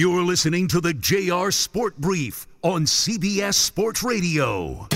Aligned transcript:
You're 0.00 0.22
listening 0.22 0.66
to 0.68 0.80
the 0.80 0.94
JR 0.94 1.50
Sport 1.50 1.94
Brief 1.98 2.46
on 2.62 2.86
CBS 2.86 3.52
Sports 3.52 4.02
Radio. 4.02 4.88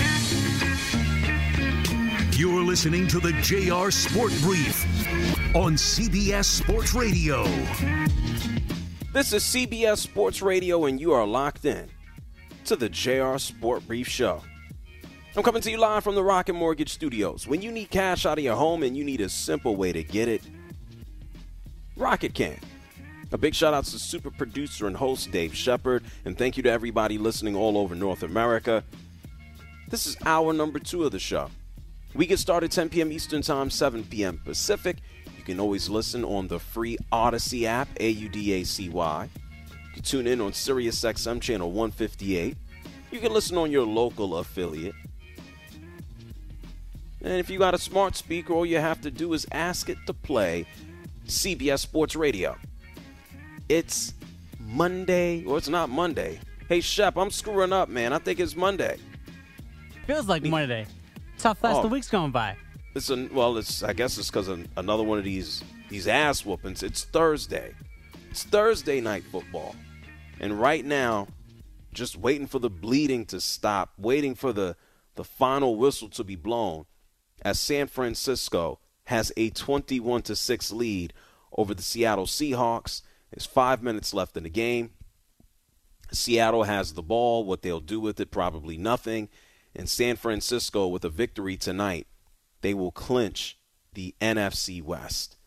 You're 2.31 2.63
listening 2.63 3.07
to 3.09 3.19
the 3.19 3.31
JR 3.43 3.91
Sport 3.91 4.33
Brief 4.41 4.83
on 5.55 5.75
CBS 5.75 6.45
Sports 6.45 6.95
Radio. 6.95 7.43
This 9.13 9.31
is 9.31 9.43
CBS 9.43 9.97
Sports 9.97 10.41
Radio, 10.41 10.85
and 10.85 10.99
you 10.99 11.13
are 11.13 11.27
locked 11.27 11.65
in 11.65 11.87
to 12.63 12.75
the 12.75 12.89
JR 12.89 13.37
Sport 13.37 13.85
Brief 13.85 14.07
Show. 14.07 14.41
I'm 15.37 15.43
coming 15.43 15.61
to 15.61 15.69
you 15.69 15.77
live 15.77 16.03
from 16.03 16.15
the 16.15 16.23
Rocket 16.23 16.53
Mortgage 16.53 16.91
Studios. 16.91 17.47
When 17.47 17.61
you 17.61 17.71
need 17.71 17.91
cash 17.91 18.25
out 18.25 18.39
of 18.39 18.43
your 18.43 18.55
home 18.55 18.81
and 18.81 18.97
you 18.97 19.03
need 19.03 19.21
a 19.21 19.29
simple 19.29 19.75
way 19.75 19.93
to 19.93 20.01
get 20.03 20.27
it, 20.27 20.41
Rocket 21.95 22.33
can. 22.33 22.57
A 23.31 23.37
big 23.37 23.55
shout 23.55 23.73
out 23.73 23.85
to 23.85 23.99
super 23.99 24.29
producer 24.29 24.87
and 24.87 24.95
host 24.95 25.31
Dave 25.31 25.55
Shepard, 25.55 26.03
and 26.25 26.37
thank 26.37 26.57
you 26.57 26.63
to 26.63 26.71
everybody 26.71 27.17
listening 27.17 27.55
all 27.55 27.77
over 27.77 27.95
North 27.95 28.23
America. 28.23 28.83
This 29.89 30.05
is 30.05 30.15
hour 30.25 30.53
number 30.53 30.79
two 30.79 31.03
of 31.03 31.11
the 31.11 31.19
show. 31.19 31.49
We 32.13 32.25
get 32.27 32.39
started 32.39 32.71
10 32.71 32.89
p.m. 32.89 33.11
Eastern 33.11 33.41
Time, 33.41 33.69
7 33.69 34.03
p.m. 34.05 34.39
Pacific. 34.43 34.97
You 35.37 35.43
can 35.43 35.59
always 35.59 35.89
listen 35.89 36.23
on 36.23 36.47
the 36.47 36.59
free 36.59 36.97
Audacy 37.11 37.63
app, 37.65 37.89
A 37.99 38.09
U 38.09 38.29
D 38.29 38.53
A 38.53 38.63
C 38.63 38.89
Y. 38.89 39.29
You 39.69 39.93
can 39.93 40.03
tune 40.03 40.27
in 40.27 40.39
on 40.39 40.53
Sirius 40.53 41.01
XM 41.01 41.41
channel 41.41 41.71
158. 41.71 42.55
You 43.11 43.19
can 43.19 43.33
listen 43.33 43.57
on 43.57 43.71
your 43.71 43.85
local 43.85 44.37
affiliate. 44.37 44.95
And 47.21 47.33
if 47.33 47.49
you 47.49 47.57
got 47.57 47.73
a 47.73 47.79
smart 47.79 48.15
speaker, 48.15 48.53
all 48.53 48.65
you 48.65 48.77
have 48.77 49.01
to 49.01 49.11
do 49.11 49.33
is 49.33 49.47
ask 49.51 49.89
it 49.89 49.97
to 50.05 50.13
play 50.13 50.67
CBS 51.27 51.79
Sports 51.79 52.15
Radio. 52.15 52.55
It's 53.69 54.13
Monday, 54.59 55.43
or 55.45 55.57
it's 55.57 55.69
not 55.69 55.89
Monday. 55.89 56.39
Hey, 56.69 56.81
Shep, 56.81 57.17
I'm 57.17 57.31
screwing 57.31 57.73
up, 57.73 57.89
man. 57.89 58.13
I 58.13 58.19
think 58.19 58.39
it's 58.39 58.55
Monday. 58.55 58.97
Feels 60.07 60.27
like 60.27 60.43
Monday. 60.43 60.85
It's 61.33 61.43
how 61.43 61.53
fast 61.53 61.79
Oh. 61.79 61.81
the 61.83 61.87
week's 61.87 62.09
going 62.09 62.31
by. 62.31 62.55
It's 62.93 63.09
an, 63.09 63.33
well, 63.33 63.57
it's 63.57 63.83
I 63.83 63.93
guess 63.93 64.17
it's 64.17 64.29
because 64.29 64.47
another 64.77 65.03
one 65.03 65.17
of 65.17 65.23
these 65.25 65.63
these 65.89 66.07
ass 66.07 66.45
whoopings. 66.45 66.81
It's 66.83 67.03
Thursday. 67.03 67.73
It's 68.31 68.43
Thursday 68.43 69.01
night 69.01 69.23
football, 69.31 69.75
and 70.39 70.59
right 70.59 70.85
now, 70.85 71.27
just 71.93 72.15
waiting 72.17 72.47
for 72.47 72.59
the 72.59 72.69
bleeding 72.69 73.25
to 73.27 73.41
stop, 73.41 73.93
waiting 73.97 74.35
for 74.35 74.53
the 74.53 74.75
the 75.15 75.23
final 75.23 75.75
whistle 75.75 76.09
to 76.09 76.23
be 76.23 76.35
blown, 76.35 76.85
as 77.41 77.59
San 77.59 77.87
Francisco 77.87 78.79
has 79.05 79.31
a 79.37 79.49
21 79.51 80.21
to 80.23 80.35
six 80.35 80.71
lead 80.71 81.13
over 81.57 81.73
the 81.73 81.83
Seattle 81.83 82.25
Seahawks. 82.25 83.01
There's 83.31 83.45
five 83.45 83.83
minutes 83.83 84.13
left 84.13 84.37
in 84.37 84.43
the 84.43 84.49
game. 84.49 84.91
Seattle 86.11 86.63
has 86.63 86.93
the 86.93 87.01
ball. 87.01 87.43
What 87.43 87.61
they'll 87.61 87.79
do 87.79 87.99
with 87.99 88.19
it, 88.19 88.31
probably 88.31 88.77
nothing. 88.77 89.29
And 89.75 89.89
San 89.89 90.15
Francisco, 90.15 90.87
with 90.87 91.03
a 91.03 91.09
victory 91.09 91.57
tonight, 91.57 92.07
they 92.61 92.73
will 92.73 92.91
clinch 92.91 93.57
the 93.93 94.15
NFC 94.21 94.81
West. 94.81 95.37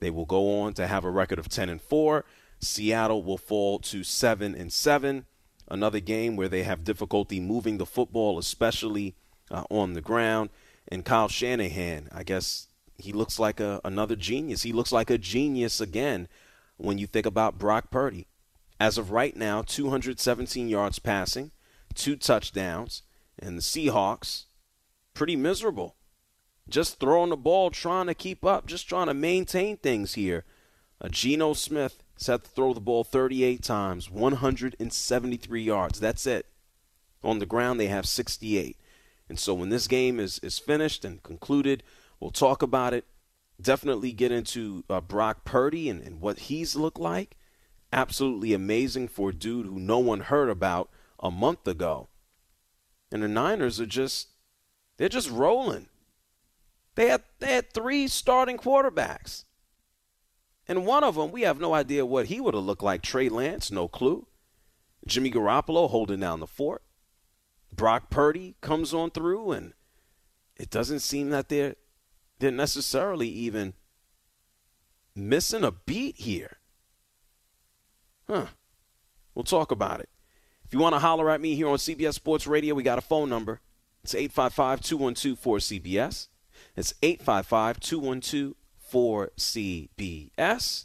They 0.00 0.10
will 0.10 0.26
go 0.26 0.60
on 0.60 0.74
to 0.74 0.86
have 0.86 1.04
a 1.04 1.10
record 1.10 1.38
of 1.38 1.48
10 1.48 1.68
and 1.68 1.82
4. 1.82 2.24
Seattle 2.60 3.22
will 3.22 3.38
fall 3.38 3.78
to 3.80 4.02
7 4.02 4.54
and 4.54 4.72
7. 4.72 5.26
Another 5.68 6.00
game 6.00 6.34
where 6.34 6.48
they 6.48 6.62
have 6.62 6.84
difficulty 6.84 7.40
moving 7.40 7.78
the 7.78 7.86
football, 7.86 8.38
especially 8.38 9.14
uh, 9.50 9.64
on 9.70 9.92
the 9.92 10.00
ground. 10.00 10.50
And 10.88 11.04
Kyle 11.04 11.28
Shanahan, 11.28 12.08
I 12.12 12.22
guess 12.22 12.68
he 12.96 13.12
looks 13.12 13.38
like 13.38 13.60
a, 13.60 13.80
another 13.84 14.16
genius. 14.16 14.62
He 14.62 14.72
looks 14.72 14.92
like 14.92 15.10
a 15.10 15.18
genius 15.18 15.80
again 15.80 16.26
when 16.78 16.98
you 16.98 17.06
think 17.06 17.26
about 17.26 17.58
Brock 17.58 17.90
Purdy. 17.90 18.26
As 18.80 18.96
of 18.96 19.10
right 19.10 19.36
now, 19.36 19.62
217 19.62 20.68
yards 20.68 20.98
passing, 20.98 21.50
two 21.94 22.16
touchdowns, 22.16 23.02
and 23.38 23.58
the 23.58 23.62
Seahawks 23.62 24.44
pretty 25.14 25.36
miserable. 25.36 25.96
Just 26.68 27.00
throwing 27.00 27.30
the 27.30 27.36
ball, 27.36 27.70
trying 27.70 28.06
to 28.06 28.14
keep 28.14 28.44
up, 28.44 28.66
just 28.66 28.88
trying 28.88 29.08
to 29.08 29.14
maintain 29.14 29.76
things 29.76 30.14
here. 30.14 30.44
Uh, 31.00 31.08
Geno 31.08 31.54
Smith 31.54 32.02
has 32.14 32.26
to 32.26 32.38
throw 32.38 32.72
the 32.72 32.80
ball 32.80 33.04
38 33.04 33.62
times, 33.62 34.10
173 34.10 35.62
yards. 35.62 36.00
That's 36.00 36.26
it. 36.26 36.46
On 37.22 37.38
the 37.38 37.46
ground, 37.46 37.80
they 37.80 37.88
have 37.88 38.06
68. 38.06 38.76
And 39.28 39.38
so 39.38 39.54
when 39.54 39.70
this 39.70 39.86
game 39.86 40.20
is, 40.20 40.38
is 40.40 40.58
finished 40.58 41.04
and 41.04 41.22
concluded, 41.22 41.82
we'll 42.20 42.30
talk 42.30 42.62
about 42.62 42.94
it. 42.94 43.04
Definitely 43.60 44.12
get 44.12 44.30
into 44.30 44.84
uh, 44.88 45.00
Brock 45.00 45.44
Purdy 45.44 45.88
and, 45.88 46.00
and 46.02 46.20
what 46.20 46.40
he's 46.40 46.76
looked 46.76 47.00
like. 47.00 47.36
Absolutely 47.92 48.52
amazing 48.52 49.08
for 49.08 49.30
a 49.30 49.34
dude 49.34 49.66
who 49.66 49.80
no 49.80 49.98
one 49.98 50.20
heard 50.20 50.48
about 50.48 50.90
a 51.18 51.30
month 51.30 51.66
ago. 51.66 52.08
And 53.10 53.22
the 53.22 53.28
Niners 53.28 53.80
are 53.80 53.86
just, 53.86 54.28
they're 54.96 55.08
just 55.08 55.30
rolling. 55.30 55.88
They 56.94 57.08
had, 57.08 57.22
they 57.38 57.54
had 57.54 57.72
three 57.72 58.06
starting 58.06 58.58
quarterbacks. 58.58 59.44
And 60.66 60.84
one 60.84 61.02
of 61.02 61.14
them, 61.14 61.32
we 61.32 61.42
have 61.42 61.60
no 61.60 61.72
idea 61.72 62.04
what 62.04 62.26
he 62.26 62.40
would 62.40 62.54
have 62.54 62.64
looked 62.64 62.82
like. 62.82 63.02
Trey 63.02 63.28
Lance, 63.28 63.70
no 63.70 63.88
clue. 63.88 64.26
Jimmy 65.06 65.30
Garoppolo 65.30 65.88
holding 65.88 66.20
down 66.20 66.40
the 66.40 66.46
fort. 66.46 66.82
Brock 67.74 68.10
Purdy 68.10 68.56
comes 68.60 68.92
on 68.92 69.10
through, 69.10 69.52
and 69.52 69.72
it 70.56 70.70
doesn't 70.70 71.00
seem 71.00 71.30
that 71.30 71.48
they're 71.48 71.76
they're 72.38 72.50
necessarily 72.50 73.28
even 73.28 73.74
missing 75.14 75.64
a 75.64 75.72
beat 75.72 76.18
here. 76.18 76.58
Huh. 78.26 78.46
We'll 79.34 79.44
talk 79.44 79.70
about 79.70 80.00
it. 80.00 80.08
If 80.64 80.74
you 80.74 80.80
want 80.80 80.94
to 80.94 80.98
holler 80.98 81.30
at 81.30 81.40
me 81.40 81.54
here 81.54 81.68
on 81.68 81.78
CBS 81.78 82.14
Sports 82.14 82.46
Radio, 82.46 82.74
we 82.74 82.82
got 82.82 82.98
a 82.98 83.02
phone 83.02 83.28
number. 83.28 83.60
It's 84.02 84.14
855 84.14 84.80
212 84.80 85.40
4CBS. 85.40 86.28
It's 86.76 86.94
855 87.02 87.80
212 87.80 88.54
4CBS. 88.92 90.84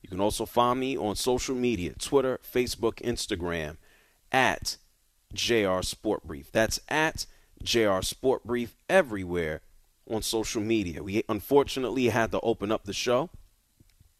You 0.00 0.08
can 0.08 0.20
also 0.20 0.46
find 0.46 0.80
me 0.80 0.96
on 0.96 1.16
social 1.16 1.54
media 1.54 1.94
Twitter, 1.98 2.40
Facebook, 2.42 2.94
Instagram 3.02 3.76
at 4.30 4.76
JR 5.32 5.82
Sport 5.82 6.24
Brief. 6.24 6.50
That's 6.50 6.80
at 6.88 7.26
JR 7.62 8.00
Sport 8.02 8.44
Brief 8.44 8.74
everywhere 8.88 9.60
on 10.12 10.22
social 10.22 10.62
media. 10.62 11.02
We 11.02 11.24
unfortunately 11.28 12.08
had 12.08 12.30
to 12.32 12.40
open 12.40 12.70
up 12.70 12.84
the 12.84 12.92
show 12.92 13.30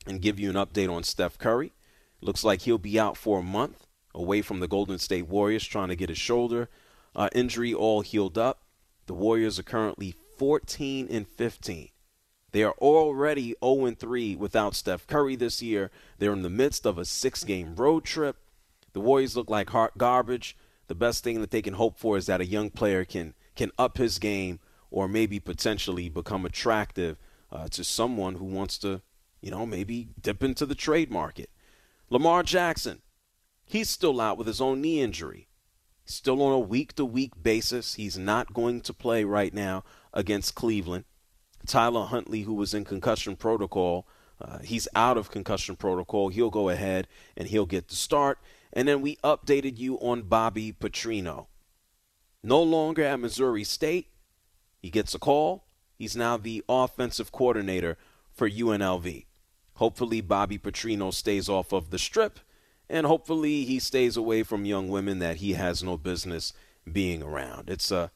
and 0.07 0.21
give 0.21 0.39
you 0.39 0.51
an 0.51 0.57
update 0.57 0.93
on 0.93 1.03
Steph 1.03 1.39
Curry. 1.39 1.73
Looks 2.21 2.45
like 2.45 2.63
he'll 2.63 2.79
be 2.79 2.99
out 2.99 3.17
for 3.17 3.41
a 3.41 3.43
month 3.43 3.87
away 4.15 4.43
from 4.43 4.61
the 4.61 4.69
Golden 4.69 4.99
State 4.99 5.27
Warriors, 5.27 5.67
trying 5.67 5.89
to 5.89 5.97
get 5.97 6.09
his 6.09 6.19
shoulder 6.19 6.69
uh, 7.15 7.29
injury 7.35 7.75
all 7.75 8.01
healed 8.01 8.39
up. 8.39 8.63
The 9.07 9.15
Warriors 9.15 9.59
are 9.59 9.65
currently 9.65 10.15
14 10.39 11.09
and 11.11 11.27
15. 11.29 11.89
They 12.53 12.63
are 12.63 12.75
already 12.79 13.55
0 13.65 13.87
and 13.87 13.99
3 13.99 14.37
without 14.37 14.75
Steph 14.75 15.07
Curry 15.07 15.37
this 15.37 15.63
year. 15.63 15.91
They're 16.19 16.33
in 16.33 16.43
the 16.43 16.51
midst 16.51 16.87
of 16.87 16.99
a 16.99 17.05
six 17.05 17.45
game 17.45 17.75
road 17.75 18.05
trip. 18.05 18.37
The 18.93 19.01
Warriors 19.01 19.37
look 19.37 19.49
like 19.49 19.71
hot 19.71 19.97
garbage. 19.97 20.57
The 20.89 20.95
best 20.95 21.25
thing 21.25 21.41
that 21.41 21.51
they 21.51 21.63
can 21.63 21.75
hope 21.75 21.99
for 21.99 22.17
is 22.17 22.27
that 22.27 22.41
a 22.41 22.47
young 22.47 22.71
player 22.71 23.05
can 23.05 23.35
can 23.55 23.71
up 23.79 23.99
his 23.99 24.19
game 24.19 24.61
or 24.93 25.09
maybe 25.09 25.41
potentially 25.41 26.09
become 26.09 26.45
attractive 26.45 27.17
uh, 27.51 27.67
to 27.69 27.83
someone 27.83 28.37
who 28.37 28.45
wants 28.45 28.79
to, 28.79 29.01
you 29.41 29.51
know, 29.51 29.67
maybe 29.67 30.09
dip 30.21 30.45
into 30.45 30.67
the 30.67 30.75
trade 30.75 31.11
market. 31.11 31.51
Lamar 32.11 32.43
Jackson, 32.43 33.01
he's 33.65 33.89
still 33.89 34.21
out 34.21 34.37
with 34.37 34.47
his 34.47 34.61
own 34.61 34.81
knee 34.81 35.01
injury. 35.01 35.49
Still 36.05 36.43
on 36.43 36.53
a 36.53 36.59
week 36.59 36.95
to 36.97 37.05
week 37.05 37.33
basis. 37.43 37.95
He's 37.95 38.19
not 38.19 38.53
going 38.53 38.83
to 38.83 38.93
play 38.93 39.25
right 39.25 39.55
now 39.55 39.83
against 40.13 40.55
Cleveland. 40.55 41.05
Tyler 41.67 42.05
Huntley, 42.05 42.43
who 42.43 42.55
was 42.55 42.75
in 42.75 42.85
concussion 42.85 43.35
protocol, 43.35 44.07
uh, 44.41 44.59
he's 44.59 44.89
out 44.95 45.17
of 45.17 45.31
concussion 45.31 45.77
protocol. 45.77 46.29
He'll 46.29 46.51
go 46.51 46.69
ahead 46.69 47.09
and 47.37 47.49
he'll 47.49 47.67
get 47.67 47.89
the 47.89 47.95
start. 47.95 48.39
And 48.73 48.89
then 48.89 49.01
we 49.01 49.17
updated 49.25 49.79
you 49.79 49.97
on 50.01 50.23
Bobby 50.23 50.73
Petrino. 50.73 51.47
No 52.43 52.63
longer 52.63 53.05
at 53.05 53.21
Missouri 53.21 53.65
State. 53.65 54.09
He 54.83 54.91
gets 54.91 55.15
a 55.15 55.19
call. 55.19 55.65
He's 55.97 56.17
now 56.17 56.37
the 56.37 56.65
offensive 56.69 57.31
coordinator 57.31 57.97
for 58.35 58.51
UNLV. 58.51 59.27
Hopefully, 59.75 60.21
Bobby 60.21 60.59
Petrino 60.59 61.15
stays 61.15 61.49
off 61.49 61.73
of 61.73 61.91
the 61.91 61.99
strip, 61.99 62.41
and 62.91 63.07
hopefully, 63.07 63.65
he 63.65 63.79
stays 63.79 64.17
away 64.17 64.43
from 64.43 64.65
young 64.65 64.89
women 64.89 65.21
that 65.21 65.37
he 65.37 65.53
has 65.53 65.83
no 65.83 65.97
business 65.97 66.53
being 66.91 67.23
around. 67.23 67.71
It's 67.71 67.91
a, 67.91 68.11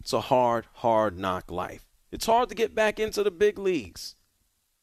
it's 0.00 0.14
a 0.14 0.22
hard, 0.22 0.66
hard 0.74 1.18
knock 1.18 1.50
life. 1.50 1.86
It's 2.10 2.26
hard 2.26 2.48
to 2.48 2.54
get 2.54 2.74
back 2.74 2.98
into 2.98 3.22
the 3.22 3.30
big 3.30 3.58
leagues. 3.58 4.14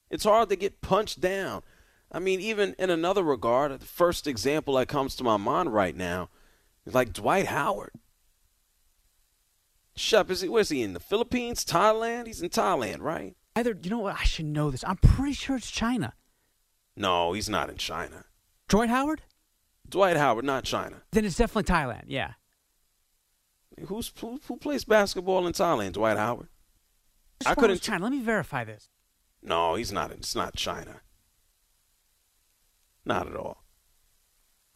It's 0.10 0.24
hard 0.24 0.50
to 0.50 0.56
get 0.56 0.82
punched 0.82 1.20
down. 1.20 1.64
I 2.12 2.20
mean, 2.20 2.40
even 2.40 2.76
in 2.78 2.92
another 2.92 3.24
regard, 3.24 3.72
the 3.80 3.86
first 3.86 4.28
example 4.28 4.76
that 4.76 4.88
comes 4.88 5.16
to 5.16 5.24
my 5.24 5.38
mind 5.38 5.74
right 5.74 5.96
now 5.96 6.30
is 6.86 6.94
like 6.94 7.12
Dwight 7.12 7.48
Howard. 7.48 7.92
Shep, 9.96 10.32
is 10.32 10.42
he, 10.42 10.50
where's 10.50 10.70
he 10.70 10.82
in 10.82 10.94
the 10.94 11.00
Philippines, 11.00 11.64
Thailand? 11.64 12.28
He's 12.28 12.42
in 12.42 12.50
Thailand, 12.50 13.02
right? 13.02 13.36
Either, 13.56 13.78
you 13.82 13.90
know 13.90 14.00
what? 14.00 14.16
I 14.20 14.24
should 14.24 14.46
know 14.46 14.72
this. 14.72 14.84
I'm 14.86 14.98
pretty 14.98 15.34
sure 15.34 15.56
it's 15.56 15.70
China. 15.70 16.14
No, 16.96 17.34
he's 17.34 17.50
not 17.50 17.70
in 17.70 17.78
China. 17.78 18.26
Dwight 18.68 18.90
Howard? 18.90 19.22
Dwight 19.88 20.18
Howard, 20.18 20.46
not 20.46 20.64
China. 20.64 21.04
Then 21.12 21.26
it's 21.26 21.36
definitely 21.36 21.72
Thailand. 21.72 22.06
Yeah. 22.08 22.34
Who's 23.88 24.12
who, 24.20 24.40
who 24.48 24.58
plays 24.58 24.86
basketball 24.86 25.46
in 25.46 25.54
Thailand? 25.54 25.94
Dwight 25.94 26.18
Howard. 26.18 26.48
I, 27.46 27.52
I 27.52 27.56
couldn't. 27.56 27.82
China. 27.82 28.04
Let 28.04 28.14
me 28.14 28.22
verify 28.22 28.64
this. 28.64 28.90
No, 29.42 29.76
he's 29.76 29.92
not. 29.92 30.12
It's 30.12 30.36
not 30.36 30.56
China. 30.56 31.02
Not 33.06 33.28
at 33.28 33.36
all. 33.36 33.64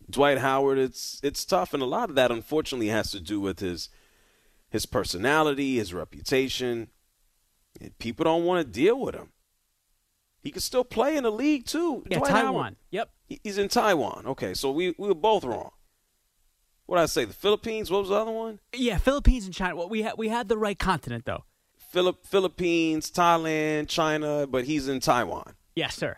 Dwight 0.10 0.40
Howard, 0.40 0.78
it's 0.78 1.20
it's 1.24 1.46
tough, 1.46 1.74
and 1.74 1.84
a 1.84 1.88
lot 1.88 2.10
of 2.10 2.16
that, 2.16 2.31
unfortunately, 2.31 2.88
has 2.88 3.12
to 3.12 3.20
do 3.20 3.40
with 3.40 3.60
his 3.60 3.90
his 4.69 4.86
personality, 4.86 5.78
his 5.78 5.94
reputation. 5.94 6.90
People 8.00 8.24
don't 8.25 8.44
want 8.46 8.66
to 8.66 8.72
deal 8.72 9.00
with 9.00 9.16
him. 9.16 9.30
He 10.42 10.52
could 10.52 10.64
still 10.64 10.84
play 10.84 11.18
in 11.18 11.24
the 11.24 11.31
league 11.31 11.66
too. 11.66 12.04
Yeah, 12.10 12.19
Dwight 12.19 12.31
Taiwan. 12.31 12.54
Howard, 12.54 12.75
Yep. 12.92 13.10
he's 13.44 13.58
in 13.58 13.68
Taiwan. 13.68 14.24
Okay, 14.28 14.54
so 14.54 14.72
we 14.72 14.96
we 14.98 15.08
were 15.08 15.14
both 15.16 15.44
wrong. 15.44 15.72
What 16.86 16.98
did 16.98 17.04
I 17.04 17.06
say? 17.08 17.25
The 17.25 17.34
Philippines. 17.34 17.92
What 17.92 18.00
was 18.02 18.10
the 18.10 18.16
other 18.16 18.31
one? 18.31 18.60
Yeah, 18.74 18.98
Philippines 18.98 19.46
and 19.46 19.54
China. 19.54 19.75
Well, 19.75 19.90
we 19.90 20.04
had 20.04 20.14
we 20.18 20.30
had 20.30 20.48
the 20.48 20.58
right 20.58 20.78
continent 20.80 21.25
though. 21.25 21.44
Philip 21.78 22.25
Philippines, 22.25 23.12
Thailand, 23.12 23.88
China, 23.90 24.48
but 24.48 24.66
he's 24.66 24.88
in 24.88 25.00
Taiwan. 25.00 25.56
Yes, 25.75 25.96
sir. 25.96 26.18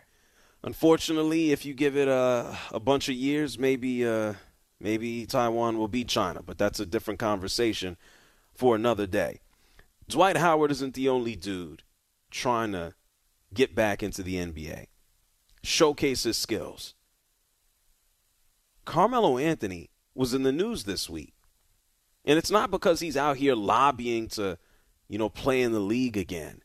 Unfortunately, 0.62 1.52
if 1.52 1.64
you 1.64 1.74
give 1.74 1.96
it 1.96 2.08
a 2.08 2.56
a 2.70 2.80
bunch 2.80 3.08
of 3.08 3.14
years, 3.16 3.58
maybe 3.58 4.06
uh, 4.06 4.34
maybe 4.78 5.26
Taiwan 5.26 5.76
will 5.78 5.88
beat 5.88 6.08
China, 6.08 6.42
but 6.42 6.58
that's 6.58 6.78
a 6.80 6.86
different 6.86 7.18
conversation 7.18 7.96
for 8.60 8.76
another 8.76 9.06
day. 9.06 9.40
Dwight 10.06 10.36
Howard 10.36 10.70
isn't 10.70 10.92
the 10.92 11.08
only 11.08 11.34
dude 11.34 11.82
trying 12.30 12.72
to 12.72 12.92
get 13.54 13.74
back 13.74 14.02
into 14.02 14.22
the 14.22 14.34
NBA, 14.34 14.88
showcase 15.62 16.24
his 16.24 16.36
skills. 16.36 16.92
Carmelo 18.84 19.38
Anthony 19.38 19.88
was 20.14 20.34
in 20.34 20.42
the 20.42 20.52
news 20.52 20.84
this 20.84 21.08
week. 21.08 21.32
And 22.26 22.36
it's 22.36 22.50
not 22.50 22.70
because 22.70 23.00
he's 23.00 23.16
out 23.16 23.38
here 23.38 23.54
lobbying 23.54 24.28
to, 24.28 24.58
you 25.08 25.16
know, 25.16 25.30
play 25.30 25.62
in 25.62 25.72
the 25.72 25.80
league 25.80 26.18
again. 26.18 26.60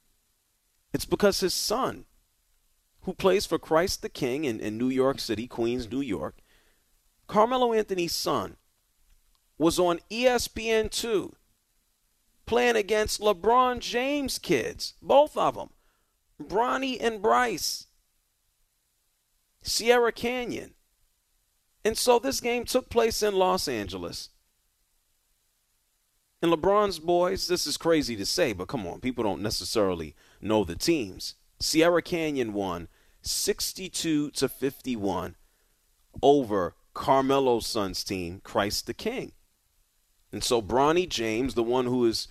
It's 0.94 1.06
because 1.06 1.40
his 1.40 1.54
son, 1.54 2.04
who 3.04 3.14
plays 3.14 3.46
for 3.46 3.58
Christ 3.58 4.02
the 4.02 4.10
King 4.10 4.44
in, 4.44 4.60
in 4.60 4.78
New 4.78 4.90
York 4.90 5.18
City, 5.22 5.48
Queens, 5.48 5.90
New 5.90 6.02
York, 6.02 6.40
Carmelo 7.28 7.72
Anthony's 7.72 8.14
son, 8.14 8.58
was 9.58 9.80
on 9.80 10.02
ESPN2 10.12 11.36
playing 12.46 12.76
against 12.76 13.22
LeBron 13.22 13.80
James 13.80 14.40
kids, 14.40 14.94
both 15.02 15.36
of 15.38 15.56
them, 15.56 15.70
Bronny 16.42 16.98
and 17.02 17.22
Bryce, 17.22 17.88
Sierra 19.62 20.12
Canyon. 20.12 20.74
And 21.84 21.98
so 21.98 22.20
this 22.20 22.42
game 22.42 22.66
took 22.66 22.90
place 22.90 23.22
in 23.22 23.36
Los 23.36 23.68
Angeles. 23.68 24.30
And 26.42 26.52
LeBron's 26.52 27.00
boys, 27.00 27.48
this 27.48 27.66
is 27.66 27.78
crazy 27.78 28.16
to 28.16 28.26
say, 28.26 28.54
but 28.54 28.68
come 28.68 28.86
on, 28.86 29.00
people 29.00 29.24
don't 29.24 29.42
necessarily 29.42 30.16
know 30.42 30.64
the 30.64 30.76
teams. 30.76 31.36
Sierra 31.60 32.02
Canyon 32.02 32.54
won 32.54 32.88
62 33.22 34.32
to 34.32 34.50
51 34.50 35.36
over 36.22 36.76
Carmelo's 36.94 37.66
son's 37.66 38.04
team, 38.04 38.42
Christ 38.44 38.88
the 38.88 38.94
King. 38.94 39.32
And 40.36 40.44
so 40.44 40.62
Bronny 40.62 41.08
James, 41.08 41.54
the 41.54 41.64
one 41.64 41.86
who 41.86 42.06
is, 42.06 42.28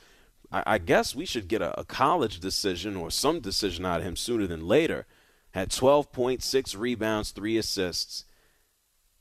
I, 0.52 0.62
I 0.66 0.78
guess 0.78 1.14
we 1.14 1.24
should 1.24 1.48
get 1.48 1.62
a, 1.62 1.80
a, 1.80 1.84
college 1.84 2.38
decision 2.38 2.96
or 2.96 3.10
some 3.10 3.40
decision 3.40 3.86
out 3.86 4.00
of 4.00 4.06
him 4.06 4.14
sooner 4.14 4.46
than 4.46 4.68
later, 4.68 5.06
had 5.52 5.70
12.6 5.70 6.78
rebounds, 6.78 7.30
three 7.30 7.56
assists. 7.56 8.26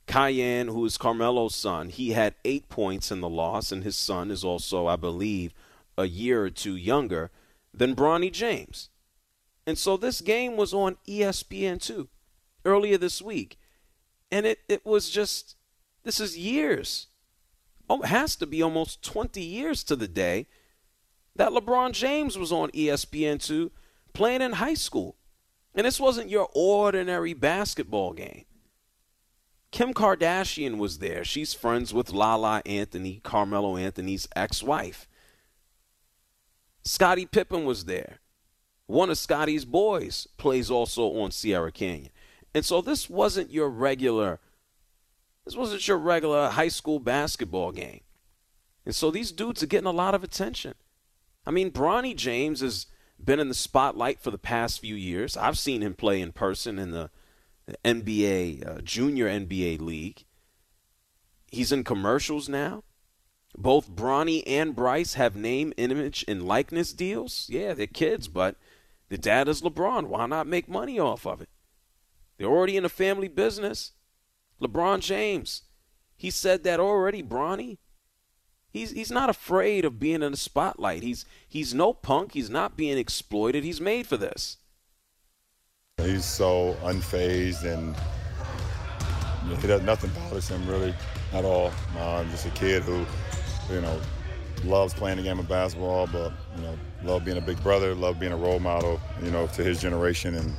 Kiyan, 0.06 0.66
who 0.66 0.84
is 0.84 0.98
Carmelo's 0.98 1.56
son, 1.56 1.88
he 1.88 2.10
had 2.10 2.34
eight 2.44 2.68
points 2.68 3.10
in 3.10 3.22
the 3.22 3.28
loss, 3.28 3.72
and 3.72 3.84
his 3.84 3.96
son 3.96 4.30
is 4.30 4.44
also, 4.44 4.86
I 4.86 4.96
believe, 4.96 5.54
a 5.96 6.04
year 6.04 6.44
or 6.44 6.50
two 6.50 6.76
younger 6.76 7.30
than 7.72 7.96
Bronny 7.96 8.30
James. 8.30 8.90
And 9.66 9.78
so 9.78 9.96
this 9.96 10.20
game 10.20 10.58
was 10.58 10.74
on 10.74 10.98
ESPN2 11.08 12.08
earlier 12.66 12.98
this 12.98 13.22
week. 13.22 13.58
And 14.30 14.44
it, 14.44 14.58
it 14.68 14.84
was 14.84 15.08
just, 15.08 15.56
this 16.02 16.20
is 16.20 16.36
years. 16.36 17.06
Oh, 17.88 18.02
has 18.02 18.36
to 18.36 18.46
be 18.46 18.62
almost 18.62 19.02
20 19.02 19.40
years 19.42 19.84
to 19.84 19.96
the 19.96 20.08
day 20.08 20.46
that 21.36 21.50
LeBron 21.50 21.92
James 21.92 22.38
was 22.38 22.52
on 22.52 22.70
ESPN2 22.70 23.70
playing 24.12 24.42
in 24.42 24.52
high 24.52 24.74
school. 24.74 25.16
And 25.74 25.86
this 25.86 26.00
wasn't 26.00 26.30
your 26.30 26.48
ordinary 26.54 27.34
basketball 27.34 28.12
game. 28.12 28.44
Kim 29.72 29.92
Kardashian 29.92 30.78
was 30.78 30.98
there. 30.98 31.24
She's 31.24 31.52
friends 31.52 31.92
with 31.92 32.12
Lala 32.12 32.62
Anthony, 32.64 33.20
Carmelo 33.24 33.76
Anthony's 33.76 34.28
ex 34.36 34.62
wife. 34.62 35.08
Scottie 36.84 37.26
Pippen 37.26 37.64
was 37.64 37.86
there. 37.86 38.20
One 38.86 39.10
of 39.10 39.18
Scottie's 39.18 39.64
boys 39.64 40.28
plays 40.36 40.70
also 40.70 41.18
on 41.18 41.32
Sierra 41.32 41.72
Canyon. 41.72 42.12
And 42.54 42.64
so 42.64 42.80
this 42.80 43.10
wasn't 43.10 43.50
your 43.50 43.68
regular 43.68 44.38
this 45.44 45.56
wasn't 45.56 45.86
your 45.86 45.98
regular 45.98 46.48
high 46.50 46.68
school 46.68 46.98
basketball 46.98 47.72
game. 47.72 48.00
And 48.84 48.94
so 48.94 49.10
these 49.10 49.32
dudes 49.32 49.62
are 49.62 49.66
getting 49.66 49.86
a 49.86 49.92
lot 49.92 50.14
of 50.14 50.24
attention. 50.24 50.74
I 51.46 51.50
mean, 51.50 51.70
Bronny 51.70 52.14
James 52.14 52.60
has 52.60 52.86
been 53.22 53.40
in 53.40 53.48
the 53.48 53.54
spotlight 53.54 54.20
for 54.20 54.30
the 54.30 54.38
past 54.38 54.80
few 54.80 54.94
years. 54.94 55.36
I've 55.36 55.58
seen 55.58 55.82
him 55.82 55.94
play 55.94 56.20
in 56.20 56.32
person 56.32 56.78
in 56.78 56.90
the, 56.90 57.10
NBA, 57.84 58.66
uh, 58.66 58.80
junior 58.82 59.28
NBA 59.28 59.80
league. 59.80 60.24
He's 61.50 61.72
in 61.72 61.84
commercials 61.84 62.48
now. 62.48 62.82
Both 63.56 63.90
Bronny 63.90 64.42
and 64.46 64.74
Bryce 64.74 65.14
have 65.14 65.36
name, 65.36 65.72
image, 65.76 66.24
and 66.26 66.46
likeness 66.46 66.92
deals. 66.92 67.46
Yeah, 67.48 67.72
they're 67.72 67.86
kids, 67.86 68.26
but 68.26 68.56
the 69.08 69.18
dad 69.18 69.48
is 69.48 69.62
LeBron. 69.62 70.08
Why 70.08 70.26
not 70.26 70.48
make 70.48 70.68
money 70.68 70.98
off 70.98 71.26
of 71.26 71.40
it? 71.40 71.48
They're 72.36 72.48
already 72.48 72.76
in 72.76 72.84
a 72.84 72.88
family 72.88 73.28
business. 73.28 73.92
LeBron 74.64 75.00
James, 75.00 75.62
he 76.16 76.30
said 76.30 76.64
that 76.64 76.80
already, 76.80 77.22
Bronny. 77.22 77.78
He's 78.70 78.90
he's 78.90 79.12
not 79.12 79.30
afraid 79.30 79.84
of 79.84 80.00
being 80.00 80.22
in 80.22 80.32
the 80.32 80.36
spotlight. 80.36 81.04
He's 81.04 81.24
he's 81.48 81.72
no 81.72 81.92
punk. 81.92 82.32
He's 82.32 82.50
not 82.50 82.76
being 82.76 82.98
exploited. 82.98 83.62
He's 83.62 83.80
made 83.80 84.06
for 84.06 84.16
this. 84.16 84.56
He's 85.98 86.24
so 86.24 86.76
unfazed 86.82 87.62
and 87.62 87.94
he 89.60 89.68
does 89.68 89.82
nothing 89.82 90.10
bothers 90.10 90.48
him 90.48 90.66
really 90.68 90.94
at 91.32 91.44
all. 91.44 91.70
Um, 92.00 92.28
just 92.30 92.46
a 92.46 92.50
kid 92.50 92.82
who, 92.82 93.04
you 93.72 93.80
know, 93.80 94.00
loves 94.64 94.94
playing 94.94 95.18
the 95.18 95.22
game 95.22 95.38
of 95.38 95.48
basketball, 95.48 96.06
but 96.06 96.32
you 96.56 96.62
know, 96.62 96.78
love 97.02 97.24
being 97.24 97.36
a 97.36 97.40
big 97.40 97.62
brother, 97.62 97.94
love 97.94 98.18
being 98.18 98.32
a 98.32 98.36
role 98.36 98.58
model, 98.58 99.00
you 99.22 99.30
know, 99.30 99.46
to 99.48 99.62
his 99.62 99.80
generation, 99.80 100.34
and 100.34 100.54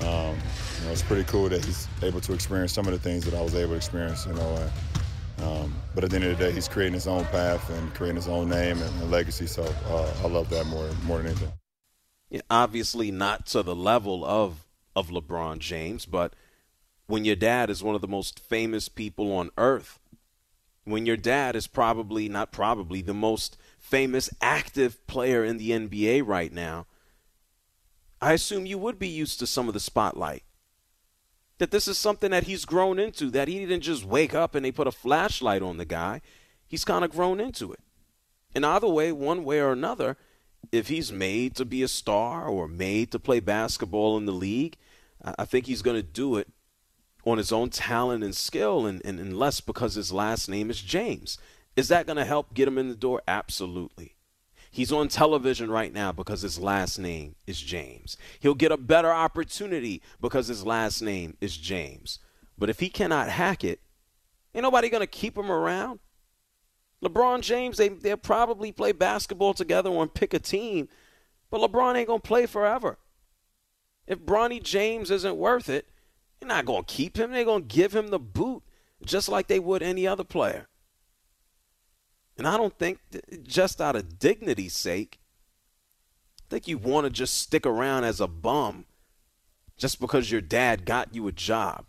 um, 0.00 0.36
you 0.78 0.84
know, 0.84 0.92
it's 0.92 1.02
pretty 1.02 1.24
cool 1.24 1.48
that 1.48 1.64
he's 1.64 1.88
able 2.02 2.20
to 2.20 2.32
experience 2.32 2.72
some 2.72 2.86
of 2.86 2.92
the 2.92 2.98
things 2.98 3.24
that 3.24 3.34
I 3.34 3.40
was 3.40 3.54
able 3.54 3.70
to 3.70 3.76
experience, 3.76 4.26
you 4.26 4.34
know. 4.34 4.56
And, 4.56 5.46
um, 5.46 5.74
but 5.94 6.04
at 6.04 6.10
the 6.10 6.16
end 6.16 6.24
of 6.26 6.38
the 6.38 6.44
day, 6.46 6.52
he's 6.52 6.68
creating 6.68 6.94
his 6.94 7.06
own 7.06 7.24
path 7.26 7.68
and 7.70 7.94
creating 7.94 8.16
his 8.16 8.28
own 8.28 8.48
name 8.48 8.80
and, 8.80 9.02
and 9.02 9.10
legacy. 9.10 9.46
So 9.46 9.62
uh, 9.88 10.12
I 10.22 10.28
love 10.28 10.50
that 10.50 10.66
more 10.66 10.88
more 11.04 11.18
than 11.18 11.28
anything. 11.28 11.52
Yeah, 12.30 12.40
obviously 12.50 13.10
not 13.10 13.46
to 13.46 13.62
the 13.62 13.76
level 13.76 14.24
of 14.24 14.66
of 14.94 15.08
LeBron 15.08 15.58
James, 15.58 16.06
but 16.06 16.34
when 17.06 17.24
your 17.24 17.36
dad 17.36 17.70
is 17.70 17.82
one 17.82 17.94
of 17.94 18.00
the 18.00 18.08
most 18.08 18.40
famous 18.40 18.88
people 18.88 19.32
on 19.32 19.50
earth, 19.56 20.00
when 20.84 21.06
your 21.06 21.16
dad 21.16 21.56
is 21.56 21.66
probably 21.66 22.28
not 22.28 22.52
probably 22.52 23.02
the 23.02 23.14
most 23.14 23.56
famous 23.78 24.30
active 24.40 25.04
player 25.06 25.44
in 25.44 25.58
the 25.58 25.70
NBA 25.70 26.26
right 26.26 26.52
now, 26.52 26.86
I 28.20 28.32
assume 28.32 28.66
you 28.66 28.78
would 28.78 28.98
be 28.98 29.08
used 29.08 29.38
to 29.40 29.46
some 29.46 29.68
of 29.68 29.74
the 29.74 29.80
spotlight 29.80 30.42
that 31.58 31.70
this 31.70 31.88
is 31.88 31.98
something 31.98 32.30
that 32.30 32.44
he's 32.44 32.64
grown 32.64 32.98
into, 32.98 33.30
that 33.30 33.48
he 33.48 33.58
didn't 33.58 33.82
just 33.82 34.04
wake 34.04 34.34
up 34.34 34.54
and 34.54 34.64
they 34.64 34.72
put 34.72 34.86
a 34.86 34.92
flashlight 34.92 35.62
on 35.62 35.78
the 35.78 35.84
guy. 35.84 36.20
He's 36.66 36.84
kind 36.84 37.04
of 37.04 37.10
grown 37.10 37.40
into 37.40 37.72
it. 37.72 37.80
And 38.54 38.64
either 38.64 38.88
way, 38.88 39.12
one 39.12 39.44
way 39.44 39.60
or 39.60 39.72
another, 39.72 40.16
if 40.72 40.88
he's 40.88 41.12
made 41.12 41.54
to 41.56 41.64
be 41.64 41.82
a 41.82 41.88
star 41.88 42.46
or 42.46 42.68
made 42.68 43.10
to 43.12 43.18
play 43.18 43.40
basketball 43.40 44.16
in 44.16 44.26
the 44.26 44.32
league, 44.32 44.76
I 45.38 45.44
think 45.44 45.66
he's 45.66 45.82
going 45.82 45.96
to 45.96 46.02
do 46.02 46.36
it 46.36 46.48
on 47.24 47.38
his 47.38 47.52
own 47.52 47.70
talent 47.70 48.22
and 48.22 48.34
skill 48.34 48.86
and, 48.86 49.04
and, 49.04 49.18
and 49.18 49.36
less 49.36 49.60
because 49.60 49.94
his 49.94 50.12
last 50.12 50.48
name 50.48 50.70
is 50.70 50.80
James. 50.80 51.38
Is 51.74 51.88
that 51.88 52.06
going 52.06 52.16
to 52.16 52.24
help 52.24 52.54
get 52.54 52.68
him 52.68 52.78
in 52.78 52.88
the 52.88 52.94
door? 52.94 53.22
Absolutely. 53.26 54.15
He's 54.76 54.92
on 54.92 55.08
television 55.08 55.70
right 55.70 55.90
now 55.90 56.12
because 56.12 56.42
his 56.42 56.58
last 56.58 56.98
name 56.98 57.34
is 57.46 57.58
James. 57.58 58.18
He'll 58.40 58.52
get 58.52 58.72
a 58.72 58.76
better 58.76 59.10
opportunity 59.10 60.02
because 60.20 60.48
his 60.48 60.66
last 60.66 61.00
name 61.00 61.34
is 61.40 61.56
James. 61.56 62.18
But 62.58 62.68
if 62.68 62.80
he 62.80 62.90
cannot 62.90 63.30
hack 63.30 63.64
it, 63.64 63.80
ain't 64.54 64.64
nobody 64.64 64.90
going 64.90 65.00
to 65.00 65.06
keep 65.06 65.38
him 65.38 65.50
around. 65.50 66.00
LeBron 67.02 67.40
James, 67.40 67.78
they, 67.78 67.88
they'll 67.88 68.18
probably 68.18 68.70
play 68.70 68.92
basketball 68.92 69.54
together 69.54 69.88
and 69.90 70.12
pick 70.12 70.34
a 70.34 70.38
team, 70.38 70.90
but 71.50 71.62
LeBron 71.62 71.96
ain't 71.96 72.08
going 72.08 72.20
to 72.20 72.28
play 72.28 72.44
forever. 72.44 72.98
If 74.06 74.26
Bronny 74.26 74.62
James 74.62 75.10
isn't 75.10 75.38
worth 75.38 75.70
it, 75.70 75.86
you're 76.38 76.48
not 76.48 76.66
going 76.66 76.84
to 76.84 76.94
keep 76.94 77.16
him. 77.16 77.30
They're 77.30 77.46
going 77.46 77.66
to 77.66 77.74
give 77.74 77.96
him 77.96 78.08
the 78.08 78.18
boot 78.18 78.62
just 79.02 79.30
like 79.30 79.46
they 79.46 79.58
would 79.58 79.82
any 79.82 80.06
other 80.06 80.22
player. 80.22 80.68
And 82.38 82.46
I 82.46 82.56
don't 82.56 82.76
think, 82.78 82.98
just 83.42 83.80
out 83.80 83.96
of 83.96 84.18
dignity's 84.18 84.74
sake, 84.74 85.18
I 86.40 86.50
think 86.50 86.68
you 86.68 86.78
want 86.78 87.04
to 87.04 87.10
just 87.10 87.38
stick 87.38 87.66
around 87.66 88.04
as 88.04 88.20
a 88.20 88.28
bum 88.28 88.84
just 89.76 90.00
because 90.00 90.30
your 90.30 90.40
dad 90.40 90.84
got 90.84 91.14
you 91.14 91.26
a 91.28 91.32
job. 91.32 91.86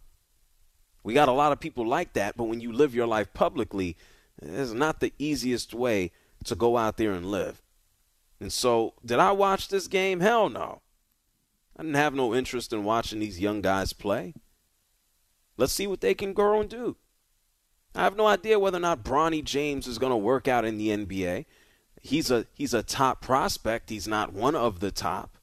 We 1.03 1.13
got 1.13 1.29
a 1.29 1.33
lot 1.33 1.51
of 1.51 1.59
people 1.59 1.85
like 1.85 2.13
that, 2.13 2.35
but 2.35 2.45
when 2.45 2.59
you 2.59 2.71
live 2.71 2.95
your 2.95 3.07
life 3.07 3.33
publicly, 3.33 3.95
it's 4.41 4.73
not 4.73 4.99
the 4.99 5.13
easiest 5.17 5.73
way 5.73 6.11
to 6.45 6.55
go 6.55 6.77
out 6.77 6.97
there 6.97 7.13
and 7.13 7.25
live. 7.25 7.61
And 8.39 8.51
so, 8.51 8.93
did 9.05 9.19
I 9.19 9.31
watch 9.31 9.67
this 9.67 9.87
game? 9.87 10.19
Hell 10.19 10.49
no. 10.49 10.81
I 11.77 11.83
didn't 11.83 11.95
have 11.95 12.13
no 12.13 12.33
interest 12.33 12.73
in 12.73 12.83
watching 12.83 13.19
these 13.19 13.39
young 13.39 13.61
guys 13.61 13.93
play. 13.93 14.33
Let's 15.57 15.73
see 15.73 15.87
what 15.87 16.01
they 16.01 16.13
can 16.13 16.33
grow 16.33 16.61
and 16.61 16.69
do. 16.69 16.97
I 17.97 18.03
have 18.03 18.15
no 18.15 18.27
idea 18.27 18.59
whether 18.59 18.77
or 18.77 18.81
not 18.81 19.03
Bronny 19.03 19.43
James 19.43 19.87
is 19.87 19.97
going 19.97 20.11
to 20.11 20.17
work 20.17 20.47
out 20.47 20.65
in 20.65 20.77
the 20.77 20.89
NBA. 20.89 21.45
He's 22.03 22.29
a 22.29 22.45
he's 22.53 22.75
a 22.75 22.83
top 22.83 23.21
prospect. 23.21 23.89
He's 23.89 24.07
not 24.07 24.33
one 24.33 24.55
of 24.55 24.79
the 24.81 24.91
top. 24.91 25.37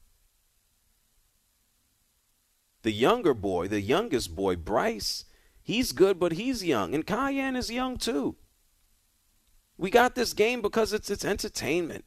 The 2.83 2.93
younger 2.93 3.33
boy, 3.33 3.67
the 3.67 3.81
youngest 3.81 4.35
boy, 4.35 4.55
Bryce, 4.55 5.25
he's 5.61 5.91
good, 5.91 6.17
but 6.17 6.33
he's 6.33 6.63
young, 6.63 6.95
and 6.95 7.05
Kiyan 7.05 7.57
is 7.57 7.69
young 7.69 7.97
too. 7.97 8.37
We 9.77 9.89
got 9.89 10.15
this 10.15 10.31
game 10.31 10.61
because 10.61 10.93
it's 10.93 11.09
it's 11.09 11.25
entertainment. 11.25 12.05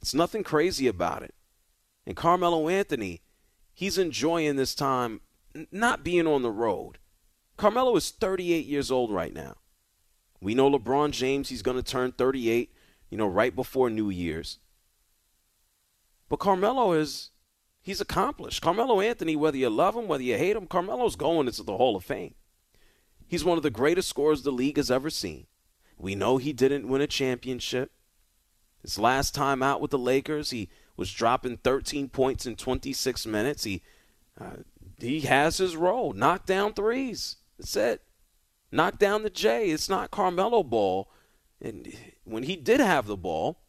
It's 0.00 0.14
nothing 0.14 0.42
crazy 0.42 0.86
about 0.86 1.22
it. 1.22 1.34
And 2.06 2.16
Carmelo 2.16 2.70
Anthony, 2.70 3.20
he's 3.74 3.98
enjoying 3.98 4.56
this 4.56 4.74
time 4.74 5.20
not 5.70 6.02
being 6.02 6.26
on 6.26 6.40
the 6.40 6.50
road. 6.50 6.96
Carmelo 7.60 7.94
is 7.94 8.10
38 8.10 8.64
years 8.64 8.90
old 8.90 9.12
right 9.12 9.34
now. 9.34 9.56
We 10.40 10.54
know 10.54 10.70
LeBron 10.70 11.10
James, 11.10 11.50
he's 11.50 11.60
going 11.60 11.76
to 11.76 11.82
turn 11.82 12.12
38, 12.12 12.72
you 13.10 13.18
know, 13.18 13.26
right 13.26 13.54
before 13.54 13.90
New 13.90 14.08
Year's. 14.08 14.60
But 16.30 16.38
Carmelo 16.38 16.92
is, 16.92 17.28
he's 17.82 18.00
accomplished. 18.00 18.62
Carmelo 18.62 19.02
Anthony, 19.02 19.36
whether 19.36 19.58
you 19.58 19.68
love 19.68 19.94
him, 19.94 20.08
whether 20.08 20.22
you 20.22 20.38
hate 20.38 20.56
him, 20.56 20.66
Carmelo's 20.66 21.16
going 21.16 21.48
into 21.48 21.62
the 21.62 21.76
Hall 21.76 21.96
of 21.96 22.02
Fame. 22.02 22.34
He's 23.28 23.44
one 23.44 23.58
of 23.58 23.62
the 23.62 23.68
greatest 23.68 24.08
scorers 24.08 24.40
the 24.40 24.50
league 24.50 24.78
has 24.78 24.90
ever 24.90 25.10
seen. 25.10 25.46
We 25.98 26.14
know 26.14 26.38
he 26.38 26.54
didn't 26.54 26.88
win 26.88 27.02
a 27.02 27.06
championship. 27.06 27.92
His 28.80 28.98
last 28.98 29.34
time 29.34 29.62
out 29.62 29.82
with 29.82 29.90
the 29.90 29.98
Lakers, 29.98 30.48
he 30.48 30.70
was 30.96 31.12
dropping 31.12 31.58
13 31.58 32.08
points 32.08 32.46
in 32.46 32.56
26 32.56 33.26
minutes. 33.26 33.64
He 33.64 33.82
uh, 34.40 34.62
he 34.98 35.20
has 35.20 35.58
his 35.58 35.76
role, 35.76 36.14
knock 36.14 36.46
down 36.46 36.72
threes. 36.72 37.36
That's 37.60 37.76
it. 37.76 38.02
Knock 38.72 38.98
down 38.98 39.22
the 39.22 39.30
J. 39.30 39.70
It's 39.70 39.88
not 39.88 40.10
Carmelo 40.10 40.62
ball. 40.62 41.10
And 41.60 41.92
when 42.24 42.44
he 42.44 42.56
did 42.56 42.80
have 42.80 43.06
the 43.06 43.18
ball, 43.18 43.60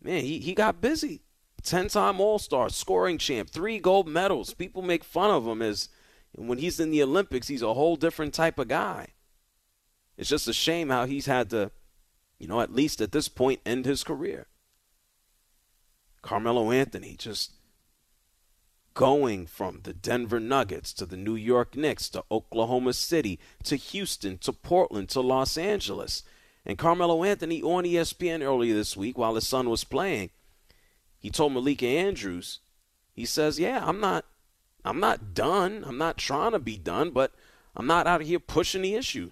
man, 0.00 0.22
he, 0.22 0.38
he 0.38 0.54
got 0.54 0.80
busy. 0.80 1.22
10 1.64 1.88
time 1.88 2.20
All 2.20 2.38
Star, 2.38 2.68
scoring 2.68 3.18
champ, 3.18 3.50
three 3.50 3.80
gold 3.80 4.06
medals. 4.06 4.54
People 4.54 4.82
make 4.82 5.02
fun 5.02 5.30
of 5.30 5.46
him 5.46 5.60
as 5.62 5.88
when 6.32 6.58
he's 6.58 6.78
in 6.78 6.90
the 6.90 7.02
Olympics, 7.02 7.48
he's 7.48 7.62
a 7.62 7.74
whole 7.74 7.96
different 7.96 8.32
type 8.32 8.58
of 8.60 8.68
guy. 8.68 9.08
It's 10.16 10.28
just 10.28 10.46
a 10.46 10.52
shame 10.52 10.90
how 10.90 11.06
he's 11.06 11.26
had 11.26 11.50
to, 11.50 11.72
you 12.38 12.46
know, 12.46 12.60
at 12.60 12.72
least 12.72 13.00
at 13.00 13.10
this 13.10 13.28
point, 13.28 13.60
end 13.66 13.84
his 13.84 14.04
career. 14.04 14.46
Carmelo 16.22 16.70
Anthony 16.70 17.16
just 17.16 17.52
going 18.96 19.46
from 19.46 19.80
the 19.84 19.92
Denver 19.92 20.40
Nuggets 20.40 20.94
to 20.94 21.04
the 21.04 21.18
New 21.18 21.34
York 21.36 21.76
Knicks 21.76 22.08
to 22.08 22.24
Oklahoma 22.32 22.94
City 22.94 23.38
to 23.62 23.76
Houston 23.76 24.38
to 24.38 24.54
Portland 24.54 25.10
to 25.10 25.20
Los 25.20 25.58
Angeles. 25.58 26.24
And 26.64 26.78
Carmelo 26.78 27.22
Anthony 27.22 27.62
on 27.62 27.84
ESPN 27.84 28.42
earlier 28.42 28.74
this 28.74 28.96
week 28.96 29.18
while 29.18 29.34
his 29.34 29.46
son 29.46 29.68
was 29.68 29.84
playing, 29.84 30.30
he 31.18 31.28
told 31.28 31.52
Malika 31.52 31.86
Andrews, 31.86 32.60
he 33.12 33.26
says, 33.26 33.60
"Yeah, 33.60 33.84
I'm 33.86 34.00
not 34.00 34.24
I'm 34.82 34.98
not 34.98 35.34
done. 35.34 35.84
I'm 35.86 35.98
not 35.98 36.16
trying 36.16 36.52
to 36.52 36.58
be 36.58 36.78
done, 36.78 37.10
but 37.10 37.34
I'm 37.76 37.86
not 37.86 38.06
out 38.06 38.22
of 38.22 38.26
here 38.26 38.40
pushing 38.40 38.80
the 38.80 38.94
issue." 38.94 39.30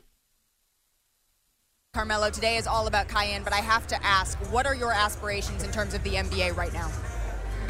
Carmelo, 1.94 2.28
today 2.28 2.58
is 2.58 2.66
all 2.66 2.86
about 2.86 3.08
Kiyan, 3.08 3.44
but 3.44 3.54
I 3.54 3.60
have 3.60 3.86
to 3.86 4.04
ask, 4.04 4.36
what 4.52 4.66
are 4.66 4.74
your 4.74 4.92
aspirations 4.92 5.62
in 5.62 5.70
terms 5.70 5.94
of 5.94 6.02
the 6.02 6.16
NBA 6.16 6.50
right 6.50 6.72
now? 6.72 6.90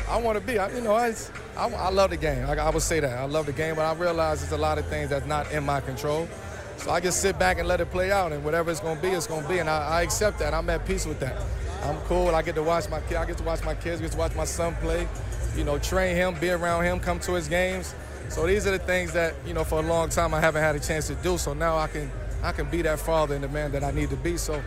I 0.09 0.19
want 0.19 0.39
to 0.39 0.45
be. 0.45 0.59
I, 0.59 0.71
you 0.75 0.83
know, 0.83 0.95
I, 0.95 1.15
I, 1.57 1.69
I 1.69 1.91
love 1.91 2.11
the 2.11 2.17
game. 2.17 2.45
I, 2.47 2.57
I, 2.57 2.71
would 2.71 2.83
say 2.83 3.01
that. 3.01 3.19
I 3.19 3.25
love 3.25 3.47
the 3.47 3.53
game, 3.53 3.77
but 3.77 3.83
I 3.83 3.95
realize 3.95 4.41
there's 4.41 4.53
a 4.53 4.59
lot 4.59 4.79
of 4.79 4.87
things 4.87 5.11
that's 5.11 5.27
not 5.27 5.51
in 5.51 5.65
my 5.65 5.81
control. 5.81 6.29
So 6.77 6.91
I 6.91 7.01
just 7.01 7.23
sit 7.23 7.39
back 7.39 7.59
and 7.59 7.67
let 7.67 7.81
it 7.81 7.91
play 7.91 8.11
out, 8.11 8.33
and 8.33 8.45
whatever 8.45 8.71
it's 8.71 8.81
going 8.81 8.97
to 8.97 9.03
be, 9.03 9.09
it's 9.09 9.27
going 9.27 9.43
to 9.43 9.49
be, 9.49 9.59
and 9.59 9.71
I, 9.71 10.01
I, 10.01 10.03
accept 10.03 10.39
that. 10.41 10.53
I'm 10.53 10.69
at 10.69 10.87
peace 10.87 11.07
with 11.07 11.21
that. 11.21 11.41
I'm 11.83 11.97
cool. 12.03 12.35
I 12.35 12.43
get 12.43 12.55
to 12.57 12.63
watch 12.63 12.89
my 12.91 13.01
kid. 13.03 13.17
I 13.17 13.25
get 13.25 13.39
to 13.39 13.45
watch 13.45 13.65
my 13.65 13.75
kids. 13.75 14.01
Get 14.01 14.13
to 14.13 14.19
watch 14.19 14.35
my 14.35 14.45
son 14.45 14.75
play. 14.77 15.09
You 15.57 15.65
know, 15.65 15.79
train 15.79 16.17
him, 16.17 16.35
be 16.35 16.51
around 16.51 16.85
him, 16.85 17.01
come 17.01 17.21
to 17.21 17.33
his 17.33 17.49
games. 17.49 17.95
So 18.29 18.47
these 18.47 18.67
are 18.67 18.73
the 18.73 18.79
things 18.79 19.13
that 19.13 19.35
you 19.47 19.55
know 19.55 19.65
for 19.65 19.79
a 19.79 19.83
long 19.83 20.09
time 20.09 20.35
I 20.35 20.41
haven't 20.41 20.63
had 20.63 20.75
a 20.75 20.81
chance 20.81 21.07
to 21.09 21.15
do. 21.17 21.39
So 21.39 21.55
now 21.55 21.77
I 21.77 21.87
can 21.87 22.11
I 22.43 22.53
can 22.53 22.69
be 22.69 22.83
that 22.83 22.99
father 22.99 23.35
and 23.35 23.45
the 23.45 23.49
man 23.49 23.71
that 23.73 23.85
I 23.85 23.91
need 23.91 24.11
to 24.11 24.17
be. 24.17 24.37
So 24.37 24.61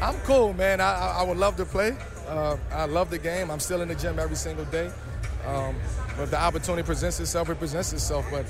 I'm 0.00 0.16
cool, 0.20 0.52
man. 0.52 0.80
I, 0.80 1.18
I 1.18 1.22
would 1.22 1.38
love 1.38 1.56
to 1.56 1.64
play. 1.64 1.96
Uh, 2.28 2.56
I 2.72 2.84
love 2.84 3.10
the 3.10 3.18
game. 3.18 3.50
I'm 3.50 3.60
still 3.60 3.80
in 3.80 3.88
the 3.88 3.94
gym 3.94 4.18
every 4.18 4.36
single 4.36 4.64
day. 4.66 4.90
Um, 5.46 5.76
but 6.16 6.30
the 6.30 6.40
opportunity 6.40 6.82
presents 6.82 7.20
itself, 7.20 7.48
it 7.48 7.58
presents 7.58 7.92
itself. 7.92 8.26
But 8.30 8.44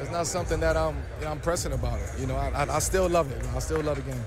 it's 0.00 0.10
not 0.10 0.26
something 0.26 0.60
that 0.60 0.76
I'm, 0.76 0.96
you 1.18 1.24
know, 1.24 1.30
I'm 1.30 1.40
pressing 1.40 1.72
about 1.72 1.98
it. 1.98 2.10
You 2.18 2.26
know, 2.26 2.36
I, 2.36 2.50
I, 2.50 2.76
I 2.76 2.78
still 2.78 3.08
love 3.08 3.30
it. 3.32 3.44
I 3.54 3.58
still 3.58 3.80
love 3.80 3.96
the 3.96 4.10
game. 4.10 4.22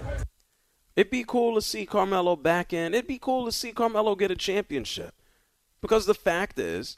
It'd 0.96 1.12
be 1.12 1.26
cool 1.28 1.56
to 1.56 1.62
see 1.62 1.86
Carmelo 1.86 2.36
back 2.36 2.74
in. 2.74 2.94
It'd 2.94 3.08
be 3.08 3.20
cool 3.20 3.46
to 3.46 3.52
see 3.52 3.74
Carmelo 3.74 4.16
get 4.16 4.32
a 4.32 4.36
championship. 4.36 5.14
Because 5.82 6.06
the 6.06 6.14
fact 6.14 6.58
is, 6.58 6.98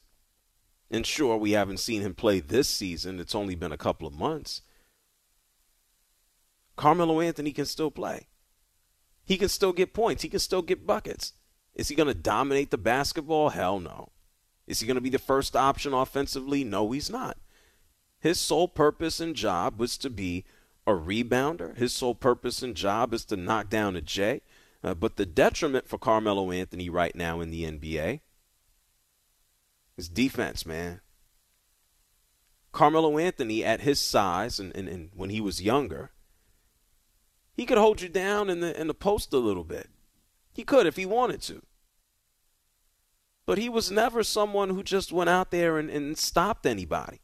and 0.90 1.06
sure, 1.06 1.36
we 1.36 1.52
haven't 1.52 1.80
seen 1.80 2.02
him 2.02 2.14
play 2.14 2.40
this 2.40 2.70
season. 2.70 3.20
It's 3.20 3.36
only 3.36 3.56
been 3.56 3.72
a 3.72 3.78
couple 3.78 4.08
of 4.08 4.14
months. 4.14 4.62
Carmelo 6.78 7.20
Anthony 7.20 7.52
can 7.52 7.66
still 7.66 7.92
play. 7.92 8.28
He 9.26 9.36
can 9.38 9.50
still 9.50 9.74
get 9.74 9.94
points. 9.94 10.24
He 10.24 10.30
can 10.30 10.40
still 10.40 10.62
get 10.62 10.88
buckets. 10.88 11.34
Is 11.78 11.90
he 11.90 11.96
going 11.96 12.08
to 12.08 12.16
dominate 12.16 12.72
the 12.72 12.78
basketball? 12.78 13.50
Hell 13.50 13.80
no. 13.80 14.10
Is 14.66 14.80
he 14.80 14.88
going 14.88 14.96
to 14.96 15.02
be 15.02 15.12
the 15.12 15.20
first 15.20 15.56
option 15.56 15.94
offensively? 15.94 16.64
No, 16.64 16.92
he's 16.92 17.10
not. 17.10 17.38
His 18.20 18.40
sole 18.40 18.68
purpose 18.68 19.20
and 19.20 19.36
job 19.36 19.80
was 19.80 19.96
to 20.00 20.10
be 20.10 20.44
a 20.88 20.92
rebounder. 20.92 21.78
His 21.78 21.94
sole 21.94 22.16
purpose 22.16 22.64
and 22.64 22.76
job 22.76 23.14
is 23.14 23.24
to 23.26 23.38
knock 23.38 23.70
down 23.70 23.96
a 23.96 24.02
J. 24.02 24.42
Uh, 24.84 24.96
but 24.96 25.18
the 25.18 25.26
detriment 25.26 25.88
for 25.88 26.00
Carmelo 26.00 26.52
Anthony 26.52 26.90
right 26.90 27.16
now 27.16 27.42
in 27.42 27.52
the 27.52 27.64
NBA 27.64 28.22
is 29.98 30.10
defense, 30.10 30.66
man. 30.66 31.02
Carmelo 32.72 33.20
Anthony, 33.20 33.64
at 33.64 33.82
his 33.82 34.00
size 34.00 34.60
and, 34.60 34.76
and, 34.76 34.90
and 34.90 35.12
when 35.14 35.30
he 35.30 35.42
was 35.42 35.62
younger, 35.62 36.12
he 37.56 37.66
could 37.66 37.78
hold 37.78 38.02
you 38.02 38.10
down 38.10 38.50
in 38.50 38.62
the 38.62 38.80
in 38.80 38.88
the 38.88 38.94
post 38.94 39.34
a 39.34 39.38
little 39.38 39.64
bit. 39.64 39.90
He 40.58 40.64
could 40.64 40.88
if 40.88 40.96
he 40.96 41.06
wanted 41.06 41.44
to. 41.44 41.62
But 43.46 43.60
he 43.60 43.70
was 43.70 43.92
never 43.92 44.24
someone 44.24 44.72
who 44.72 44.82
just 44.82 45.12
went 45.12 45.30
out 45.30 45.52
there 45.52 45.78
and, 45.78 45.88
and 45.88 46.18
stopped 46.18 46.66
anybody. 46.66 47.22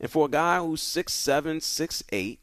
And 0.00 0.10
for 0.10 0.26
a 0.26 0.28
guy 0.28 0.58
who's 0.58 0.82
six 0.82 1.12
seven, 1.12 1.60
six 1.60 2.02
eight, 2.10 2.40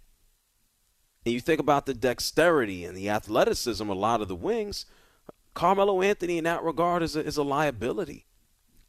and 1.26 1.34
you 1.34 1.42
think 1.42 1.60
about 1.60 1.86
the 1.86 1.94
dexterity 1.94 2.86
and 2.86 2.96
the 2.96 3.10
athleticism 3.10 3.90
a 3.90 3.94
lot 3.94 4.22
of 4.22 4.30
the 4.30 4.38
wings, 4.38 4.86
Carmelo 5.54 6.02
Anthony 6.02 6.38
in 6.38 6.46
that 6.46 6.64
regard 6.64 7.04
is 7.04 7.18
a, 7.18 7.20
is 7.20 7.36
a 7.36 7.44
liability. 7.44 8.26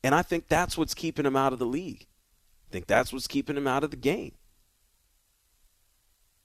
And 0.05 0.15
I 0.15 0.23
think 0.23 0.47
that's 0.47 0.79
what's 0.79 0.95
keeping 0.95 1.27
him 1.27 1.35
out 1.35 1.53
of 1.53 1.59
the 1.59 1.67
league. 1.67 2.07
I 2.71 2.71
think 2.71 2.87
that's 2.87 3.13
what's 3.13 3.27
keeping 3.27 3.57
him 3.57 3.67
out 3.67 3.83
of 3.83 3.91
the 3.91 3.97
game. 3.97 4.37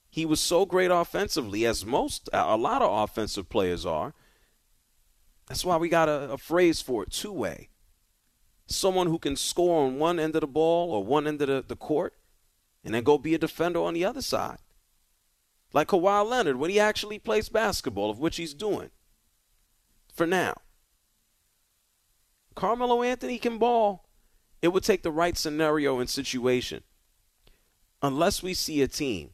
He 0.09 0.25
was 0.25 0.39
so 0.39 0.65
great 0.65 0.89
offensively, 0.89 1.67
as 1.67 1.85
most, 1.85 2.31
a 2.33 2.57
lot 2.57 2.81
of 2.81 2.91
offensive 2.91 3.47
players 3.47 3.85
are, 3.85 4.15
that's 5.49 5.65
why 5.65 5.77
we 5.77 5.89
got 5.89 6.07
a, 6.07 6.31
a 6.31 6.37
phrase 6.37 6.79
for 6.79 7.03
it 7.03 7.11
two 7.11 7.33
way. 7.33 7.69
Someone 8.67 9.07
who 9.07 9.17
can 9.17 9.35
score 9.35 9.83
on 9.83 9.97
one 9.97 10.19
end 10.19 10.35
of 10.35 10.41
the 10.41 10.47
ball 10.47 10.91
or 10.91 11.03
one 11.03 11.27
end 11.27 11.41
of 11.41 11.47
the, 11.47 11.65
the 11.67 11.75
court 11.75 12.13
and 12.85 12.93
then 12.93 13.03
go 13.03 13.17
be 13.17 13.33
a 13.33 13.39
defender 13.39 13.81
on 13.81 13.95
the 13.95 14.05
other 14.05 14.21
side. 14.21 14.59
Like 15.73 15.87
Kawhi 15.87 16.27
Leonard 16.27 16.57
when 16.57 16.69
he 16.69 16.79
actually 16.79 17.17
plays 17.19 17.49
basketball, 17.49 18.11
of 18.11 18.19
which 18.19 18.37
he's 18.37 18.53
doing 18.53 18.91
for 20.13 20.27
now. 20.27 20.55
Carmelo 22.55 23.01
Anthony 23.01 23.39
can 23.39 23.57
ball. 23.57 24.07
It 24.61 24.67
would 24.69 24.83
take 24.83 25.01
the 25.01 25.11
right 25.11 25.37
scenario 25.37 25.99
and 25.99 26.09
situation. 26.09 26.83
Unless 28.01 28.43
we 28.43 28.53
see 28.53 28.81
a 28.81 28.87
team 28.87 29.31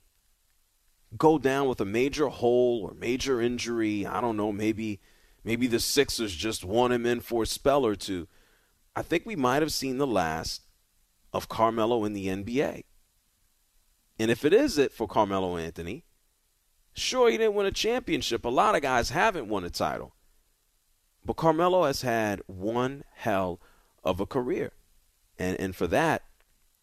go 1.17 1.37
down 1.37 1.67
with 1.67 1.81
a 1.81 1.85
major 1.85 2.27
hole 2.27 2.81
or 2.83 2.93
major 2.93 3.41
injury, 3.41 4.05
I 4.05 4.21
don't 4.21 4.37
know, 4.37 4.51
maybe 4.51 4.99
Maybe 5.45 5.67
the 5.67 5.79
Sixers 5.79 6.35
just 6.35 6.65
want 6.65 6.91
him 6.91 7.05
in 7.05 7.21
for 7.21 7.43
a 7.43 7.45
spell 7.45 7.85
or 7.85 7.95
two. 7.95 8.27
I 8.95 9.03
think 9.03 9.25
we 9.25 9.35
might 9.35 9.61
have 9.61 9.71
seen 9.71 9.99
the 9.99 10.07
last 10.07 10.63
of 11.31 11.47
Carmelo 11.47 12.03
in 12.03 12.13
the 12.13 12.27
NBA. 12.27 12.83
And 14.17 14.31
if 14.31 14.43
it 14.43 14.53
is 14.53 14.79
it 14.79 14.91
for 14.91 15.07
Carmelo 15.07 15.55
Anthony, 15.55 16.03
sure, 16.93 17.29
he 17.29 17.37
didn't 17.37 17.53
win 17.53 17.67
a 17.67 17.71
championship. 17.71 18.43
A 18.43 18.49
lot 18.49 18.73
of 18.73 18.81
guys 18.81 19.11
haven't 19.11 19.47
won 19.47 19.63
a 19.63 19.69
title. 19.69 20.15
But 21.23 21.35
Carmelo 21.35 21.83
has 21.85 22.01
had 22.01 22.41
one 22.47 23.03
hell 23.13 23.61
of 24.03 24.19
a 24.19 24.25
career. 24.25 24.71
And, 25.37 25.59
and 25.59 25.75
for 25.75 25.85
that, 25.87 26.23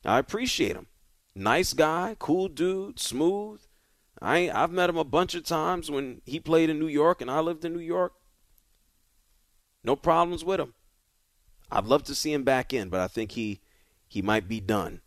I 0.04 0.18
appreciate 0.18 0.76
him. 0.76 0.86
Nice 1.34 1.72
guy, 1.72 2.14
cool 2.18 2.46
dude, 2.46 3.00
smooth. 3.00 3.62
I 4.20 4.50
I've 4.50 4.70
met 4.70 4.90
him 4.90 4.98
a 4.98 5.04
bunch 5.04 5.34
of 5.34 5.42
times 5.44 5.90
when 5.90 6.20
he 6.26 6.38
played 6.38 6.70
in 6.70 6.78
New 6.78 6.86
York 6.86 7.20
and 7.20 7.30
I 7.30 7.40
lived 7.40 7.64
in 7.64 7.72
New 7.72 7.80
York. 7.80 8.12
No 9.84 9.96
problems 9.96 10.44
with 10.44 10.60
him. 10.60 10.74
I'd 11.70 11.86
love 11.86 12.04
to 12.04 12.14
see 12.14 12.32
him 12.32 12.44
back 12.44 12.72
in, 12.72 12.88
but 12.88 13.00
I 13.00 13.08
think 13.08 13.32
he 13.32 13.60
he 14.06 14.22
might 14.22 14.46
be 14.46 14.60
done. 14.60 15.00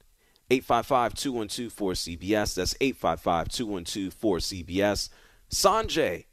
855-212-4CBS. 0.50 2.56
That's 2.56 2.74
855-212-4CBS. 2.76 5.10
Sanjay 5.50 6.26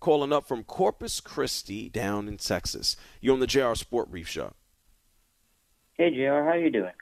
calling 0.00 0.32
up 0.32 0.46
from 0.46 0.64
Corpus 0.64 1.20
Christi 1.20 1.88
down 1.88 2.28
in 2.28 2.36
Texas. 2.36 2.96
You're 3.20 3.34
on 3.34 3.40
the 3.40 3.46
JR 3.46 3.74
Sport 3.74 4.10
Brief 4.10 4.28
Show. 4.28 4.52
Hey 5.94 6.14
JR, 6.14 6.44
how 6.44 6.54
you 6.54 6.70
doing? 6.70 6.92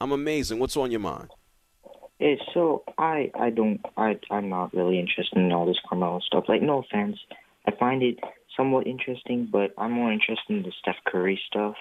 I'm 0.00 0.12
amazing. 0.12 0.58
What's 0.58 0.76
on 0.76 0.90
your 0.90 1.00
mind? 1.00 1.28
Hey, 2.18 2.38
so 2.52 2.82
I 2.96 3.30
I 3.38 3.50
don't 3.50 3.80
I 3.96 4.18
I'm 4.30 4.48
not 4.48 4.74
really 4.74 4.98
interested 4.98 5.38
in 5.38 5.52
all 5.52 5.66
this 5.66 5.78
Carmelo 5.88 6.20
stuff. 6.20 6.44
Like 6.48 6.62
no 6.62 6.78
offense. 6.78 7.18
I 7.66 7.72
find 7.72 8.02
it 8.02 8.18
somewhat 8.58 8.86
interesting, 8.86 9.48
but 9.50 9.72
I'm 9.78 9.92
more 9.92 10.12
interested 10.12 10.50
in 10.50 10.62
the 10.62 10.72
Steph 10.80 11.02
Curry 11.06 11.40
stuff. 11.46 11.76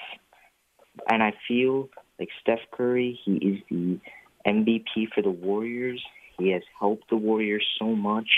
And 1.10 1.22
I 1.22 1.34
feel 1.48 1.90
like 2.20 2.30
Steph 2.42 2.60
Curry, 2.72 3.20
he 3.26 3.34
is 3.34 3.60
the 3.70 4.00
MVP 4.46 5.10
for 5.14 5.22
the 5.22 5.30
Warriors. 5.30 6.02
He 6.38 6.52
has 6.52 6.62
helped 6.80 7.10
the 7.10 7.18
Warriors 7.18 7.66
so 7.78 7.88
much. 7.88 8.30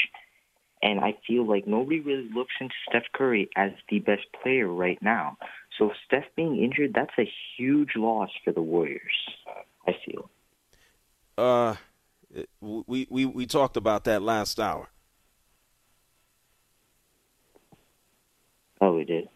And 0.82 1.00
I 1.00 1.18
feel 1.28 1.46
like 1.46 1.68
nobody 1.68 2.00
really 2.00 2.30
looks 2.34 2.54
into 2.60 2.74
Steph 2.90 3.04
Curry 3.14 3.50
as 3.56 3.72
the 3.90 4.00
best 4.00 4.24
player 4.42 4.68
right 4.68 4.98
now. 5.02 5.38
So 5.78 5.92
Steph 6.06 6.24
being 6.36 6.64
injured, 6.64 6.94
that's 6.96 7.14
a 7.20 7.30
huge 7.58 7.96
loss 7.96 8.30
for 8.44 8.54
the 8.54 8.62
Warriors. 8.62 9.02
I 9.86 9.92
feel. 10.06 10.30
Uh, 11.38 11.76
we 12.62 13.08
we 13.10 13.26
we 13.26 13.46
talked 13.46 13.78
about 13.78 14.04
that 14.06 14.22
last 14.22 14.60
hour. 14.60 14.90
We 18.96 19.06
did. 19.06 19.30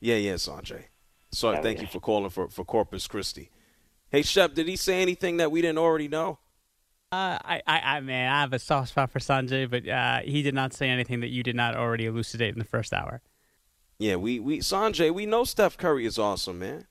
Yeah, 0.00 0.16
yeah, 0.16 0.34
Sanjay. 0.34 0.84
So 1.32 1.50
Oh, 1.50 1.62
thank 1.62 1.78
yeah. 1.78 1.82
you 1.82 1.88
for 1.88 2.00
calling 2.00 2.30
for 2.30 2.48
for 2.48 2.64
Corpus 2.64 3.06
Christi. 3.06 3.50
Hey, 4.10 4.22
Shep, 4.22 4.54
did 4.54 4.66
he 4.68 4.76
say 4.76 5.02
anything 5.02 5.36
that 5.36 5.50
we 5.50 5.60
didn't 5.60 5.78
already 5.78 6.08
know? 6.08 6.38
Uh, 7.10 7.38
I, 7.42 7.62
I, 7.66 7.80
I, 7.80 8.00
man, 8.00 8.30
I 8.30 8.40
have 8.40 8.52
a 8.52 8.58
soft 8.58 8.90
spot 8.90 9.10
for 9.10 9.18
Sanjay, 9.18 9.68
but 9.68 9.88
uh, 9.88 10.20
he 10.20 10.42
did 10.42 10.54
not 10.54 10.72
say 10.74 10.88
anything 10.90 11.20
that 11.20 11.28
you 11.28 11.42
did 11.42 11.56
not 11.56 11.74
already 11.74 12.04
elucidate 12.06 12.52
in 12.52 12.58
the 12.58 12.64
first 12.66 12.92
hour. 12.92 13.22
Yeah, 13.98 14.16
we 14.16 14.38
we 14.40 14.60
Sanjay, 14.60 15.12
we 15.12 15.26
know 15.26 15.44
Steph 15.44 15.76
Curry 15.76 16.06
is 16.06 16.18
awesome, 16.18 16.58
man. 16.58 16.86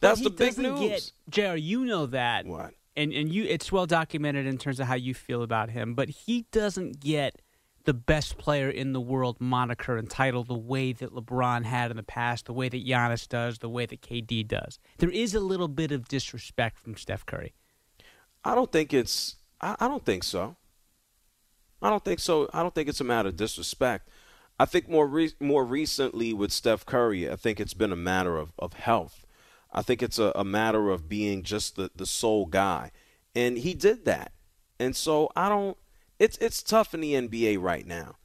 That's 0.00 0.20
the 0.20 0.30
big 0.30 0.58
news. 0.58 1.12
Get, 1.30 1.50
JR, 1.52 1.56
you 1.56 1.84
know 1.84 2.06
that. 2.06 2.46
What? 2.46 2.74
And 2.96 3.12
and 3.12 3.32
you, 3.32 3.44
it's 3.44 3.72
well 3.72 3.86
documented 3.86 4.46
in 4.46 4.58
terms 4.58 4.78
of 4.78 4.86
how 4.86 4.94
you 4.94 5.14
feel 5.14 5.42
about 5.42 5.70
him. 5.70 5.94
But 5.94 6.08
he 6.10 6.46
doesn't 6.52 7.00
get 7.00 7.40
the 7.84 7.94
best 7.94 8.38
player 8.38 8.70
in 8.70 8.92
the 8.92 9.00
world 9.00 9.40
moniker 9.40 9.96
and 9.96 10.08
title 10.08 10.42
the 10.42 10.54
way 10.54 10.92
that 10.92 11.12
LeBron 11.12 11.64
had 11.64 11.90
in 11.90 11.96
the 11.96 12.02
past, 12.02 12.46
the 12.46 12.52
way 12.52 12.68
that 12.68 12.86
Giannis 12.86 13.28
does, 13.28 13.58
the 13.58 13.68
way 13.68 13.86
that 13.86 14.00
KD 14.00 14.46
does. 14.46 14.78
There 14.98 15.10
is 15.10 15.34
a 15.34 15.40
little 15.40 15.68
bit 15.68 15.92
of 15.92 16.08
disrespect 16.08 16.78
from 16.78 16.96
Steph 16.96 17.26
Curry. 17.26 17.52
I 18.44 18.54
don't 18.54 18.72
think 18.72 18.92
it's. 18.92 19.36
I, 19.60 19.76
I 19.80 19.88
don't 19.88 20.04
think 20.04 20.24
so. 20.24 20.56
I 21.82 21.90
don't 21.90 22.04
think 22.04 22.20
so. 22.20 22.48
I 22.52 22.62
don't 22.62 22.74
think 22.74 22.88
it's 22.88 23.00
a 23.00 23.04
matter 23.04 23.28
of 23.28 23.36
disrespect. 23.36 24.08
I 24.58 24.64
think 24.64 24.88
more 24.88 25.06
re- 25.06 25.34
more 25.40 25.64
recently 25.64 26.32
with 26.32 26.52
Steph 26.52 26.86
Curry, 26.86 27.30
I 27.30 27.36
think 27.36 27.60
it's 27.60 27.74
been 27.74 27.92
a 27.92 27.96
matter 27.96 28.38
of, 28.38 28.52
of 28.58 28.74
health. 28.74 29.26
I 29.72 29.82
think 29.82 30.02
it's 30.02 30.18
a, 30.18 30.32
a 30.34 30.44
matter 30.44 30.90
of 30.90 31.08
being 31.08 31.42
just 31.42 31.76
the, 31.76 31.90
the 31.94 32.06
sole 32.06 32.46
guy. 32.46 32.92
And 33.34 33.58
he 33.58 33.74
did 33.74 34.04
that. 34.04 34.32
And 34.78 34.94
so 34.94 35.30
I 35.34 35.48
don't 35.48 35.76
it's 36.18 36.38
it's 36.38 36.62
tough 36.62 36.94
in 36.94 37.00
the 37.00 37.14
NBA 37.14 37.60
right 37.60 37.86
now. 37.86 38.16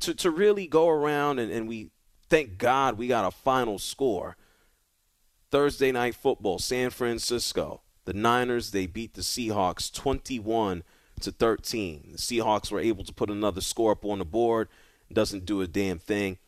To 0.00 0.14
to 0.14 0.30
really 0.30 0.66
go 0.66 0.88
around 0.88 1.38
and, 1.38 1.52
and 1.52 1.68
we 1.68 1.90
thank 2.28 2.58
God 2.58 2.98
we 2.98 3.06
got 3.06 3.26
a 3.26 3.30
final 3.30 3.78
score. 3.78 4.36
Thursday 5.50 5.92
night 5.92 6.14
football, 6.14 6.58
San 6.58 6.90
Francisco. 6.90 7.82
The 8.06 8.12
Niners, 8.12 8.72
they 8.72 8.86
beat 8.86 9.14
the 9.14 9.22
Seahawks 9.22 9.92
21 9.92 10.82
to 11.20 11.30
13. 11.30 12.10
The 12.12 12.18
Seahawks 12.18 12.70
were 12.70 12.80
able 12.80 13.04
to 13.04 13.14
put 13.14 13.30
another 13.30 13.60
score 13.60 13.92
up 13.92 14.04
on 14.04 14.18
the 14.18 14.24
board. 14.24 14.68
Doesn't 15.12 15.46
do 15.46 15.60
a 15.60 15.66
damn 15.66 15.98
thing. 15.98 16.38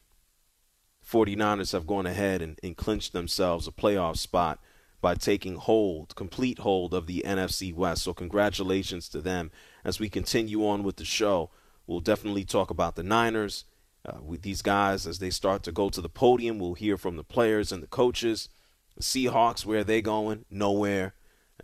49ers 1.09 1.73
have 1.73 1.87
gone 1.87 2.07
ahead 2.07 2.43
and, 2.43 2.59
and 2.63 2.77
clinched 2.77 3.13
themselves 3.13 3.69
a 3.69 3.73
playoff 3.73 4.17
spot 4.19 4.59
by 5.01 5.15
taking 5.15 5.55
hold, 5.55 6.17
complete 6.17 6.59
hold 6.59 6.93
of 6.93 7.07
the 7.07 7.23
NFC 7.25 7.73
West. 7.73 8.03
So 8.03 8.13
congratulations 8.13 9.09
to 9.11 9.21
them. 9.21 9.51
As 9.87 10.01
we 10.01 10.09
continue 10.09 10.67
on 10.67 10.83
with 10.83 10.97
the 10.97 11.05
show, 11.05 11.49
we'll 11.87 12.01
definitely 12.01 12.45
talk 12.45 12.71
about 12.71 12.97
the 12.97 13.05
Niners. 13.05 13.67
Uh, 14.05 14.19
with 14.21 14.43
these 14.43 14.61
guys, 14.61 15.07
as 15.07 15.21
they 15.21 15.31
start 15.31 15.63
to 15.63 15.71
go 15.71 15.91
to 15.91 16.01
the 16.01 16.09
podium, 16.09 16.59
we'll 16.59 16.75
hear 16.75 16.97
from 16.97 17.17
the 17.17 17.23
players 17.23 17.71
and 17.71 17.85
the 17.85 17.87
coaches. 17.87 18.49
The 18.97 19.05
Seahawks, 19.05 19.65
where 19.65 19.81
are 19.81 19.85
they 19.85 20.03
going? 20.03 20.45
Nowhere. 20.51 21.15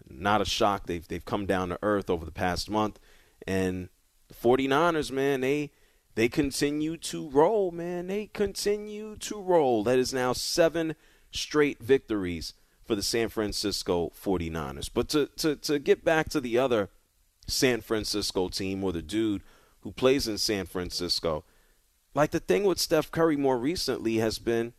Not 0.09 0.41
a 0.41 0.45
shock. 0.45 0.87
They've 0.87 1.07
they've 1.07 1.25
come 1.25 1.47
down 1.47 1.71
to 1.71 1.79
earth 1.83 2.09
over 2.09 2.25
the 2.25 2.31
past 2.31 2.71
month. 2.71 3.01
And 3.45 3.89
the 4.29 4.35
49ers, 4.35 5.11
man, 5.11 5.41
they 5.41 5.73
they 6.15 6.29
continue 6.29 6.97
to 6.99 7.29
roll, 7.29 7.73
man. 7.73 8.07
They 8.07 8.27
continue 8.27 9.17
to 9.17 9.41
roll. 9.41 9.83
That 9.83 9.99
is 9.99 10.15
now 10.15 10.33
seven 10.33 10.95
straight 11.33 11.83
victories 11.83 12.55
for 12.85 12.95
the 12.95 13.03
San 13.03 13.31
Francisco 13.31 14.11
49ers. 14.11 14.91
But 14.93 15.09
to, 15.09 15.27
to, 15.39 15.57
to 15.57 15.81
get 15.81 16.05
back 16.05 16.29
to 16.31 16.41
the 16.41 16.59
other 16.59 16.91
San 17.47 17.81
Francisco 17.81 18.49
team 18.49 18.83
or 18.85 18.93
the 18.93 19.03
dude 19.03 19.43
who 19.81 19.93
plays 19.93 20.29
in 20.29 20.39
San 20.39 20.67
Francisco, 20.67 21.45
like 22.15 22.31
the 22.31 22.41
thing 22.41 22.65
with 22.65 22.79
Steph 22.79 23.11
Curry 23.11 23.37
more 23.37 23.59
recently 23.59 24.17
has 24.17 24.39
been 24.39 24.73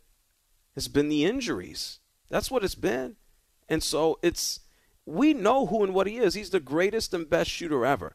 has 0.74 0.88
been 0.88 1.08
the 1.08 1.24
injuries. 1.24 2.00
That's 2.28 2.50
what 2.50 2.64
it's 2.64 2.74
been. 2.74 3.16
And 3.68 3.82
so 3.82 4.18
it's 4.22 4.60
we 5.06 5.34
know 5.34 5.66
who 5.66 5.84
and 5.84 5.94
what 5.94 6.06
he 6.06 6.18
is. 6.18 6.34
He's 6.34 6.50
the 6.50 6.60
greatest 6.60 7.12
and 7.14 7.28
best 7.28 7.50
shooter 7.50 7.84
ever. 7.84 8.14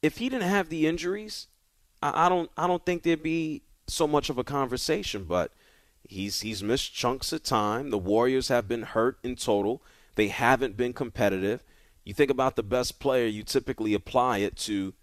If 0.00 0.18
he 0.18 0.28
didn't 0.28 0.48
have 0.48 0.68
the 0.68 0.86
injuries, 0.86 1.48
I, 2.02 2.26
I 2.26 2.28
don't 2.28 2.50
I 2.56 2.66
don't 2.66 2.84
think 2.84 3.02
there'd 3.02 3.22
be 3.22 3.62
so 3.86 4.06
much 4.06 4.30
of 4.30 4.38
a 4.38 4.44
conversation. 4.44 5.24
But 5.24 5.52
he's 6.08 6.40
he's 6.40 6.62
missed 6.62 6.94
chunks 6.94 7.32
of 7.32 7.42
time. 7.42 7.90
The 7.90 7.98
Warriors 7.98 8.48
have 8.48 8.68
been 8.68 8.82
hurt 8.82 9.18
in 9.22 9.36
total. 9.36 9.82
They 10.14 10.28
haven't 10.28 10.76
been 10.76 10.92
competitive. 10.92 11.62
You 12.04 12.14
think 12.14 12.30
about 12.30 12.56
the 12.56 12.62
best 12.62 12.98
player, 12.98 13.26
you 13.26 13.42
typically 13.42 13.94
apply 13.94 14.38
it 14.38 14.56
to 14.58 14.94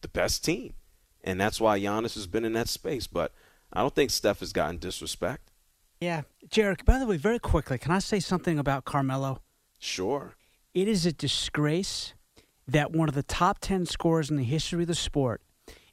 the 0.00 0.08
best 0.08 0.44
team. 0.44 0.74
And 1.22 1.40
that's 1.40 1.60
why 1.60 1.78
Giannis 1.78 2.14
has 2.14 2.26
been 2.26 2.44
in 2.44 2.54
that 2.54 2.68
space. 2.68 3.06
But 3.06 3.32
I 3.72 3.80
don't 3.80 3.94
think 3.94 4.10
Steph 4.10 4.40
has 4.40 4.52
gotten 4.52 4.78
disrespect. 4.78 5.50
Yeah, 6.00 6.22
Jarek. 6.48 6.86
By 6.86 6.98
the 6.98 7.06
way, 7.06 7.18
very 7.18 7.38
quickly, 7.38 7.76
can 7.76 7.92
I 7.92 7.98
say 7.98 8.20
something 8.20 8.58
about 8.58 8.86
Carmelo? 8.86 9.42
Sure. 9.78 10.34
It 10.72 10.88
is 10.88 11.04
a 11.04 11.12
disgrace 11.12 12.14
that 12.66 12.92
one 12.92 13.08
of 13.08 13.14
the 13.14 13.22
top 13.22 13.58
10 13.60 13.84
scorers 13.86 14.30
in 14.30 14.36
the 14.36 14.44
history 14.44 14.82
of 14.82 14.88
the 14.88 14.94
sport, 14.94 15.42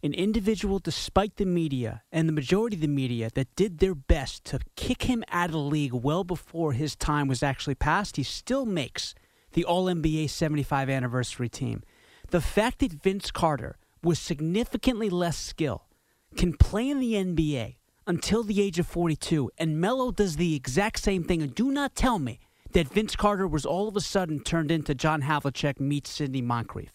an 0.04 0.14
individual, 0.14 0.80
despite 0.80 1.36
the 1.36 1.46
media 1.46 2.04
and 2.12 2.30
the 2.30 2.34
majority 2.34 2.78
of 2.78 2.82
the 2.82 2.88
media, 2.88 3.30
that 3.34 3.54
did 3.56 3.80
their 3.80 3.96
best 3.96 4.46
to 4.46 4.60
kick 4.76 5.04
him 5.04 5.24
out 5.30 5.48
of 5.48 5.54
the 5.54 5.60
league 5.60 5.94
well 5.94 6.24
before 6.24 6.74
his 6.74 6.96
time 6.96 7.28
was 7.28 7.44
actually 7.44 7.76
passed, 7.76 8.16
he 8.16 8.24
still 8.24 8.66
makes 8.66 9.16
the 9.58 9.66
All 9.66 9.86
NBA 9.86 10.30
75 10.30 10.88
anniversary 10.88 11.50
team. 11.50 11.82
The 12.30 12.42
fact 12.42 12.78
that 12.78 13.02
Vince 13.02 13.32
Carter, 13.32 13.80
with 14.04 14.20
significantly 14.20 15.10
less 15.10 15.36
skill, 15.36 15.88
can 16.36 16.56
play 16.56 16.88
in 16.88 17.00
the 17.00 17.14
NBA 17.14 17.78
until 18.06 18.44
the 18.44 18.62
age 18.62 18.78
of 18.78 18.86
42, 18.86 19.50
and 19.58 19.82
Melo 19.82 20.12
does 20.12 20.36
the 20.36 20.54
exact 20.54 21.00
same 21.00 21.24
thing, 21.24 21.42
and 21.42 21.56
do 21.56 21.72
not 21.72 21.96
tell 21.96 22.20
me 22.20 22.40
that 22.74 22.88
Vince 22.88 23.16
Carter 23.16 23.48
was 23.48 23.66
all 23.66 23.88
of 23.88 23.96
a 23.96 24.00
sudden 24.00 24.42
turned 24.42 24.70
into 24.70 24.94
John 24.94 25.24
Havlicek 25.24 25.80
meets 25.80 26.12
Sidney 26.12 26.44
Moncrief. 26.44 26.94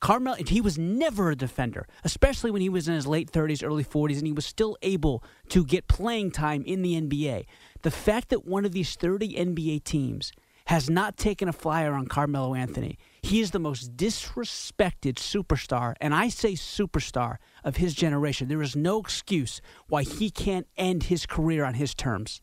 Carmel, 0.00 0.34
he 0.34 0.60
was 0.60 0.76
never 0.76 1.30
a 1.30 1.36
defender, 1.36 1.86
especially 2.02 2.50
when 2.50 2.60
he 2.60 2.68
was 2.68 2.88
in 2.88 2.94
his 2.94 3.06
late 3.06 3.30
30s, 3.30 3.64
early 3.64 3.84
40s, 3.84 4.18
and 4.18 4.26
he 4.26 4.32
was 4.32 4.46
still 4.46 4.76
able 4.82 5.22
to 5.50 5.64
get 5.64 5.86
playing 5.86 6.32
time 6.32 6.64
in 6.66 6.82
the 6.82 7.00
NBA. 7.00 7.46
The 7.82 7.90
fact 7.92 8.30
that 8.30 8.44
one 8.44 8.64
of 8.64 8.72
these 8.72 8.96
30 8.96 9.36
NBA 9.36 9.84
teams 9.84 10.32
has 10.70 10.88
not 10.88 11.16
taken 11.16 11.48
a 11.48 11.52
flyer 11.52 11.94
on 11.94 12.06
Carmelo 12.06 12.54
Anthony, 12.54 12.96
he 13.22 13.40
is 13.40 13.50
the 13.50 13.58
most 13.58 13.96
disrespected 13.96 15.14
superstar, 15.14 15.96
and 16.00 16.14
I 16.14 16.28
say 16.28 16.52
superstar 16.52 17.38
of 17.64 17.78
his 17.78 17.92
generation. 17.92 18.46
There 18.46 18.62
is 18.62 18.76
no 18.76 19.00
excuse 19.00 19.60
why 19.88 20.04
he 20.04 20.30
can't 20.30 20.68
end 20.76 21.02
his 21.04 21.26
career 21.26 21.64
on 21.64 21.74
his 21.74 21.92
terms. 21.92 22.40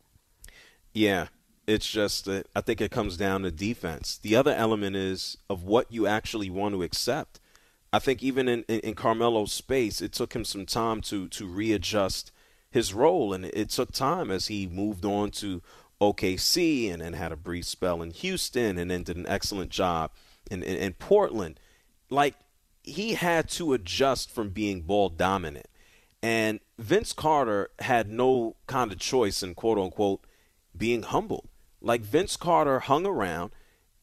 Yeah, 0.94 1.28
it's 1.68 1.90
just 1.90 2.26
that 2.26 2.50
I 2.54 2.60
think 2.60 2.82
it 2.82 2.92
comes 2.92 3.16
down 3.16 3.44
to 3.44 3.50
defense. 3.50 4.20
The 4.22 4.36
other 4.36 4.52
element 4.52 4.98
is 4.98 5.38
of 5.50 5.64
what 5.64 5.90
you 5.90 6.06
actually 6.06 6.50
want 6.50 6.76
to 6.76 6.84
accept. 6.84 7.40
I 7.94 8.00
think 8.00 8.22
even 8.22 8.50
in, 8.50 8.66
in, 8.68 8.82
in 8.82 8.94
Carmelo's 8.94 9.54
space, 9.54 10.02
it 10.02 10.12
took 10.12 10.36
him 10.36 10.44
some 10.44 10.66
time 10.66 11.00
to 11.04 11.30
to 11.30 11.48
readjust 11.48 12.34
his 12.70 12.94
role, 12.94 13.32
and 13.32 13.46
it 13.46 13.70
took 13.70 13.94
time 13.94 14.30
as 14.30 14.48
he 14.48 14.68
moved 14.68 15.06
on 15.06 15.32
to 15.32 15.62
OKC 16.02 16.92
and 16.92 17.02
then 17.02 17.14
had 17.14 17.32
a 17.32 17.38
brief 17.38 17.66
spell 17.66 18.02
in 18.02 18.12
Houston, 18.12 18.78
and 18.78 18.92
then 18.92 19.04
did 19.04 19.18
an 19.18 19.28
excellent 19.28 19.72
job 19.72 20.12
in, 20.50 20.64
in, 20.64 20.78
in 20.78 20.94
Portland. 20.94 21.60
Like 22.10 22.36
he 22.84 23.16
had 23.16 23.50
to 23.50 23.74
adjust 23.74 24.32
from 24.32 24.50
being 24.50 24.82
ball 24.82 25.10
dominant, 25.10 25.68
and 26.22 26.60
Vince 26.78 27.14
Carter 27.14 27.70
had 27.80 28.10
no 28.10 28.56
kind 28.68 28.92
of 28.92 29.00
choice 29.00 29.42
in 29.42 29.56
quote 29.56 29.78
unquote 29.78 30.22
being 30.76 31.04
humble. 31.04 31.50
Like 31.82 32.02
Vince 32.02 32.38
Carter 32.38 32.80
hung 32.80 33.06
around, 33.06 33.52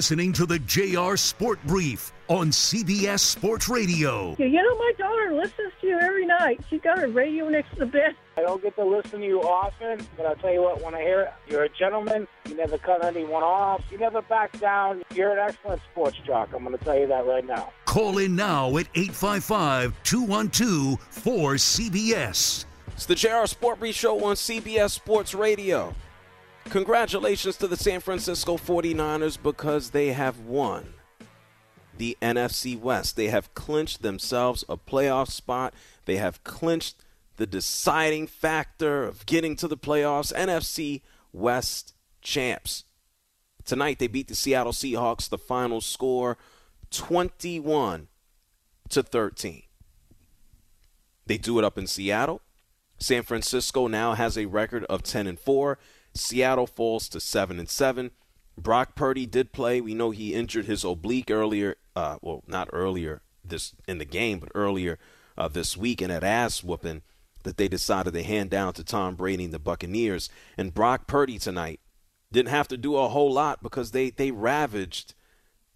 Listening 0.00 0.32
to 0.32 0.46
the 0.46 0.58
JR 0.60 1.14
Sport 1.14 1.58
Brief 1.66 2.10
on 2.28 2.48
CBS 2.48 3.20
Sports 3.20 3.68
Radio. 3.68 4.34
You 4.38 4.48
know, 4.48 4.78
my 4.78 4.92
daughter 4.96 5.34
listens 5.34 5.74
to 5.82 5.88
you 5.88 5.98
every 6.00 6.24
night. 6.24 6.58
She's 6.70 6.80
got 6.80 6.98
her 6.98 7.08
radio 7.08 7.50
next 7.50 7.72
to 7.74 7.80
the 7.80 7.84
bed. 7.84 8.14
I 8.38 8.40
don't 8.40 8.62
get 8.62 8.74
to 8.76 8.84
listen 8.86 9.20
to 9.20 9.26
you 9.26 9.42
often, 9.42 10.00
but 10.16 10.24
I'll 10.24 10.36
tell 10.36 10.54
you 10.54 10.62
what, 10.62 10.82
when 10.82 10.94
I 10.94 11.02
hear 11.02 11.20
it, 11.20 11.34
you're 11.48 11.64
a 11.64 11.68
gentleman. 11.68 12.26
You 12.48 12.54
never 12.54 12.78
cut 12.78 13.04
anyone 13.04 13.42
off. 13.42 13.84
You 13.90 13.98
never 13.98 14.22
back 14.22 14.58
down. 14.58 15.02
You're 15.14 15.32
an 15.32 15.50
excellent 15.50 15.82
sports 15.92 16.16
jock. 16.24 16.48
I'm 16.54 16.64
going 16.64 16.78
to 16.78 16.82
tell 16.82 16.98
you 16.98 17.06
that 17.08 17.26
right 17.26 17.44
now. 17.44 17.70
Call 17.84 18.16
in 18.16 18.34
now 18.34 18.68
at 18.78 18.86
855 18.94 20.02
212 20.02 20.98
4CBS. 21.10 22.64
It's 22.94 23.04
the 23.04 23.14
JR 23.14 23.44
Sport 23.44 23.80
Brief 23.80 23.96
Show 23.96 24.24
on 24.24 24.36
CBS 24.36 24.92
Sports 24.92 25.34
Radio. 25.34 25.94
Congratulations 26.70 27.56
to 27.56 27.66
the 27.66 27.76
San 27.76 27.98
Francisco 27.98 28.56
49ers 28.56 29.36
because 29.42 29.90
they 29.90 30.12
have 30.12 30.38
won 30.38 30.94
the 31.98 32.16
NFC 32.22 32.78
West. 32.78 33.16
They 33.16 33.26
have 33.26 33.52
clinched 33.54 34.02
themselves 34.02 34.64
a 34.68 34.76
playoff 34.76 35.32
spot. 35.32 35.74
They 36.04 36.18
have 36.18 36.44
clinched 36.44 37.02
the 37.38 37.46
deciding 37.46 38.28
factor 38.28 39.02
of 39.02 39.26
getting 39.26 39.56
to 39.56 39.66
the 39.66 39.76
playoffs. 39.76 40.32
NFC 40.32 41.02
West 41.32 41.92
champs. 42.22 42.84
Tonight 43.64 43.98
they 43.98 44.06
beat 44.06 44.28
the 44.28 44.36
Seattle 44.36 44.72
Seahawks. 44.72 45.28
The 45.28 45.38
final 45.38 45.80
score 45.80 46.38
21 46.92 48.06
to 48.90 49.02
13. 49.02 49.62
They 51.26 51.36
do 51.36 51.58
it 51.58 51.64
up 51.64 51.76
in 51.76 51.88
Seattle. 51.88 52.42
San 53.00 53.24
Francisco 53.24 53.88
now 53.88 54.14
has 54.14 54.38
a 54.38 54.46
record 54.46 54.84
of 54.84 55.02
10 55.02 55.26
and 55.26 55.40
4. 55.40 55.76
Seattle 56.14 56.66
falls 56.66 57.08
to 57.10 57.20
seven 57.20 57.58
and 57.58 57.68
seven. 57.68 58.10
Brock 58.58 58.94
Purdy 58.94 59.26
did 59.26 59.52
play. 59.52 59.80
We 59.80 59.94
know 59.94 60.10
he 60.10 60.34
injured 60.34 60.66
his 60.66 60.84
oblique 60.84 61.30
earlier. 61.30 61.76
Uh, 61.96 62.16
well, 62.20 62.42
not 62.46 62.68
earlier 62.72 63.22
this 63.44 63.74
in 63.88 63.98
the 63.98 64.04
game, 64.04 64.38
but 64.38 64.50
earlier 64.54 64.98
uh, 65.36 65.48
this 65.48 65.76
week 65.76 66.02
in 66.02 66.10
that 66.10 66.24
ass 66.24 66.62
whooping 66.62 67.02
that 67.42 67.56
they 67.56 67.68
decided 67.68 68.12
to 68.12 68.22
hand 68.22 68.50
down 68.50 68.72
to 68.74 68.84
Tom 68.84 69.14
Brady 69.14 69.44
and 69.44 69.54
the 69.54 69.58
Buccaneers. 69.58 70.28
And 70.58 70.74
Brock 70.74 71.06
Purdy 71.06 71.38
tonight 71.38 71.80
didn't 72.30 72.50
have 72.50 72.68
to 72.68 72.76
do 72.76 72.96
a 72.96 73.08
whole 73.08 73.32
lot 73.32 73.62
because 73.62 73.92
they 73.92 74.10
they 74.10 74.30
ravaged 74.30 75.14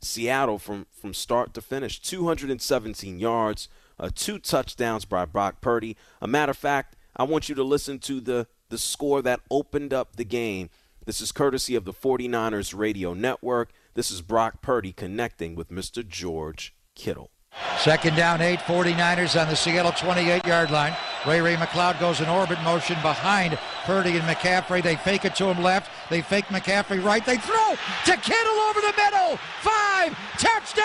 Seattle 0.00 0.58
from 0.58 0.86
from 0.92 1.14
start 1.14 1.54
to 1.54 1.62
finish. 1.62 2.00
217 2.00 3.18
yards, 3.18 3.68
uh, 3.98 4.10
two 4.14 4.38
touchdowns 4.38 5.04
by 5.04 5.24
Brock 5.24 5.60
Purdy. 5.60 5.96
A 6.20 6.28
matter 6.28 6.50
of 6.50 6.58
fact, 6.58 6.96
I 7.16 7.24
want 7.24 7.48
you 7.48 7.54
to 7.54 7.64
listen 7.64 7.98
to 8.00 8.20
the 8.20 8.46
the 8.68 8.78
score 8.78 9.22
that 9.22 9.40
opened 9.50 9.92
up 9.92 10.16
the 10.16 10.24
game. 10.24 10.70
This 11.04 11.20
is 11.20 11.32
courtesy 11.32 11.74
of 11.74 11.84
the 11.84 11.92
49ers 11.92 12.76
radio 12.76 13.14
network. 13.14 13.70
This 13.94 14.10
is 14.10 14.22
Brock 14.22 14.62
Purdy 14.62 14.92
connecting 14.92 15.54
with 15.54 15.70
Mr. 15.70 16.06
George 16.06 16.74
Kittle. 16.94 17.30
Second 17.78 18.16
down, 18.16 18.40
eight, 18.40 18.58
49ers 18.60 19.40
on 19.40 19.48
the 19.48 19.54
Seattle 19.54 19.92
28 19.92 20.46
yard 20.46 20.70
line. 20.70 20.96
Ray 21.26 21.40
Ray 21.40 21.54
McCloud 21.56 22.00
goes 22.00 22.20
in 22.20 22.28
orbit 22.28 22.60
motion 22.62 22.96
behind 23.02 23.56
Purdy 23.84 24.16
and 24.16 24.22
McCaffrey. 24.22 24.82
They 24.82 24.96
fake 24.96 25.24
it 25.24 25.36
to 25.36 25.46
him 25.46 25.62
left. 25.62 25.90
They 26.10 26.20
fake 26.20 26.46
McCaffrey 26.46 27.02
right. 27.04 27.24
They 27.24 27.36
throw 27.36 27.74
to 28.06 28.16
Kittle 28.16 28.54
over 28.54 28.80
the 28.80 28.92
middle. 28.96 29.36
Five, 29.60 30.18
touchdown! 30.38 30.84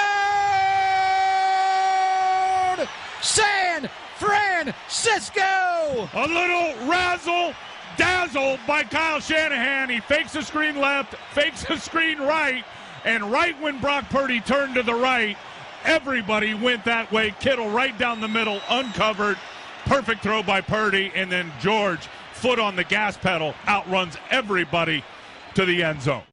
San 3.21 3.89
Francisco! 4.17 5.41
A 6.13 6.27
little 6.27 6.87
razzle 6.87 7.53
dazzled 7.99 8.61
by 8.65 8.81
Kyle 8.81 9.19
Shanahan. 9.19 9.89
He 9.89 9.99
fakes 9.99 10.33
a 10.35 10.41
screen 10.41 10.77
left, 10.77 11.15
fakes 11.33 11.69
a 11.69 11.77
screen 11.77 12.17
right, 12.17 12.63
and 13.03 13.29
right 13.29 13.59
when 13.61 13.79
Brock 13.81 14.09
Purdy 14.09 14.39
turned 14.39 14.75
to 14.75 14.83
the 14.83 14.95
right, 14.95 15.37
everybody 15.83 16.53
went 16.53 16.85
that 16.85 17.11
way. 17.11 17.35
Kittle 17.41 17.69
right 17.69 17.95
down 17.99 18.21
the 18.21 18.27
middle, 18.27 18.61
uncovered. 18.69 19.37
Perfect 19.85 20.23
throw 20.23 20.41
by 20.41 20.61
Purdy, 20.61 21.11
and 21.13 21.29
then 21.29 21.51
George, 21.59 22.07
foot 22.31 22.57
on 22.57 22.77
the 22.77 22.85
gas 22.85 23.17
pedal, 23.17 23.53
outruns 23.67 24.15
everybody 24.31 25.03
to 25.55 25.65
the 25.65 25.83
end 25.83 26.01
zone. 26.01 26.23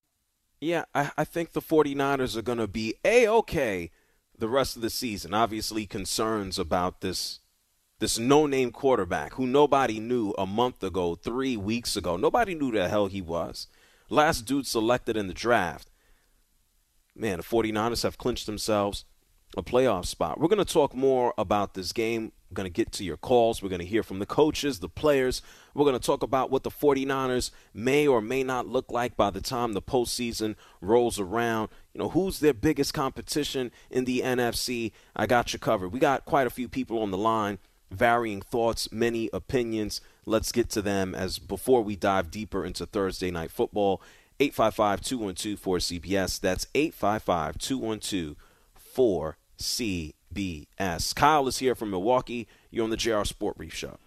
Yeah, 0.61 0.85
I, 0.94 1.11
I 1.18 1.24
think 1.24 1.52
the 1.52 1.61
49ers 1.61 2.37
are 2.37 2.42
going 2.42 2.59
to 2.59 2.68
be 2.68 2.94
A 3.05 3.26
OK 3.26 3.90
the 4.38 4.48
rest 4.48 4.76
of 4.76 4.83
the 4.83 4.90
season. 4.90 5.35
Obviously, 5.35 5.85
concerns 5.85 6.61
about 6.61 7.00
this 7.00 7.40
this 7.99 8.19
no-name 8.19 8.71
quarterback 8.71 9.35
who 9.35 9.47
nobody 9.47 10.01
knew 10.01 10.35
a 10.37 10.47
month 10.47 10.83
ago, 10.83 11.15
three 11.15 11.57
weeks 11.57 11.97
ago. 11.97 12.17
Nobody 12.17 12.55
knew 12.55 12.71
the 12.71 12.89
hell 12.89 13.07
he 13.07 13.23
was. 13.23 13.69
Last 14.09 14.43
dude 14.43 14.67
selected 14.67 15.17
in 15.17 15.27
the 15.29 15.35
draft. 15.35 15.91
Man, 17.15 17.39
the 17.39 17.43
49ers 17.43 18.03
have 18.03 18.19
clinched 18.19 18.47
themselves 18.47 19.05
a 19.57 19.63
playoff 19.63 20.05
spot. 20.05 20.39
We're 20.39 20.49
going 20.49 20.65
to 20.65 20.73
talk 20.73 20.95
more 20.95 21.33
about 21.39 21.75
this 21.75 21.93
game. 21.93 22.33
We're 22.51 22.57
going 22.57 22.67
to 22.67 22.73
get 22.73 22.93
to 22.93 23.05
your 23.05 23.17
calls. 23.17 23.63
We're 23.63 23.71
going 23.71 23.81
to 23.81 23.87
hear 23.87 24.03
from 24.03 24.19
the 24.19 24.27
coaches, 24.27 24.81
the 24.81 24.89
players. 24.89 25.41
We're 25.75 25.85
going 25.85 25.99
to 25.99 26.07
talk 26.07 26.23
about 26.23 26.51
what 26.51 26.63
the 26.63 26.71
49ers 26.71 27.51
may 27.73 28.07
or 28.07 28.21
may 28.21 28.43
not 28.43 28.69
look 28.69 28.93
like 28.93 29.17
by 29.17 29.31
the 29.31 29.41
time 29.41 29.73
the 29.73 29.83
postseason 29.83 30.57
rolls 30.81 31.19
around. 31.19 31.71
You 31.95 32.01
know, 32.01 32.09
who's 32.11 32.41
their 32.41 32.55
biggest 32.55 32.93
competition 32.93 33.73
in 33.91 34.05
the 34.05 34.21
NFC? 34.21 34.93
I 35.15 35.27
got 35.27 35.53
you 35.53 35.59
covered. 35.59 35.89
We 35.89 35.99
got 35.99 36.27
quite 36.27 36.47
a 36.47 36.51
few 36.51 36.69
people 36.69 37.03
on 37.03 37.11
the 37.11 37.19
line, 37.19 37.59
varying 37.90 38.40
thoughts, 38.40 38.90
many 38.92 39.29
opinions. 39.33 40.01
Let's 40.25 40.53
get 40.53 40.70
to 40.70 40.83
them 40.83 41.14
as 41.14 41.38
before 41.38 41.83
we 41.83 41.96
dive 41.96 42.31
deeper 42.31 42.64
into 42.64 42.87
Thursday 42.87 43.31
night 43.31 43.51
football. 43.51 44.01
855 44.38 45.01
212 45.01 45.61
4CBS. 45.61 46.40
That's 46.40 46.66
855 46.75 47.59
212 47.59 48.37
4CBS. 48.96 51.14
Kyle 51.14 51.49
is 51.49 51.59
here 51.59 51.75
from 51.75 51.90
Milwaukee. 51.90 52.46
You're 52.70 52.85
on 52.85 52.90
the 52.90 52.96
JR 52.96 53.25
Sport 53.25 53.57
Brief 53.57 53.75
Show. 53.75 53.99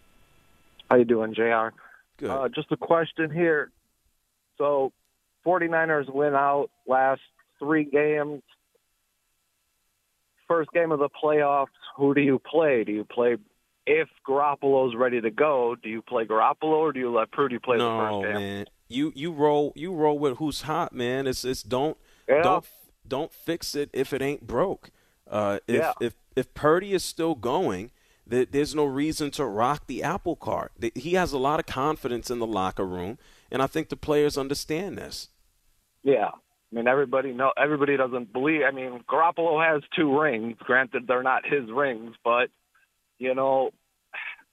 How 0.90 0.98
you 0.98 1.06
doing, 1.06 1.34
JR? 1.34 1.70
Good. 2.18 2.30
Uh, 2.30 2.50
just 2.50 2.72
a 2.72 2.78
question 2.78 3.32
here. 3.32 3.72
So, 4.58 4.92
49ers 5.46 6.14
win 6.14 6.34
out 6.34 6.70
last 6.88 7.22
three 7.60 7.86
games. 7.86 8.42
First 10.48 10.72
game 10.72 10.92
of 10.92 11.00
the 11.00 11.10
playoffs, 11.10 11.68
who 11.96 12.16
do 12.16 12.22
you 12.22 12.40
play? 12.40 12.84
Do 12.84 12.92
you 12.92 13.06
play 13.06 13.38
if 13.90 14.08
Garoppolo's 14.28 14.96
ready 14.96 15.20
to 15.20 15.32
go? 15.32 15.76
Do 15.82 15.90
you 15.90 16.02
play 16.04 16.24
Garoppolo 16.24 16.78
or 16.78 16.94
do 16.94 17.00
you 17.00 17.12
let 17.12 17.32
Purdy 17.32 17.58
play 17.58 17.78
no, 17.78 17.98
the 17.98 18.04
first 18.04 18.24
game? 18.26 18.42
man. 18.42 18.66
You 18.88 19.12
you 19.16 19.32
roll 19.32 19.74
you 19.76 19.94
roll 19.94 20.18
with 20.20 20.38
who's 20.38 20.62
hot, 20.62 20.94
man. 20.94 21.26
It's 21.28 21.44
it's 21.44 21.64
don't 21.64 21.98
Yeah. 22.28 22.42
don't 22.44 22.66
don't 23.08 23.32
fix 23.34 23.76
it 23.76 23.90
if 23.94 24.14
it 24.14 24.22
ain't 24.22 24.46
broke. 24.46 24.92
Uh, 25.30 25.60
if 25.68 25.76
Yeah. 25.76 25.94
if 26.00 26.14
if 26.36 26.54
Purdy 26.54 26.94
is 26.94 27.04
still 27.04 27.34
going, 27.36 27.90
th- 28.30 28.50
there's 28.52 28.76
no 28.76 28.86
reason 28.86 29.32
to 29.32 29.46
rock 29.46 29.88
the 29.88 30.04
apple 30.04 30.36
cart. 30.36 30.72
He 30.96 31.14
has 31.14 31.34
a 31.34 31.40
lot 31.40 31.60
of 31.60 31.66
confidence 31.66 32.30
in 32.30 32.38
the 32.40 32.48
locker 32.48 32.86
room, 32.86 33.18
and 33.52 33.62
I 33.62 33.68
think 33.68 33.90
the 33.90 33.98
players 33.98 34.38
understand 34.38 34.98
this. 35.00 35.30
Yeah. 36.04 36.30
I 36.32 36.76
mean, 36.76 36.88
everybody 36.88 37.32
know 37.34 37.52
everybody 37.58 37.98
doesn't 37.98 38.32
believe. 38.32 38.62
I 38.68 38.72
mean, 38.72 39.04
Garoppolo 39.10 39.64
has 39.64 39.82
two 39.96 40.20
rings. 40.20 40.58
Granted, 40.60 41.08
they're 41.08 41.24
not 41.24 41.44
his 41.46 41.70
rings, 41.72 42.16
but 42.24 42.50
you 43.18 43.36
know, 43.36 43.72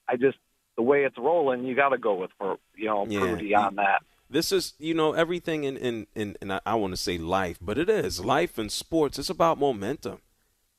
I 0.07 0.15
just 0.15 0.37
the 0.75 0.83
way 0.83 1.03
it's 1.03 1.17
rolling, 1.17 1.65
you 1.65 1.75
got 1.75 1.89
to 1.89 1.97
go 1.97 2.15
with 2.15 2.31
for 2.37 2.57
you 2.75 2.85
know 2.85 3.05
Yeah. 3.07 3.19
Purdy 3.19 3.55
on 3.55 3.75
that. 3.75 4.01
This 4.29 4.51
is, 4.51 4.73
you 4.77 4.93
know, 4.93 5.13
everything 5.13 5.63
in, 5.63 5.77
in, 5.77 6.05
in, 6.13 6.59
I 6.65 6.75
want 6.75 6.91
to 6.91 6.97
say 6.97 7.17
life, 7.17 7.57
but 7.61 7.77
it 7.77 7.89
is 7.89 8.19
life 8.19 8.57
and 8.57 8.69
sports. 8.69 9.17
It's 9.17 9.29
about 9.29 9.57
momentum. 9.57 10.19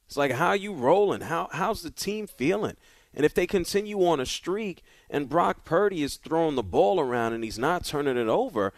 It's 0.07 0.19
like 0.19 0.33
how 0.33 0.53
you 0.53 0.75
rolling? 0.75 1.23
How 1.23 1.49
how's 1.53 1.83
the 1.83 1.91
team 1.91 2.27
feeling? 2.27 2.77
And 3.15 3.25
if 3.25 3.35
they 3.35 3.47
continue 3.47 4.07
on 4.07 4.21
a 4.21 4.27
streak 4.27 4.83
and 5.09 5.29
Brock 5.29 5.65
Purdy 5.65 6.03
is 6.03 6.17
throwing 6.17 6.57
the 6.57 6.63
ball 6.63 7.01
around 7.01 7.33
and 7.33 7.43
he's 7.43 7.59
not 7.59 7.85
turning 7.85 8.17
it 8.17 8.29
over, 8.29 8.73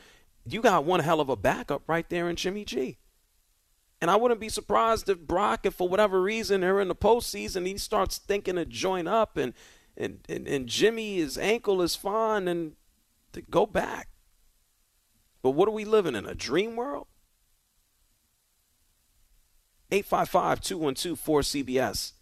you 0.45 0.61
got 0.61 0.85
one 0.85 1.01
hell 1.01 1.21
of 1.21 1.29
a 1.29 1.37
backup 1.37 1.83
right 1.87 2.09
there 2.09 2.29
in 2.29 2.37
Jimmy 2.37 2.65
G. 2.65 2.99
And 4.01 4.11
I 4.11 4.17
wouldn't 4.17 4.41
be 4.41 4.49
surprised 4.49 5.09
if 5.09 5.19
Brock, 5.19 5.67
if 5.67 5.75
for 5.75 5.89
whatever 5.89 6.23
reason 6.23 6.63
they're 6.63 6.81
in 6.81 6.89
the 6.89 6.95
postseason, 6.95 7.67
he 7.67 7.77
starts 7.77 8.19
thinking 8.19 8.55
to 8.55 8.65
join 8.65 9.07
up 9.07 9.37
and 9.37 9.53
and, 10.01 10.21
and, 10.29 10.49
and 10.49 10.67
Jimmy, 10.67 11.17
his 11.17 11.37
ankle 11.37 11.83
is 11.83 11.95
fine 11.95 12.49
and 12.49 12.73
to 13.33 13.43
go 13.43 13.67
back. 13.67 14.09
But 15.43 15.51
what 15.51 15.69
are 15.69 15.73
we 15.73 15.85
living 15.85 16.15
in? 16.15 16.27
A 16.27 16.35
dream 16.35 16.75
world? 16.77 17.07
855 19.93 20.61
212 20.61 21.21
4CBS. 21.21 22.13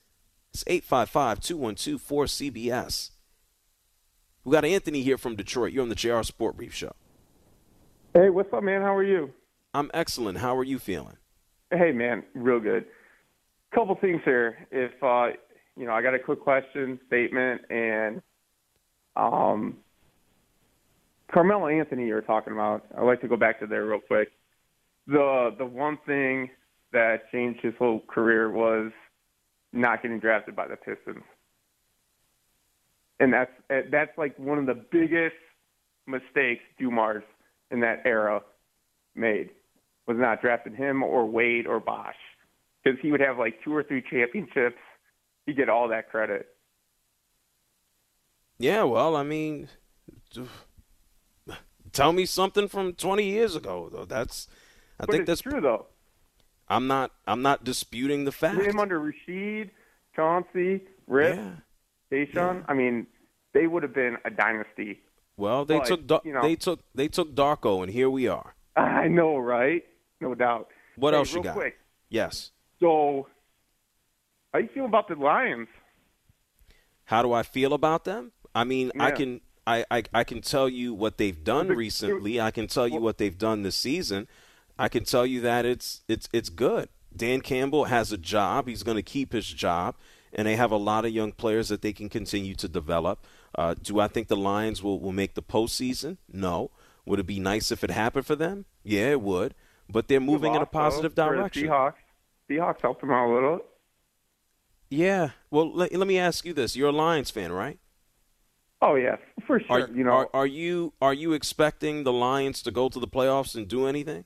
It's 0.52 0.64
855 0.66 1.40
212 1.40 2.02
4CBS. 2.02 3.10
We 4.44 4.52
got 4.52 4.64
Anthony 4.64 5.02
here 5.02 5.18
from 5.18 5.36
Detroit. 5.36 5.72
You're 5.72 5.82
on 5.82 5.88
the 5.88 5.94
JR 5.94 6.22
Sport 6.22 6.56
Brief 6.56 6.74
Show. 6.74 6.92
Hey, 8.14 8.30
what's 8.30 8.52
up, 8.52 8.62
man? 8.62 8.80
How 8.80 8.94
are 8.94 9.04
you? 9.04 9.30
I'm 9.74 9.90
excellent. 9.92 10.38
How 10.38 10.56
are 10.56 10.64
you 10.64 10.78
feeling? 10.78 11.16
Hey, 11.70 11.92
man, 11.92 12.22
real 12.34 12.58
good. 12.58 12.86
Couple 13.74 13.94
things 13.96 14.22
here. 14.24 14.66
If 14.70 14.92
uh, 15.02 15.36
you 15.78 15.86
know, 15.86 15.92
I 15.92 16.02
got 16.02 16.14
a 16.14 16.18
quick 16.18 16.40
question, 16.40 16.98
statement, 17.06 17.62
and 17.70 18.20
um, 19.16 19.76
Carmelo 21.32 21.68
Anthony 21.68 22.06
you 22.06 22.14
were 22.14 22.22
talking 22.22 22.52
about. 22.52 22.84
I'd 22.96 23.04
like 23.04 23.20
to 23.20 23.28
go 23.28 23.36
back 23.36 23.60
to 23.60 23.66
there 23.66 23.86
real 23.86 24.00
quick. 24.00 24.30
The 25.06 25.54
the 25.56 25.64
one 25.64 25.98
thing 26.04 26.50
that 26.92 27.30
changed 27.30 27.60
his 27.62 27.74
whole 27.78 28.00
career 28.08 28.50
was 28.50 28.90
not 29.72 30.02
getting 30.02 30.18
drafted 30.18 30.56
by 30.56 30.66
the 30.66 30.76
Pistons, 30.76 31.24
and 33.20 33.32
that's 33.32 33.52
that's 33.90 34.16
like 34.18 34.38
one 34.38 34.58
of 34.58 34.66
the 34.66 34.84
biggest 34.90 35.36
mistakes 36.06 36.62
Dumars 36.78 37.22
in 37.70 37.80
that 37.80 38.02
era 38.04 38.40
made 39.14 39.50
was 40.08 40.16
not 40.18 40.40
drafting 40.40 40.74
him 40.74 41.02
or 41.02 41.26
Wade 41.26 41.66
or 41.66 41.78
Bosh 41.78 42.14
because 42.82 42.98
he 43.00 43.12
would 43.12 43.20
have 43.20 43.38
like 43.38 43.62
two 43.62 43.74
or 43.74 43.82
three 43.84 44.02
championships. 44.10 44.78
He'd 45.48 45.56
get 45.56 45.70
all 45.70 45.88
that 45.88 46.11
credit. 46.11 46.46
Yeah, 48.58 48.82
well, 48.82 49.16
I 49.16 49.22
mean, 49.22 49.68
tell 51.92 52.12
me 52.12 52.26
something 52.26 52.68
from 52.68 52.92
20 52.92 53.24
years 53.24 53.56
ago. 53.56 53.88
Though 53.90 54.04
that's, 54.04 54.46
I 55.00 55.06
but 55.06 55.12
think 55.12 55.24
that's 55.26 55.40
true 55.40 55.62
though. 55.62 55.87
I'm 56.68 56.87
not, 56.87 57.12
I'm 57.26 57.40
not 57.40 57.64
disputing 57.64 58.26
the 58.26 58.32
fact. 58.32 58.61
Him 58.61 58.78
under 58.78 59.00
Rasheed, 59.00 59.70
Chauncey, 60.14 60.82
Rip, 61.06 61.37
Yeah. 61.37 61.50
Tayshaun. 62.12 62.64
I 62.68 62.74
mean, 62.74 63.06
they 63.54 63.66
would 63.66 63.82
have 63.82 63.94
been 63.94 64.18
a 64.26 64.30
dynasty. 64.30 65.00
Well, 65.38 65.64
they 65.64 65.78
But, 65.78 65.87
took, 66.06 66.24
you 66.26 66.34
know- 66.34 66.42
they 66.42 66.56
took, 66.56 66.80
they 66.94 67.08
took 67.08 67.34
Darko, 67.34 67.82
and 67.82 67.90
here 67.90 68.11
we 68.11 68.28
are. 68.28 68.54
I 68.76 69.08
know, 69.08 69.38
right? 69.38 69.82
No 70.20 70.34
doubt. 70.34 70.68
What 70.96 71.14
Hey, 71.14 71.18
else 71.20 71.32
you 71.32 71.42
got? 71.42 71.54
Quick. 71.54 71.78
Yes. 72.11 72.50
So, 72.80 73.28
how 74.52 74.61
you 74.61 74.68
feel 74.74 74.87
about 74.87 75.08
the 75.08 75.14
Lions? 75.14 75.68
How 77.04 77.22
do 77.22 77.32
I 77.32 77.42
feel 77.42 77.72
about 77.72 78.04
them? 78.04 78.32
I 78.54 78.64
mean, 78.64 78.92
I 78.98 79.11
can 79.12 79.40
I, 79.66 79.84
I, 79.90 80.02
I 80.14 80.24
can 80.24 80.40
tell 80.40 80.68
you 80.68 80.94
what 80.94 81.18
they've 81.18 81.44
done 81.44 81.68
recently. 81.68 82.40
I 82.40 82.50
can 82.50 82.66
tell 82.66 82.88
you 82.88 83.00
what 83.00 83.18
they've 83.18 83.37
done 83.37 83.62
this 83.62 83.76
season. 83.76 84.26
I 84.78 84.88
can 84.88 85.04
tell 85.04 85.26
you 85.26 85.40
that 85.42 85.66
it's 85.66 86.02
it's 86.08 86.28
it's 86.32 86.48
good. 86.48 86.88
Dan 87.14 87.40
Campbell 87.40 87.84
has 87.84 88.12
a 88.12 88.18
job. 88.18 88.68
He's 88.68 88.82
going 88.82 88.96
to 88.96 89.02
keep 89.02 89.32
his 89.32 89.46
job, 89.46 89.96
and 90.32 90.46
they 90.46 90.56
have 90.56 90.70
a 90.70 90.76
lot 90.76 91.04
of 91.04 91.12
young 91.12 91.32
players 91.32 91.68
that 91.68 91.82
they 91.82 91.92
can 91.92 92.08
continue 92.08 92.54
to 92.54 92.68
develop. 92.68 93.26
Uh, 93.54 93.74
do 93.74 93.98
I 93.98 94.08
think 94.08 94.28
the 94.28 94.37
Lions 94.37 94.82
will, 94.82 95.00
will 95.00 95.12
make 95.12 95.34
the 95.34 95.42
postseason? 95.42 96.18
No. 96.32 96.70
Would 97.06 97.20
it 97.20 97.26
be 97.26 97.40
nice 97.40 97.72
if 97.72 97.82
it 97.82 97.90
happened 97.90 98.26
for 98.26 98.37
them? 98.37 98.66
Yeah, 98.84 99.11
it 99.12 99.22
would. 99.22 99.54
But 99.90 100.08
they're 100.08 100.20
moving 100.20 100.54
in 100.54 100.61
a 100.61 100.66
positive 100.66 101.14
direction. 101.14 101.66
Seahawks. 101.66 101.94
Seahawks 102.50 102.82
helped 102.82 103.00
them 103.00 103.11
out 103.11 103.30
a 103.30 103.34
little. 103.34 103.61
Yeah. 104.90 105.31
Well, 105.51 105.72
let, 105.72 105.92
let 105.94 106.09
me 106.09 106.18
ask 106.18 106.44
you 106.44 106.53
this: 106.53 106.77
You're 106.77 106.88
a 106.88 106.92
Lions 106.92 107.31
fan, 107.31 107.53
right? 107.53 107.79
Oh 108.81 108.94
yeah, 108.94 109.16
for 109.46 109.59
sure. 109.61 109.83
Are 109.83 109.88
you 109.88 110.05
know, 110.05 110.12
are, 110.12 110.31
are 110.33 110.46
you 110.46 110.92
are 111.03 111.14
you 111.14 111.33
expecting 111.33 112.05
the 112.05 112.12
Lions 112.12 112.62
to 112.62 112.70
go 112.70 112.88
to 112.88 113.01
the 113.01 113.09
playoffs 113.09 113.55
and 113.57 113.66
do 113.66 113.87
anything? 113.87 114.24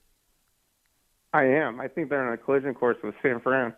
I 1.32 1.44
am. 1.44 1.80
I 1.80 1.88
think 1.88 2.10
they're 2.10 2.26
on 2.26 2.32
a 2.34 2.36
collision 2.36 2.74
course 2.74 2.98
with 3.02 3.14
San 3.22 3.40
Fran. 3.40 3.72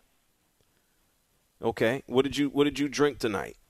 Okay. 1.61 2.03
What 2.07 2.23
did 2.23 2.37
you 2.37 2.49
What 2.49 2.65
did 2.65 2.79
you 2.79 2.89
drink 2.89 3.19
tonight? 3.19 3.57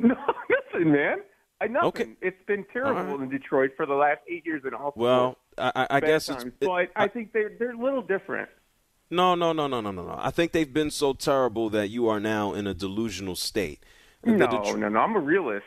No, 0.00 0.14
listen, 0.48 0.92
man. 0.92 1.18
I 1.60 1.66
nothing. 1.66 1.88
Okay. 1.88 2.06
It's 2.22 2.40
been 2.46 2.64
terrible 2.72 3.16
right. 3.16 3.22
in 3.24 3.28
Detroit 3.28 3.72
for 3.76 3.84
the 3.84 3.94
last 3.94 4.20
eight 4.30 4.46
years 4.46 4.62
in 4.64 4.72
all 4.74 4.92
Well. 4.94 5.36
I, 5.58 5.72
I, 5.74 5.86
I 5.96 6.00
guess 6.00 6.28
it's 6.28 6.44
times. 6.44 6.54
it- 6.60 6.66
but 6.66 6.88
I 6.94 7.08
think 7.08 7.32
they're 7.32 7.50
they're 7.58 7.72
a 7.72 7.76
little 7.76 8.00
different. 8.02 8.48
No, 9.10 9.34
no, 9.34 9.52
no, 9.52 9.66
no, 9.66 9.80
no, 9.80 9.90
no, 9.90 10.02
no. 10.02 10.14
I 10.18 10.30
think 10.30 10.52
they've 10.52 10.72
been 10.72 10.90
so 10.90 11.12
terrible 11.12 11.70
that 11.70 11.88
you 11.88 12.08
are 12.08 12.20
now 12.20 12.52
in 12.52 12.66
a 12.66 12.74
delusional 12.74 13.36
state. 13.36 13.82
No, 14.24 14.46
Detro- 14.46 14.78
no, 14.78 14.88
no. 14.88 14.98
I'm 15.00 15.14
a 15.16 15.20
realist. 15.20 15.64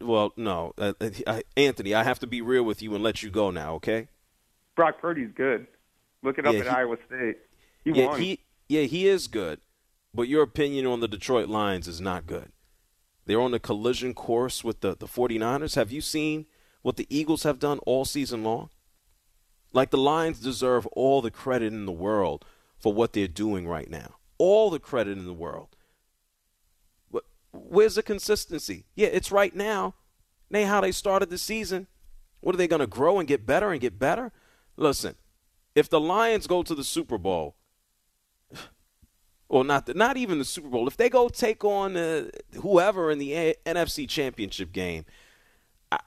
Well, 0.00 0.32
no, 0.36 0.74
uh, 0.78 0.92
uh, 1.26 1.40
Anthony. 1.56 1.94
I 1.94 2.02
have 2.04 2.18
to 2.20 2.26
be 2.26 2.42
real 2.42 2.64
with 2.64 2.82
you 2.82 2.94
and 2.94 3.02
let 3.02 3.22
you 3.22 3.30
go 3.30 3.50
now. 3.50 3.74
Okay. 3.74 4.08
Brock 4.76 5.00
Purdy's 5.00 5.30
good. 5.34 5.66
Look 6.22 6.38
it 6.38 6.46
up 6.46 6.52
Yeah, 6.54 6.60
at 6.60 6.66
he- 6.66 6.70
Iowa 6.72 6.96
State. 7.06 7.38
He 7.84 7.92
yeah, 7.92 8.06
won. 8.08 8.20
he 8.20 8.40
yeah 8.68 8.82
he 8.82 9.06
is 9.06 9.26
good, 9.26 9.60
but 10.12 10.28
your 10.28 10.42
opinion 10.42 10.86
on 10.86 11.00
the 11.00 11.08
Detroit 11.08 11.48
Lions 11.48 11.88
is 11.88 12.00
not 12.00 12.26
good. 12.26 12.52
They're 13.24 13.40
on 13.40 13.54
a 13.54 13.58
collision 13.58 14.12
course 14.12 14.62
with 14.64 14.80
the, 14.80 14.96
the 14.96 15.06
49ers. 15.06 15.76
Have 15.76 15.92
you 15.92 16.00
seen 16.00 16.46
what 16.82 16.96
the 16.96 17.06
Eagles 17.08 17.44
have 17.44 17.58
done 17.58 17.78
all 17.86 18.04
season 18.04 18.42
long? 18.42 18.68
Like 19.72 19.90
the 19.90 19.98
Lions 19.98 20.40
deserve 20.40 20.86
all 20.88 21.22
the 21.22 21.30
credit 21.30 21.72
in 21.72 21.86
the 21.86 21.92
world 21.92 22.44
for 22.78 22.92
what 22.92 23.12
they're 23.12 23.28
doing 23.28 23.68
right 23.68 23.88
now. 23.88 24.16
All 24.38 24.70
the 24.70 24.78
credit 24.78 25.16
in 25.16 25.26
the 25.26 25.32
world. 25.32 25.76
What 27.10 27.24
Where's 27.52 27.94
the 27.94 28.02
consistency? 28.02 28.86
Yeah, 28.94 29.08
it's 29.08 29.30
right 29.30 29.54
now. 29.54 29.94
They 30.50 30.64
how 30.64 30.80
they 30.80 30.92
started 30.92 31.30
the 31.30 31.38
season. 31.38 31.86
What 32.40 32.54
are 32.54 32.58
they 32.58 32.68
going 32.68 32.80
to 32.80 32.86
grow 32.86 33.18
and 33.18 33.28
get 33.28 33.46
better 33.46 33.70
and 33.70 33.80
get 33.80 33.98
better? 33.98 34.32
Listen, 34.76 35.14
if 35.74 35.88
the 35.88 36.00
Lions 36.00 36.46
go 36.46 36.62
to 36.62 36.74
the 36.74 36.82
Super 36.82 37.18
Bowl, 37.18 37.56
or 39.48 39.62
not, 39.62 39.86
the, 39.86 39.94
not 39.94 40.16
even 40.16 40.38
the 40.38 40.44
Super 40.44 40.68
Bowl, 40.68 40.88
if 40.88 40.96
they 40.96 41.08
go 41.08 41.28
take 41.28 41.64
on 41.64 41.96
uh, 41.96 42.30
whoever 42.60 43.10
in 43.10 43.18
the 43.18 43.34
A- 43.34 43.54
NFC 43.66 44.08
Championship 44.08 44.72
game, 44.72 45.04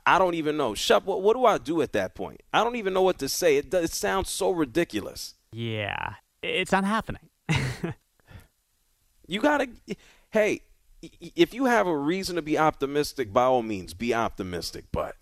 I, 0.05 0.17
don't 0.17 0.35
even 0.35 0.55
know. 0.55 0.73
Shep, 0.75 1.03
what, 1.05 1.21
what, 1.21 1.35
do 1.35 1.45
I 1.45 1.57
do 1.57 1.81
at 1.81 1.91
that 1.93 2.15
point? 2.15 2.41
I 2.53 2.63
don't 2.63 2.77
even 2.77 2.93
know 2.93 3.01
what 3.01 3.19
to 3.19 3.27
say. 3.27 3.57
It, 3.57 3.73
it 3.73 3.91
sounds 3.91 4.29
so 4.29 4.51
ridiculous. 4.51 5.35
Yeah, 5.51 6.13
it's 6.41 6.71
not 6.71 6.85
happening. 6.85 7.29
you 9.27 9.41
gotta, 9.41 9.67
hey, 10.31 10.61
if 11.35 11.53
you 11.53 11.65
have 11.65 11.87
a 11.87 11.97
reason 11.97 12.35
to 12.37 12.41
be 12.41 12.57
optimistic, 12.57 13.33
by 13.33 13.43
all 13.43 13.61
means, 13.61 13.93
be 13.93 14.13
optimistic. 14.13 14.85
But 14.91 15.15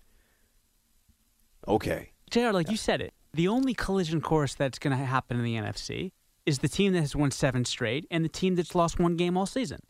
okay, 1.66 2.10
Jr. 2.30 2.50
Like 2.50 2.70
you 2.70 2.76
said 2.76 3.00
it, 3.00 3.14
the 3.34 3.48
only 3.48 3.74
collision 3.74 4.20
course 4.20 4.54
that's 4.54 4.78
going 4.78 4.96
to 4.96 5.04
happen 5.04 5.38
in 5.38 5.44
the 5.44 5.56
NFC 5.56 6.12
is 6.44 6.58
the 6.58 6.68
team 6.68 6.92
that 6.92 7.00
has 7.00 7.16
won 7.16 7.30
seven 7.30 7.64
straight 7.64 8.06
and 8.10 8.24
the 8.24 8.28
team 8.28 8.56
that's 8.56 8.74
lost 8.74 8.98
one 8.98 9.16
game 9.16 9.36
all 9.36 9.46
season. 9.46 9.80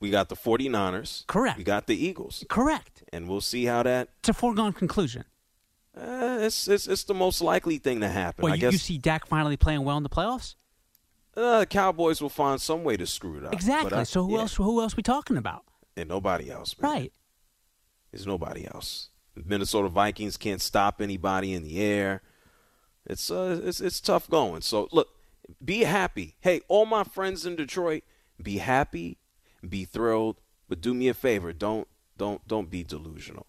We 0.00 0.08
got 0.10 0.30
the 0.30 0.36
49ers. 0.36 1.26
Correct. 1.26 1.58
We 1.58 1.64
got 1.64 1.86
the 1.86 2.06
Eagles. 2.06 2.44
Correct. 2.48 3.04
And 3.12 3.28
we'll 3.28 3.42
see 3.42 3.66
how 3.66 3.82
that. 3.82 4.08
It's 4.20 4.30
a 4.30 4.34
foregone 4.34 4.72
conclusion. 4.72 5.24
Uh, 5.96 6.38
it's, 6.40 6.68
it's 6.68 6.86
it's 6.86 7.04
the 7.04 7.14
most 7.14 7.42
likely 7.42 7.76
thing 7.76 8.00
to 8.00 8.08
happen. 8.08 8.44
Well, 8.44 8.52
I 8.52 8.56
you, 8.56 8.60
guess 8.60 8.72
you 8.72 8.78
see 8.78 8.98
Dak 8.98 9.26
finally 9.26 9.56
playing 9.56 9.84
well 9.84 9.96
in 9.96 10.02
the 10.02 10.08
playoffs. 10.08 10.54
Uh, 11.36 11.60
the 11.60 11.66
Cowboys 11.66 12.22
will 12.22 12.28
find 12.28 12.60
some 12.60 12.84
way 12.84 12.96
to 12.96 13.06
screw 13.06 13.38
it 13.38 13.44
up. 13.44 13.52
Exactly. 13.52 13.98
I, 13.98 14.04
so 14.04 14.24
who 14.24 14.34
yeah. 14.34 14.40
else? 14.40 14.54
Who 14.54 14.80
else 14.80 14.96
we 14.96 15.02
talking 15.02 15.36
about? 15.36 15.64
And 15.96 16.08
nobody 16.08 16.50
else. 16.50 16.76
Man. 16.78 16.90
Right. 16.90 17.12
There's 18.10 18.26
nobody 18.26 18.66
else. 18.66 19.10
The 19.34 19.42
Minnesota 19.44 19.88
Vikings 19.88 20.36
can't 20.36 20.60
stop 20.60 21.00
anybody 21.00 21.52
in 21.52 21.64
the 21.64 21.80
air. 21.80 22.22
It's 23.06 23.30
uh, 23.30 23.60
it's 23.62 23.80
it's 23.80 24.00
tough 24.00 24.28
going. 24.30 24.62
So 24.62 24.88
look, 24.92 25.08
be 25.64 25.80
happy. 25.80 26.36
Hey, 26.40 26.60
all 26.68 26.86
my 26.86 27.04
friends 27.04 27.44
in 27.44 27.56
Detroit, 27.56 28.02
be 28.40 28.58
happy, 28.58 29.18
be 29.68 29.84
thrilled, 29.84 30.40
but 30.68 30.80
do 30.80 30.94
me 30.94 31.08
a 31.08 31.14
favor. 31.14 31.52
Don't 31.52 31.88
don't 32.16 32.46
don't 32.46 32.70
be 32.70 32.84
delusional. 32.84 33.46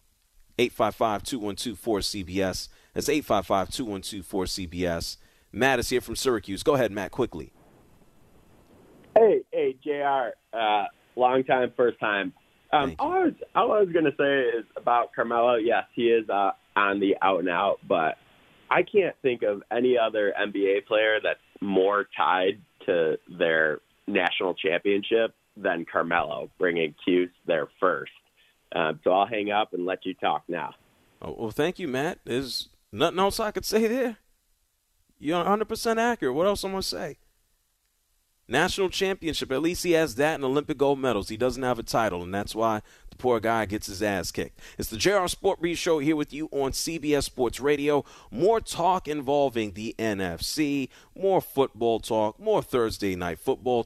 855-212-4CBS. 0.58 2.68
That's 2.94 3.08
855-212-4CBS. 3.08 5.16
Matt 5.52 5.80
is 5.80 5.90
here 5.90 6.02
from 6.02 6.16
Syracuse. 6.16 6.62
Go 6.62 6.76
ahead, 6.76 6.92
Matt, 6.92 7.10
quickly. 7.12 7.52
Hey, 9.18 9.42
hey, 9.52 9.76
Jr. 9.84 10.36
Uh, 10.56 10.86
long 11.16 11.44
time, 11.44 11.74
first 11.76 12.00
time. 12.00 12.32
Um, 12.74 12.96
all 13.00 13.12
I 13.12 13.26
was 13.26 13.34
all 13.54 13.74
I 13.74 13.82
was 13.82 13.90
gonna 13.90 14.16
say 14.18 14.44
is 14.58 14.64
about 14.78 15.14
Carmelo. 15.14 15.56
Yes, 15.56 15.84
he 15.94 16.04
is 16.04 16.30
uh, 16.30 16.52
on 16.76 17.02
the 17.02 17.18
out 17.22 17.40
and 17.40 17.50
out, 17.50 17.80
but 17.86 18.18
I 18.70 18.84
can't 18.84 19.14
think 19.22 19.44
of 19.44 19.62
any 19.70 19.98
other 19.98 20.34
NBA 20.40 20.86
player 20.86 21.20
that's 21.22 21.42
more 21.60 22.08
tied 22.16 22.62
to 22.86 23.18
their 23.38 23.80
national 24.08 24.54
championship 24.54 25.36
than 25.58 25.86
Carmelo, 25.92 26.50
bringing 26.58 26.96
Cuse 27.04 27.30
there 27.46 27.68
first. 27.80 28.12
Um, 28.74 29.00
so 29.04 29.12
I'll 29.12 29.28
hang 29.28 29.52
up 29.52 29.74
and 29.74 29.86
let 29.86 30.06
you 30.06 30.14
talk 30.14 30.44
now. 30.48 30.74
Oh, 31.22 31.36
well, 31.38 31.52
thank 31.52 31.78
you, 31.78 31.88
Matt. 31.88 32.20
There's 32.26 32.70
nothing 32.92 33.20
else 33.20 33.40
I 33.40 33.52
could 33.52 33.66
say 33.66 33.88
there. 33.88 34.18
You're 35.20 35.44
100% 35.44 35.98
accurate. 35.98 36.34
What 36.34 36.48
else 36.48 36.64
am 36.66 36.72
I 36.72 36.74
going 36.74 36.82
to 36.82 36.88
say? 36.88 37.18
National 38.48 38.90
championship. 38.90 39.52
At 39.52 39.62
least 39.62 39.84
he 39.84 39.92
has 39.92 40.16
that 40.16 40.36
and 40.36 40.44
Olympic 40.44 40.78
gold 40.78 41.00
medals. 41.00 41.30
He 41.30 41.38
doesn't 41.38 41.62
have 41.64 41.80
a 41.80 41.84
title, 41.84 42.24
and 42.24 42.34
that's 42.34 42.56
why 42.56 42.82
the 43.10 43.16
poor 43.16 43.40
guy 43.40 43.66
gets 43.66 43.88
his 43.88 44.02
ass 44.02 44.32
kicked. 44.32 44.60
It's 44.78 44.90
the 44.90 44.98
JR 44.98 45.28
Sport 45.28 45.60
Show 45.78 46.00
here 46.00 46.16
with 46.16 46.34
you 46.34 46.50
on 46.52 46.72
CBS 46.72 47.24
Sports 47.24 47.60
Radio. 47.60 48.04
More 48.32 48.60
talk 48.60 49.08
involving 49.08 49.74
the 49.74 49.96
NFC, 50.00 50.90
more 51.16 51.40
football 51.40 52.00
talk, 52.00 52.40
more 52.40 52.62
Thursday 52.62 53.16
night 53.16 53.40
football. 53.40 53.86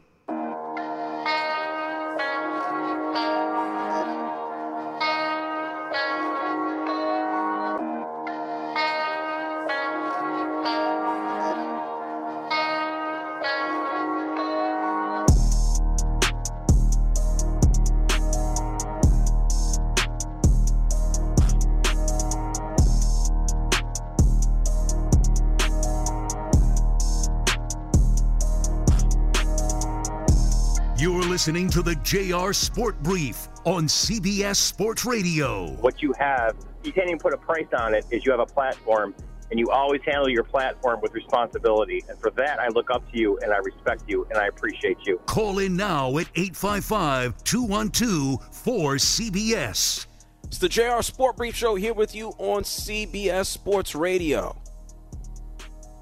Listening 31.41 31.71
to 31.71 31.81
the 31.81 31.95
JR 32.03 32.53
Sport 32.53 33.01
Brief 33.01 33.47
on 33.65 33.85
CBS 33.87 34.57
Sports 34.57 35.05
Radio. 35.05 35.71
What 35.77 35.99
you 35.99 36.13
have, 36.19 36.55
you 36.83 36.93
can't 36.93 37.07
even 37.07 37.17
put 37.17 37.33
a 37.33 37.37
price 37.37 37.65
on 37.75 37.95
it, 37.95 38.05
is 38.11 38.23
you 38.23 38.31
have 38.31 38.41
a 38.41 38.45
platform 38.45 39.15
and 39.49 39.59
you 39.59 39.71
always 39.71 40.01
handle 40.05 40.29
your 40.29 40.43
platform 40.43 40.99
with 41.01 41.15
responsibility. 41.15 42.03
And 42.09 42.19
for 42.19 42.29
that, 42.37 42.59
I 42.59 42.67
look 42.67 42.91
up 42.91 43.11
to 43.11 43.17
you 43.17 43.39
and 43.41 43.51
I 43.51 43.57
respect 43.57 44.03
you 44.05 44.27
and 44.29 44.37
I 44.37 44.49
appreciate 44.49 44.99
you. 45.07 45.17
Call 45.25 45.57
in 45.57 45.75
now 45.75 46.15
at 46.19 46.27
855 46.35 47.43
212 47.43 48.39
4CBS. 48.63 50.05
It's 50.43 50.59
the 50.59 50.69
JR 50.69 51.01
Sport 51.01 51.37
Brief 51.37 51.55
Show 51.55 51.73
here 51.73 51.95
with 51.95 52.13
you 52.13 52.35
on 52.37 52.61
CBS 52.61 53.47
Sports 53.47 53.95
Radio. 53.95 54.61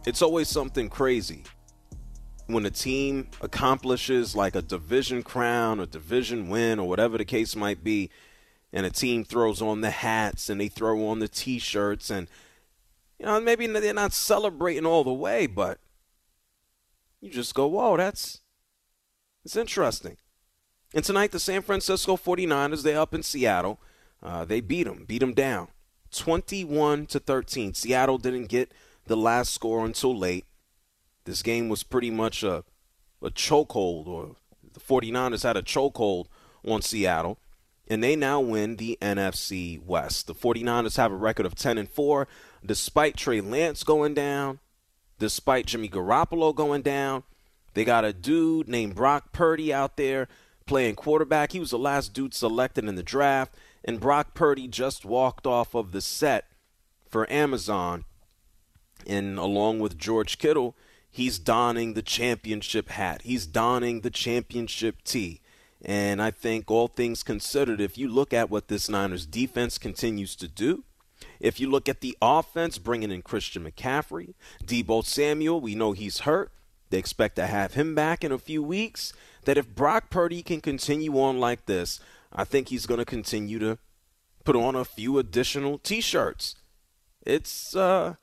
It's 0.05 0.21
always 0.21 0.49
something 0.49 0.89
crazy 0.89 1.45
when 2.49 2.65
a 2.65 2.71
team 2.71 3.27
accomplishes 3.41 4.35
like 4.35 4.55
a 4.55 4.61
division 4.61 5.21
crown 5.21 5.79
or 5.79 5.85
division 5.85 6.49
win 6.49 6.79
or 6.79 6.87
whatever 6.87 7.17
the 7.17 7.25
case 7.25 7.55
might 7.55 7.83
be, 7.83 8.09
and 8.73 8.85
a 8.85 8.89
team 8.89 9.23
throws 9.23 9.61
on 9.61 9.81
the 9.81 9.91
hats 9.91 10.49
and 10.49 10.59
they 10.59 10.67
throw 10.67 11.07
on 11.07 11.19
the 11.19 11.27
t-shirts 11.27 12.09
and 12.09 12.27
you 13.17 13.25
know 13.25 13.39
maybe 13.39 13.65
they're 13.67 13.93
not 13.93 14.13
celebrating 14.13 14.85
all 14.85 15.03
the 15.03 15.13
way, 15.13 15.45
but 15.45 15.79
you 17.21 17.29
just 17.29 17.53
go, 17.53 17.67
whoa, 17.67 17.97
that's 17.97 18.41
it's 19.45 19.55
interesting. 19.55 20.17
And 20.93 21.05
tonight 21.05 21.31
the 21.31 21.39
San 21.39 21.61
Francisco 21.61 22.17
49ers, 22.17 22.81
they're 22.81 22.99
up 22.99 23.13
in 23.13 23.21
Seattle. 23.21 23.79
Uh, 24.23 24.43
they 24.43 24.59
beat 24.59 24.83
them, 24.83 25.05
beat 25.07 25.19
them 25.19 25.33
down, 25.33 25.67
21 26.11 27.05
to 27.07 27.19
13. 27.19 27.73
Seattle 27.73 28.17
didn't 28.17 28.47
get 28.47 28.73
the 29.05 29.15
last 29.15 29.53
score 29.53 29.85
until 29.85 30.17
late. 30.17 30.45
This 31.29 31.43
game 31.43 31.69
was 31.69 31.83
pretty 31.83 32.09
much 32.09 32.41
a, 32.41 32.63
a 33.21 33.29
chokehold, 33.29 34.07
or 34.07 34.35
the 34.73 34.79
49ers 34.79 35.43
had 35.43 35.57
a 35.57 35.61
chokehold 35.61 36.25
on 36.67 36.81
Seattle, 36.81 37.37
and 37.87 38.03
they 38.03 38.15
now 38.15 38.39
win 38.39 38.77
the 38.77 38.97
NFC 38.99 39.79
West. 39.79 40.25
The 40.25 40.33
49ers 40.33 40.97
have 40.97 41.11
a 41.11 41.15
record 41.15 41.45
of 41.45 41.53
10 41.53 41.77
and 41.77 41.87
4, 41.87 42.27
despite 42.65 43.15
Trey 43.15 43.41
Lance 43.41 43.83
going 43.83 44.15
down, 44.15 44.57
despite 45.19 45.67
Jimmy 45.67 45.87
Garoppolo 45.87 46.53
going 46.53 46.81
down. 46.81 47.21
They 47.75 47.85
got 47.85 48.05
a 48.05 48.11
dude 48.11 48.67
named 48.67 48.95
Brock 48.95 49.31
Purdy 49.31 49.71
out 49.71 49.97
there 49.97 50.27
playing 50.65 50.95
quarterback. 50.95 51.51
He 51.51 51.59
was 51.59 51.69
the 51.69 51.77
last 51.77 52.11
dude 52.11 52.33
selected 52.33 52.85
in 52.85 52.95
the 52.95 53.03
draft, 53.03 53.53
and 53.85 53.99
Brock 53.99 54.33
Purdy 54.33 54.67
just 54.67 55.05
walked 55.05 55.45
off 55.45 55.75
of 55.75 55.91
the 55.91 56.01
set 56.01 56.45
for 57.07 57.31
Amazon, 57.31 58.05
and 59.05 59.37
along 59.37 59.77
with 59.77 59.95
George 59.95 60.39
Kittle 60.39 60.75
he's 61.09 61.39
donning 61.39 61.93
the 61.93 62.01
championship 62.01 62.89
hat. 62.89 63.21
He's 63.23 63.45
donning 63.45 64.01
the 64.01 64.09
championship 64.09 65.03
tee. 65.03 65.41
And 65.81 66.21
I 66.21 66.31
think, 66.31 66.69
all 66.69 66.87
things 66.87 67.23
considered, 67.23 67.79
if 67.79 67.97
you 67.97 68.09
look 68.09 68.33
at 68.33 68.49
what 68.49 68.67
this 68.67 68.89
Niners 68.89 69.25
defense 69.25 69.77
continues 69.77 70.35
to 70.35 70.47
do, 70.47 70.83
if 71.39 71.59
you 71.59 71.69
look 71.69 71.87
at 71.87 72.01
the 72.01 72.17
offense, 72.21 72.77
bringing 72.77 73.11
in 73.11 73.21
Christian 73.21 73.63
McCaffrey, 73.63 74.33
Deebo 74.65 75.05
Samuel, 75.05 75.61
we 75.61 75.75
know 75.75 75.93
he's 75.93 76.19
hurt. 76.19 76.51
They 76.89 76.97
expect 76.97 77.35
to 77.37 77.47
have 77.47 77.75
him 77.75 77.95
back 77.95 78.23
in 78.23 78.31
a 78.31 78.37
few 78.37 78.63
weeks. 78.63 79.13
That 79.45 79.57
if 79.57 79.73
Brock 79.73 80.09
Purdy 80.09 80.43
can 80.43 80.59
continue 80.59 81.19
on 81.19 81.39
like 81.39 81.65
this, 81.65 81.99
I 82.33 82.43
think 82.43 82.69
he's 82.69 82.85
going 82.85 82.99
to 82.99 83.05
continue 83.05 83.59
to 83.59 83.77
put 84.43 84.55
on 84.55 84.75
a 84.75 84.85
few 84.85 85.17
additional 85.17 85.77
T-shirts. 85.77 86.55
It's 87.25 87.75
uh, 87.75 88.15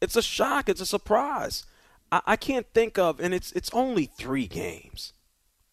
it's 0.00 0.16
a 0.16 0.22
shock. 0.22 0.68
It's 0.68 0.80
a 0.80 0.86
surprise. 0.86 1.64
I, 2.10 2.20
I 2.26 2.36
can't 2.36 2.66
think 2.74 2.98
of, 2.98 3.20
and 3.20 3.34
it's 3.34 3.52
it's 3.52 3.70
only 3.72 4.06
three 4.06 4.46
games. 4.46 5.12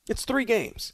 It's 0.07 0.25
three 0.25 0.45
games. 0.45 0.93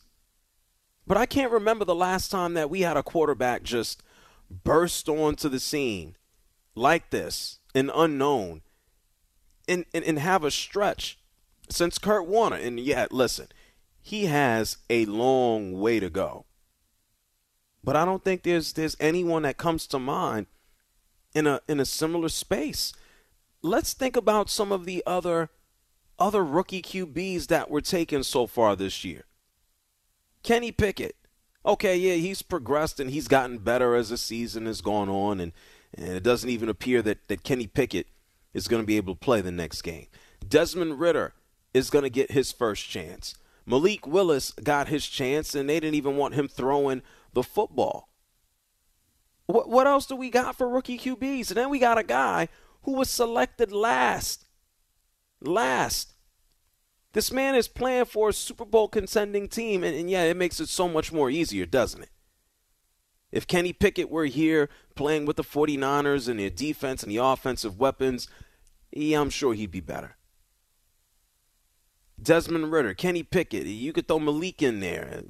But 1.08 1.18
I 1.18 1.26
can't 1.26 1.52
remember 1.52 1.84
the 1.84 1.96
last 1.96 2.30
time 2.32 2.54
that 2.54 2.70
we 2.70 2.82
had 2.82 2.96
a 2.96 3.04
quarterback 3.04 3.64
just 3.64 4.04
burst 4.50 5.10
onto 5.10 5.50
the 5.50 5.60
scene 5.60 6.16
like 6.76 7.10
this, 7.10 7.60
an 7.76 7.92
unknown, 7.94 8.62
and, 9.68 9.86
and, 9.94 10.06
and 10.06 10.20
have 10.20 10.44
a 10.44 10.52
stretch 10.52 11.20
since 11.70 11.98
Kurt 11.98 12.28
Warner. 12.28 12.56
And 12.56 12.80
yet, 12.80 13.12
listen, 13.12 13.48
he 14.02 14.26
has 14.26 14.78
a 14.90 15.06
long 15.06 15.74
way 15.80 16.00
to 16.00 16.10
go. 16.10 16.46
But 17.84 17.96
I 17.96 18.06
don't 18.06 18.24
think 18.24 18.44
there's 18.44 18.74
there's 18.74 18.96
anyone 19.00 19.42
that 19.42 19.58
comes 19.58 19.88
to 19.88 20.00
mind 20.00 20.46
in 21.34 21.48
a 21.48 21.62
in 21.68 21.80
a 21.80 21.86
similar 21.86 22.30
space. 22.30 22.94
Let's 23.64 23.94
think 23.94 24.16
about 24.16 24.50
some 24.50 24.72
of 24.72 24.86
the 24.86 25.04
other 25.06 25.50
other 26.18 26.44
rookie 26.44 26.82
QBs 26.82 27.48
that 27.48 27.70
were 27.70 27.82
taken 27.82 28.24
so 28.24 28.46
far 28.46 28.76
this 28.76 29.04
year. 29.04 29.26
Kenny 30.44 30.72
Pickett. 30.72 31.16
Okay, 31.66 31.98
yeah, 31.98 32.16
he's 32.16 32.42
progressed 32.42 33.00
and 33.00 33.10
he's 33.10 33.28
gotten 33.28 33.60
better 33.60 33.96
as 33.96 34.10
the 34.10 34.18
season 34.18 34.66
has 34.66 34.82
gone 34.82 35.10
on, 35.10 35.40
and, 35.40 35.52
and 35.94 36.10
it 36.10 36.24
doesn't 36.24 36.50
even 36.50 36.70
appear 36.70 37.02
that, 37.04 37.28
that 37.28 37.44
Kenny 37.44 37.68
Pickett 37.68 38.08
is 38.54 38.68
going 38.68 38.82
to 38.82 38.88
be 38.88 38.98
able 38.98 39.14
to 39.14 39.20
play 39.20 39.42
the 39.42 39.52
next 39.52 39.84
game. 39.84 40.08
Desmond 40.48 41.00
Ridder 41.00 41.34
is 41.74 41.92
going 41.92 42.04
to 42.04 42.10
get 42.10 42.32
his 42.32 42.52
first 42.52 42.90
chance. 42.90 43.36
Malik 43.66 44.08
Willis 44.08 44.52
got 44.64 44.88
his 44.88 45.06
chance, 45.06 45.54
and 45.54 45.70
they 45.70 45.80
didn't 45.80 45.96
even 45.96 46.18
want 46.18 46.34
him 46.34 46.48
throwing 46.48 47.04
the 47.34 47.44
football. 47.44 48.10
What, 49.46 49.70
what 49.70 49.86
else 49.86 50.08
do 50.08 50.16
we 50.16 50.32
got 50.32 50.56
for 50.56 50.68
rookie 50.68 50.98
QBs? 50.98 51.50
And 51.50 51.58
then 51.58 51.70
we 51.70 51.78
got 51.78 52.00
a 52.00 52.04
guy 52.04 52.48
who 52.84 52.94
was 52.94 53.10
selected 53.10 53.72
last. 53.72 54.46
Last. 55.42 56.14
This 57.14 57.32
man 57.32 57.56
is 57.56 57.68
playing 57.68 58.06
for 58.06 58.30
a 58.30 58.34
Super 58.34 58.66
Bowl 58.66 58.88
contending 58.88 59.48
team, 59.48 59.84
and, 59.84 59.96
and 59.96 60.10
yeah, 60.10 60.24
it 60.24 60.38
makes 60.38 60.60
it 60.60 60.70
so 60.70 60.88
much 60.88 61.12
more 61.12 61.30
easier, 61.30 61.66
doesn't 61.66 62.04
it? 62.04 62.10
If 63.32 63.48
Kenny 63.48 63.74
Pickett 63.74 64.10
were 64.10 64.26
here 64.26 64.70
playing 64.96 65.26
with 65.26 65.38
the 65.38 65.44
49ers 65.44 66.28
and 66.28 66.40
their 66.40 66.50
defense 66.50 67.04
and 67.04 67.12
the 67.12 67.18
offensive 67.18 67.80
weapons, 67.80 68.28
yeah, 68.92 69.22
I'm 69.22 69.30
sure 69.30 69.54
he'd 69.54 69.72
be 69.72 69.80
better. 69.80 70.18
Desmond 72.22 72.72
Ridder, 72.72 72.94
Kenny 72.94 73.24
Pickett, 73.24 73.66
you 73.66 73.94
could 73.94 74.08
throw 74.08 74.20
Malik 74.20 74.62
in 74.62 74.80
there. 74.80 75.24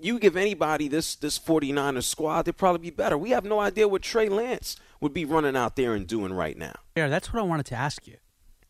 You 0.00 0.18
give 0.18 0.36
anybody 0.36 0.88
this 0.88 1.14
this 1.14 1.38
49ers 1.38 2.04
squad, 2.04 2.42
they'd 2.42 2.56
probably 2.56 2.90
be 2.90 2.90
better. 2.90 3.18
We 3.18 3.30
have 3.30 3.44
no 3.44 3.60
idea 3.60 3.88
what 3.88 4.02
Trey 4.02 4.28
Lance 4.28 4.76
would 5.00 5.12
be 5.12 5.24
running 5.24 5.56
out 5.56 5.76
there 5.76 5.94
and 5.94 6.06
doing 6.06 6.32
right 6.32 6.56
now. 6.56 6.74
Yeah, 6.96 7.08
that's 7.08 7.32
what 7.32 7.40
I 7.40 7.46
wanted 7.46 7.66
to 7.66 7.74
ask 7.74 8.06
you. 8.06 8.16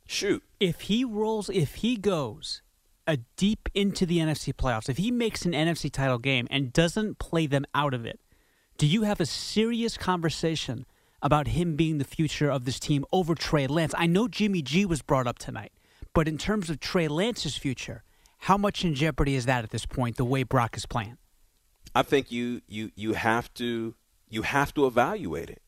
Shoot. 0.06 0.42
If 0.58 0.82
he 0.82 1.04
rolls, 1.04 1.48
if 1.48 1.76
he 1.76 1.96
goes 1.96 2.62
a 3.06 3.18
deep 3.36 3.68
into 3.74 4.04
the 4.06 4.18
NFC 4.18 4.52
playoffs, 4.52 4.88
if 4.88 4.98
he 4.98 5.10
makes 5.10 5.44
an 5.44 5.52
NFC 5.52 5.90
title 5.90 6.18
game 6.18 6.48
and 6.50 6.72
doesn't 6.72 7.18
play 7.18 7.46
them 7.46 7.64
out 7.74 7.94
of 7.94 8.04
it, 8.04 8.20
do 8.78 8.86
you 8.86 9.02
have 9.02 9.20
a 9.20 9.26
serious 9.26 9.96
conversation 9.96 10.86
about 11.20 11.48
him 11.48 11.76
being 11.76 11.98
the 11.98 12.04
future 12.04 12.50
of 12.50 12.64
this 12.64 12.80
team 12.80 13.04
over 13.12 13.34
Trey 13.34 13.66
Lance? 13.66 13.94
I 13.96 14.06
know 14.06 14.26
Jimmy 14.28 14.62
G 14.62 14.84
was 14.84 15.02
brought 15.02 15.26
up 15.26 15.38
tonight, 15.38 15.72
but 16.14 16.26
in 16.26 16.36
terms 16.36 16.68
of 16.68 16.80
Trey 16.80 17.08
Lance's 17.08 17.56
future, 17.56 18.02
how 18.42 18.56
much 18.56 18.84
in 18.84 18.92
jeopardy 18.92 19.36
is 19.36 19.46
that 19.46 19.62
at 19.62 19.70
this 19.70 19.86
point? 19.86 20.16
The 20.16 20.24
way 20.24 20.42
Brock 20.42 20.76
is 20.76 20.84
playing. 20.84 21.16
I 21.94 22.02
think 22.02 22.32
you 22.32 22.60
you 22.66 22.90
you 22.96 23.12
have 23.12 23.54
to 23.54 23.94
you 24.28 24.42
have 24.42 24.74
to 24.74 24.86
evaluate 24.86 25.48
it. 25.48 25.62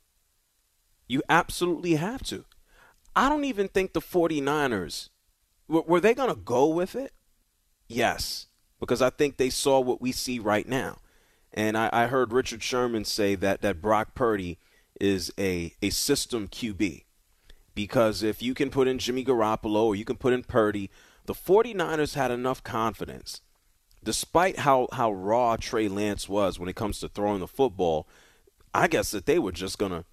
You 1.07 1.23
absolutely 1.29 1.95
have 1.95 2.25
to. 2.25 2.45
I 3.15 3.29
don't 3.29 3.45
even 3.45 3.69
think 3.69 3.93
the 3.93 4.01
49ers 4.01 5.11
were, 5.69 5.83
were 5.83 6.01
they 6.01 6.15
going 6.15 6.31
to 6.31 6.35
go 6.35 6.67
with 6.67 6.97
it? 6.97 7.13
Yes, 7.87 8.47
because 8.81 9.01
I 9.01 9.11
think 9.11 9.37
they 9.37 9.51
saw 9.51 9.79
what 9.79 10.01
we 10.01 10.11
see 10.11 10.41
right 10.41 10.67
now. 10.67 10.99
And 11.53 11.79
I, 11.79 11.91
I 11.93 12.07
heard 12.07 12.33
Richard 12.33 12.65
Sherman 12.65 13.05
say 13.05 13.37
that 13.37 13.63
that 13.63 13.81
Brock 13.81 14.17
Purdy 14.17 14.59
is 15.01 15.33
a, 15.39 15.73
a 15.81 15.91
system 15.91 16.49
QB. 16.49 17.05
Because 17.77 18.25
if 18.25 18.43
you 18.43 18.53
can 18.53 18.71
put 18.71 18.89
in 18.89 18.99
Jimmy 18.99 19.25
Garoppolo 19.25 19.85
or 19.85 19.95
you 19.95 20.05
can 20.05 20.17
put 20.17 20.33
in 20.33 20.43
Purdy, 20.43 20.91
the 21.25 21.35
49ers 21.35 22.15
had 22.15 22.31
enough 22.31 22.63
confidence, 22.63 23.41
despite 24.03 24.61
how, 24.61 24.89
how 24.93 25.13
raw 25.13 25.57
Trey 25.57 25.89
Lance 25.89 26.29
was 26.29 26.59
when 26.59 26.69
it 26.69 26.77
comes 26.77 27.01
to 27.01 27.09
throwing 27.09 27.41
the 27.41 27.49
football, 27.49 28.07
I 28.73 28.89
guess 28.89 29.11
that 29.13 29.27
they 29.27 29.39
were 29.39 29.53
just 29.53 29.79
going 29.79 29.93
to 29.93 30.05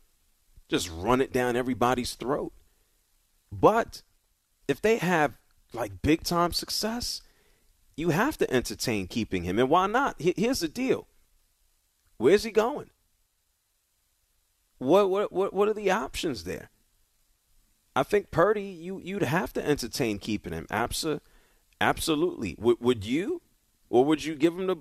just 0.69 0.89
run 0.89 1.19
it 1.19 1.33
down 1.33 1.55
everybody's 1.55 2.13
throat. 2.13 2.53
But 3.51 4.01
if 4.67 4.81
they 4.81 4.97
have 4.97 5.33
like 5.73 6.01
big 6.01 6.23
time 6.23 6.53
success, 6.53 7.21
you 7.97 8.09
have 8.09 8.37
to 8.37 8.51
entertain 8.53 9.07
keeping 9.07 9.43
him. 9.43 9.59
And 9.59 9.69
why 9.69 9.87
not? 9.87 10.15
Here's 10.19 10.61
the 10.61 10.67
deal. 10.67 11.07
Where's 12.17 12.43
he 12.43 12.51
going? 12.51 12.89
What 14.77 15.09
what 15.09 15.31
what 15.31 15.53
what 15.53 15.67
are 15.67 15.73
the 15.73 15.91
options 15.91 16.43
there? 16.43 16.69
I 17.95 18.03
think 18.03 18.31
Purdy, 18.31 18.63
you 18.63 18.99
you'd 19.03 19.23
have 19.23 19.51
to 19.53 19.65
entertain 19.65 20.19
keeping 20.19 20.53
him. 20.53 20.65
Absa, 20.71 21.19
absolutely. 21.79 22.55
Would 22.57 22.79
would 22.79 23.05
you, 23.05 23.41
or 23.89 24.05
would 24.05 24.23
you 24.23 24.35
give 24.35 24.57
him 24.57 24.67
the? 24.67 24.77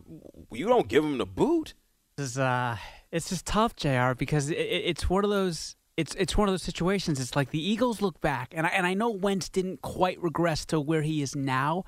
You 0.53 0.67
don't 0.67 0.89
give 0.89 1.05
him 1.05 1.19
the 1.19 1.27
boot. 1.27 1.75
This 2.17 2.33
is 2.33 2.39
uh, 2.39 2.77
it's 3.11 3.31
just 3.31 3.47
tough, 3.47 3.75
Jr. 3.75 4.15
Because 4.17 4.51
it, 4.51 4.55
it's 4.55 5.11
one 5.11 5.25
of 5.25 5.31
those. 5.31 5.77
It's 5.97 6.15
it's 6.15 6.37
one 6.37 6.49
of 6.49 6.53
those 6.53 6.63
situations. 6.63 7.19
It's 7.19 7.35
like 7.35 7.51
the 7.51 7.63
Eagles 7.63 8.01
look 8.01 8.21
back, 8.21 8.53
and 8.57 8.67
I, 8.67 8.71
and 8.71 8.87
I 8.87 8.95
know 8.95 9.11
Wentz 9.11 9.49
didn't 9.49 9.83
quite 9.83 10.23
regress 10.23 10.65
to 10.67 10.81
where 10.81 11.03
he 11.03 11.21
is 11.21 11.35
now, 11.35 11.85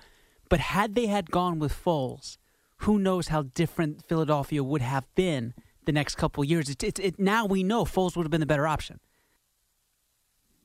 but 0.49 0.59
had 0.59 0.95
they 0.97 1.07
had 1.07 1.31
gone 1.31 1.61
with 1.61 1.73
Foles, 1.73 2.37
who 2.79 2.99
knows 2.99 3.29
how 3.29 3.43
different 3.43 4.05
Philadelphia 4.09 4.63
would 4.65 4.83
have 4.83 5.07
been 5.15 5.55
the 5.85 5.93
next 5.93 6.17
couple 6.17 6.45
years. 6.45 6.69
It's 6.69 6.85
it, 6.85 6.99
it, 6.99 7.19
now 7.19 7.47
we 7.47 7.63
know 7.63 7.85
Foles 7.85 8.17
would 8.17 8.25
have 8.25 8.31
been 8.31 8.41
the 8.41 8.47
better 8.47 8.67
option. 8.67 8.99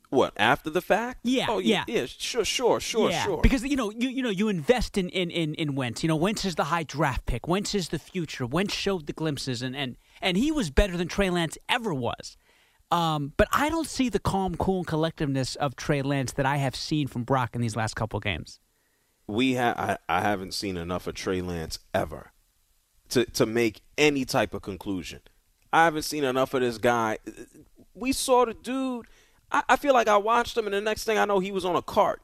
What 0.09 0.33
after 0.37 0.69
the 0.69 0.81
fact? 0.81 1.19
Yeah, 1.23 1.47
oh, 1.49 1.59
yeah, 1.59 1.83
yeah, 1.87 2.05
sure, 2.05 2.45
sure, 2.45 2.79
sure, 2.79 3.09
yeah. 3.09 3.25
sure. 3.25 3.41
Because 3.41 3.63
you 3.63 3.75
know, 3.75 3.91
you 3.91 4.07
you 4.07 4.23
know, 4.23 4.29
you 4.29 4.47
invest 4.47 4.97
in 4.97 5.09
in 5.09 5.29
in 5.29 5.53
in 5.55 5.75
Wentz. 5.75 6.01
You 6.01 6.07
know, 6.07 6.15
Wentz 6.15 6.45
is 6.45 6.55
the 6.55 6.65
high 6.65 6.83
draft 6.83 7.25
pick. 7.25 7.45
Wentz 7.47 7.75
is 7.75 7.89
the 7.89 7.99
future. 7.99 8.45
Wentz 8.45 8.73
showed 8.73 9.07
the 9.07 9.13
glimpses, 9.13 9.61
and 9.61 9.75
and 9.75 9.97
and 10.21 10.37
he 10.37 10.49
was 10.51 10.69
better 10.69 10.95
than 10.95 11.09
Trey 11.09 11.29
Lance 11.29 11.57
ever 11.67 11.93
was. 11.93 12.37
Um, 12.89 13.33
but 13.35 13.49
I 13.51 13.67
don't 13.69 13.87
see 13.87 14.07
the 14.07 14.19
calm, 14.19 14.55
cool, 14.55 14.77
and 14.77 14.87
collectiveness 14.87 15.57
of 15.57 15.75
Trey 15.75 16.01
Lance 16.01 16.31
that 16.33 16.45
I 16.45 16.57
have 16.57 16.75
seen 16.75 17.07
from 17.07 17.23
Brock 17.23 17.53
in 17.53 17.61
these 17.61 17.75
last 17.75 17.95
couple 17.95 18.19
games. 18.21 18.61
We 19.27 19.53
have 19.53 19.77
I, 19.77 19.97
I 20.07 20.21
haven't 20.21 20.53
seen 20.53 20.77
enough 20.77 21.05
of 21.07 21.15
Trey 21.15 21.41
Lance 21.41 21.79
ever 21.93 22.31
to 23.09 23.25
to 23.25 23.45
make 23.45 23.81
any 23.97 24.23
type 24.23 24.53
of 24.53 24.61
conclusion. 24.61 25.19
I 25.73 25.83
haven't 25.83 26.03
seen 26.03 26.23
enough 26.23 26.53
of 26.53 26.61
this 26.61 26.77
guy. 26.77 27.17
We 27.93 28.13
saw 28.13 28.45
the 28.45 28.53
dude. 28.53 29.07
I, 29.51 29.63
I 29.69 29.75
feel 29.75 29.93
like 29.93 30.07
I 30.07 30.17
watched 30.17 30.57
him, 30.57 30.65
and 30.65 30.73
the 30.73 30.81
next 30.81 31.03
thing 31.03 31.17
I 31.17 31.25
know, 31.25 31.39
he 31.39 31.51
was 31.51 31.65
on 31.65 31.75
a 31.75 31.81
cart. 31.81 32.21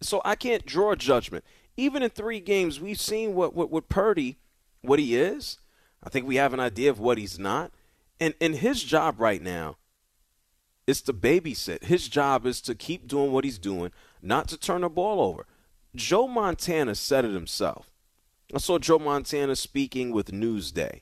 So 0.00 0.20
I 0.24 0.34
can't 0.34 0.66
draw 0.66 0.94
judgment. 0.94 1.44
Even 1.76 2.02
in 2.02 2.10
three 2.10 2.40
games, 2.40 2.80
we've 2.80 3.00
seen 3.00 3.34
what 3.34 3.54
what, 3.54 3.70
what 3.70 3.88
Purdy, 3.88 4.38
what 4.82 4.98
he 4.98 5.16
is. 5.16 5.58
I 6.02 6.10
think 6.10 6.26
we 6.26 6.36
have 6.36 6.52
an 6.52 6.60
idea 6.60 6.90
of 6.90 7.00
what 7.00 7.18
he's 7.18 7.38
not. 7.38 7.72
And 8.20 8.34
and 8.40 8.56
his 8.56 8.82
job 8.82 9.18
right 9.18 9.42
now 9.42 9.76
is 10.86 11.00
to 11.02 11.12
babysit. 11.12 11.84
His 11.84 12.08
job 12.08 12.46
is 12.46 12.60
to 12.62 12.74
keep 12.74 13.08
doing 13.08 13.32
what 13.32 13.44
he's 13.44 13.58
doing, 13.58 13.90
not 14.22 14.48
to 14.48 14.58
turn 14.58 14.82
the 14.82 14.88
ball 14.88 15.20
over. 15.20 15.46
Joe 15.94 16.28
Montana 16.28 16.94
said 16.94 17.24
it 17.24 17.32
himself. 17.32 17.90
I 18.54 18.58
saw 18.58 18.78
Joe 18.78 18.98
Montana 18.98 19.56
speaking 19.56 20.10
with 20.10 20.30
Newsday. 20.30 21.00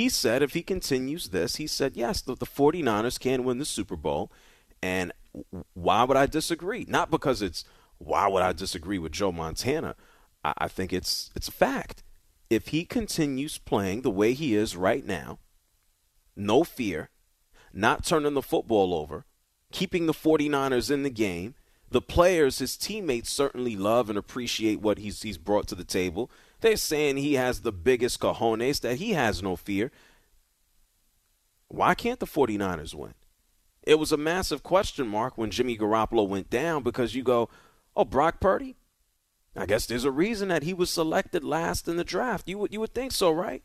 He 0.00 0.08
said 0.08 0.42
if 0.42 0.54
he 0.54 0.62
continues 0.62 1.28
this, 1.28 1.56
he 1.56 1.66
said, 1.66 1.94
yes, 1.94 2.22
the, 2.22 2.34
the 2.34 2.46
49ers 2.46 3.20
can 3.20 3.44
win 3.44 3.58
the 3.58 3.66
Super 3.66 3.96
Bowl. 3.96 4.32
And 4.80 5.12
why 5.74 6.04
would 6.04 6.16
I 6.16 6.24
disagree? 6.24 6.86
Not 6.88 7.10
because 7.10 7.42
it's 7.42 7.66
why 7.98 8.26
would 8.26 8.42
I 8.42 8.54
disagree 8.54 8.98
with 8.98 9.12
Joe 9.12 9.30
Montana? 9.30 9.96
I, 10.42 10.54
I 10.56 10.68
think 10.68 10.94
it's 10.94 11.30
it's 11.36 11.48
a 11.48 11.52
fact. 11.52 12.02
If 12.48 12.68
he 12.68 12.86
continues 12.86 13.58
playing 13.58 14.00
the 14.00 14.10
way 14.10 14.32
he 14.32 14.54
is 14.54 14.74
right 14.74 15.04
now, 15.04 15.38
no 16.34 16.64
fear, 16.64 17.10
not 17.70 18.02
turning 18.02 18.32
the 18.32 18.40
football 18.40 18.94
over, 18.94 19.26
keeping 19.70 20.06
the 20.06 20.14
49ers 20.14 20.90
in 20.90 21.02
the 21.02 21.10
game, 21.10 21.56
the 21.90 22.00
players, 22.00 22.58
his 22.58 22.78
teammates 22.78 23.30
certainly 23.30 23.76
love 23.76 24.08
and 24.08 24.18
appreciate 24.18 24.80
what 24.80 24.96
he's 24.96 25.20
he's 25.20 25.36
brought 25.36 25.68
to 25.68 25.74
the 25.74 25.84
table. 25.84 26.30
They're 26.60 26.76
saying 26.76 27.16
he 27.16 27.34
has 27.34 27.60
the 27.60 27.72
biggest 27.72 28.20
cojones, 28.20 28.80
that 28.80 28.96
he 28.96 29.12
has 29.12 29.42
no 29.42 29.56
fear. 29.56 29.90
Why 31.68 31.94
can't 31.94 32.20
the 32.20 32.26
49ers 32.26 32.94
win? 32.94 33.14
It 33.82 33.98
was 33.98 34.12
a 34.12 34.16
massive 34.16 34.62
question 34.62 35.08
mark 35.08 35.38
when 35.38 35.50
Jimmy 35.50 35.76
Garoppolo 35.76 36.28
went 36.28 36.50
down 36.50 36.82
because 36.82 37.14
you 37.14 37.22
go, 37.22 37.48
oh, 37.96 38.04
Brock 38.04 38.40
Purdy? 38.40 38.76
I 39.56 39.66
guess 39.66 39.86
there's 39.86 40.04
a 40.04 40.10
reason 40.10 40.48
that 40.48 40.62
he 40.62 40.74
was 40.74 40.90
selected 40.90 41.42
last 41.42 41.88
in 41.88 41.96
the 41.96 42.04
draft. 42.04 42.48
You 42.48 42.58
would, 42.58 42.72
you 42.72 42.80
would 42.80 42.94
think 42.94 43.12
so, 43.12 43.30
right? 43.30 43.62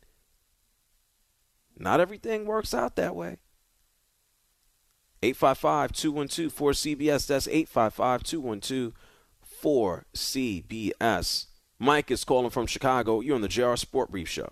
Not 1.77 1.99
everything 1.99 2.45
works 2.45 2.73
out 2.73 2.95
that 2.95 3.15
way. 3.15 3.39
855 5.21 5.91
212 5.91 6.53
4CBS. 6.55 7.27
That's 7.27 7.47
855 7.47 8.23
212 8.23 8.93
4CBS. 9.61 11.47
Mike 11.79 12.11
is 12.11 12.23
calling 12.23 12.49
from 12.49 12.67
Chicago. 12.67 13.19
You're 13.21 13.35
on 13.35 13.41
the 13.41 13.47
JR 13.47 13.75
Sport 13.75 14.11
Brief 14.11 14.29
Show. 14.29 14.49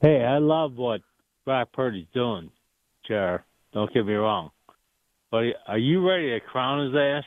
Hey, 0.00 0.24
I 0.24 0.38
love 0.38 0.76
what 0.76 1.00
Brock 1.44 1.72
Purdy's 1.72 2.06
doing, 2.14 2.50
JR. 3.06 3.36
Don't 3.72 3.92
get 3.92 4.06
me 4.06 4.14
wrong. 4.14 4.50
But 5.30 5.44
are 5.66 5.78
you 5.78 6.06
ready 6.08 6.30
to 6.30 6.40
crown 6.40 6.86
his 6.86 6.94
ass 6.96 7.24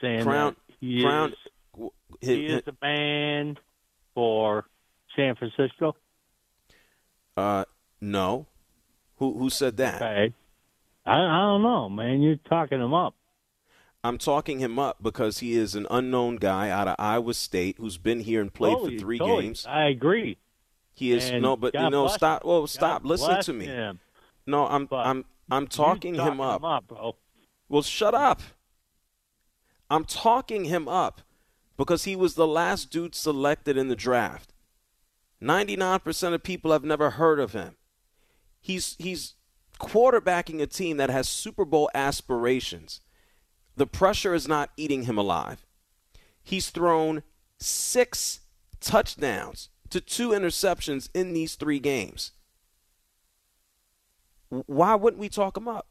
saying 0.00 0.22
Crown, 0.22 0.56
he 0.80 1.02
Crown, 1.02 1.30
is 1.30 1.36
w- 1.72 1.90
he 2.20 2.46
is 2.46 2.62
the 2.64 2.76
man 2.82 3.56
for 4.14 4.66
San 5.14 5.34
Francisco? 5.36 5.96
Uh, 7.36 7.64
no. 8.00 8.46
Who 9.18 9.38
who 9.38 9.48
said 9.48 9.76
that? 9.78 9.96
Okay. 9.96 10.34
I, 11.06 11.12
I 11.12 11.40
don't 11.40 11.62
know, 11.62 11.88
man. 11.88 12.20
You're 12.20 12.36
talking 12.36 12.80
him 12.80 12.92
up. 12.92 13.14
I'm 14.06 14.18
talking 14.18 14.60
him 14.60 14.78
up 14.78 15.02
because 15.02 15.40
he 15.40 15.54
is 15.54 15.74
an 15.74 15.86
unknown 15.90 16.36
guy 16.36 16.70
out 16.70 16.86
of 16.86 16.94
Iowa 16.98 17.34
State 17.34 17.76
who's 17.78 17.98
been 17.98 18.20
here 18.20 18.40
and 18.40 18.52
played 18.54 18.74
Totally, 18.74 18.94
for 18.98 19.00
three 19.00 19.18
totally. 19.18 19.42
games. 19.42 19.66
I 19.68 19.84
agree. 19.86 20.38
He 20.94 21.12
is 21.12 21.28
And 21.28 21.42
no, 21.42 21.56
but 21.56 21.74
you 21.74 21.90
know, 21.90 22.06
stop. 22.08 22.44
Well, 22.44 22.62
God 22.62 22.70
stop. 22.70 23.04
Listen 23.04 23.40
to 23.42 23.52
me. 23.52 23.66
him. 23.66 23.98
No, 24.46 24.66
I'm 24.66 24.88
I'm 24.92 25.24
I'm 25.50 25.66
talking 25.66 26.14
You 26.14 26.20
him 26.22 26.38
talking 26.38 26.40
up. 26.40 26.60
him 26.60 26.64
up, 26.64 26.86
bro. 26.88 27.16
Well, 27.68 27.82
shut 27.82 28.14
up. 28.14 28.40
I'm 29.90 30.04
talking 30.04 30.64
him 30.66 30.88
up 30.88 31.22
because 31.76 32.04
he 32.04 32.16
was 32.16 32.34
the 32.34 32.46
last 32.46 32.90
dude 32.90 33.14
selected 33.14 33.76
in 33.76 33.88
the 33.88 33.96
draft. 33.96 34.52
99% 35.42 36.32
of 36.34 36.42
people 36.42 36.72
have 36.72 36.84
never 36.84 37.10
heard 37.10 37.38
of 37.40 37.52
him. 37.52 37.76
He's 38.60 38.96
he's 38.98 39.34
quarterbacking 39.80 40.62
a 40.62 40.66
team 40.66 40.96
that 40.96 41.10
has 41.10 41.28
Super 41.28 41.64
Bowl 41.64 41.90
aspirations. 41.94 43.00
The 43.76 43.86
pressure 43.86 44.34
is 44.34 44.48
not 44.48 44.70
eating 44.76 45.02
him 45.02 45.18
alive. 45.18 45.66
He's 46.42 46.70
thrown 46.70 47.22
6 47.58 48.40
touchdowns 48.80 49.68
to 49.90 50.00
2 50.00 50.30
interceptions 50.30 51.08
in 51.14 51.32
these 51.32 51.54
3 51.56 51.78
games. 51.78 52.32
Why 54.48 54.94
wouldn't 54.94 55.20
we 55.20 55.28
talk 55.28 55.56
him 55.56 55.68
up? 55.68 55.88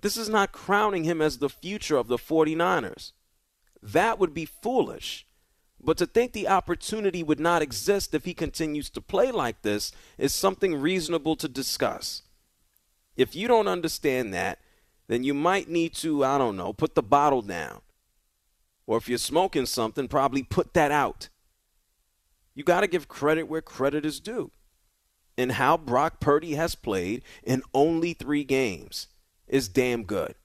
This 0.00 0.16
is 0.16 0.28
not 0.28 0.52
crowning 0.52 1.04
him 1.04 1.20
as 1.20 1.38
the 1.38 1.50
future 1.50 1.96
of 1.96 2.08
the 2.08 2.16
49ers. 2.16 3.12
That 3.82 4.18
would 4.18 4.32
be 4.32 4.46
foolish. 4.46 5.26
But 5.82 5.98
to 5.98 6.06
think 6.06 6.32
the 6.32 6.48
opportunity 6.48 7.22
would 7.22 7.40
not 7.40 7.62
exist 7.62 8.14
if 8.14 8.24
he 8.24 8.34
continues 8.34 8.90
to 8.90 9.00
play 9.00 9.30
like 9.30 9.62
this 9.62 9.92
is 10.18 10.34
something 10.34 10.74
reasonable 10.74 11.36
to 11.36 11.48
discuss. 11.48 12.22
If 13.16 13.34
you 13.34 13.48
don't 13.48 13.68
understand 13.68 14.32
that, 14.34 14.58
then 15.10 15.24
you 15.24 15.34
might 15.34 15.68
need 15.68 15.92
to, 15.92 16.24
I 16.24 16.38
don't 16.38 16.56
know, 16.56 16.72
put 16.72 16.94
the 16.94 17.02
bottle 17.02 17.42
down. 17.42 17.80
Or 18.86 18.96
if 18.96 19.08
you're 19.08 19.18
smoking 19.18 19.66
something, 19.66 20.06
probably 20.06 20.44
put 20.44 20.72
that 20.74 20.92
out. 20.92 21.30
You 22.54 22.62
got 22.62 22.82
to 22.82 22.86
give 22.86 23.08
credit 23.08 23.48
where 23.48 23.60
credit 23.60 24.06
is 24.06 24.20
due. 24.20 24.52
And 25.36 25.50
how 25.50 25.76
Brock 25.76 26.20
Purdy 26.20 26.54
has 26.54 26.76
played 26.76 27.22
in 27.42 27.62
only 27.74 28.12
three 28.12 28.44
games 28.44 29.08
is 29.48 29.68
damn 29.68 30.04
good. 30.04 30.36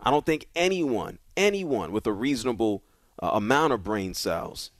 I 0.00 0.10
don't 0.10 0.26
think 0.26 0.48
anyone, 0.56 1.20
anyone 1.36 1.92
with 1.92 2.08
a 2.08 2.12
reasonable 2.12 2.82
uh, 3.22 3.30
amount 3.34 3.74
of 3.74 3.84
brain 3.84 4.12
cells 4.12 4.72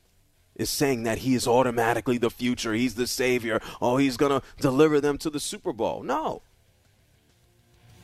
is 0.56 0.70
saying 0.70 1.04
that 1.04 1.18
he 1.18 1.36
is 1.36 1.46
automatically 1.46 2.18
the 2.18 2.30
future. 2.30 2.72
He's 2.72 2.96
the 2.96 3.06
savior. 3.06 3.60
Oh, 3.80 3.96
he's 3.96 4.16
going 4.16 4.40
to 4.40 4.44
deliver 4.60 5.00
them 5.00 5.18
to 5.18 5.30
the 5.30 5.38
Super 5.38 5.72
Bowl. 5.72 6.02
No. 6.02 6.42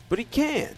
But 0.08 0.20
he 0.20 0.24
can 0.24 0.76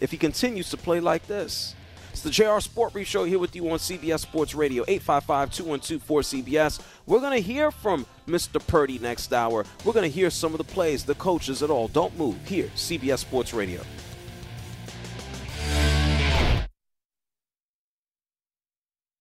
if 0.00 0.10
he 0.10 0.16
continues 0.16 0.70
to 0.70 0.76
play 0.76 1.00
like 1.00 1.26
this. 1.26 1.74
It's 2.12 2.22
the 2.22 2.30
JR 2.30 2.58
Sport 2.58 2.94
Brief 2.94 3.06
Show 3.06 3.24
here 3.24 3.38
with 3.38 3.54
you 3.54 3.70
on 3.70 3.78
CBS 3.78 4.20
Sports 4.20 4.54
Radio, 4.54 4.82
855-212-4CBS. 4.84 6.80
We're 7.06 7.20
going 7.20 7.40
to 7.40 7.46
hear 7.46 7.70
from 7.70 8.06
Mr. 8.26 8.66
Purdy 8.66 8.98
next 8.98 9.32
hour. 9.32 9.64
We're 9.84 9.92
going 9.92 10.10
to 10.10 10.14
hear 10.14 10.30
some 10.30 10.52
of 10.52 10.58
the 10.58 10.64
plays, 10.64 11.04
the 11.04 11.14
coaches, 11.14 11.62
it 11.62 11.70
all. 11.70 11.86
Don't 11.88 12.18
move. 12.18 12.36
Here, 12.44 12.66
CBS 12.74 13.18
Sports 13.18 13.54
Radio. 13.54 13.82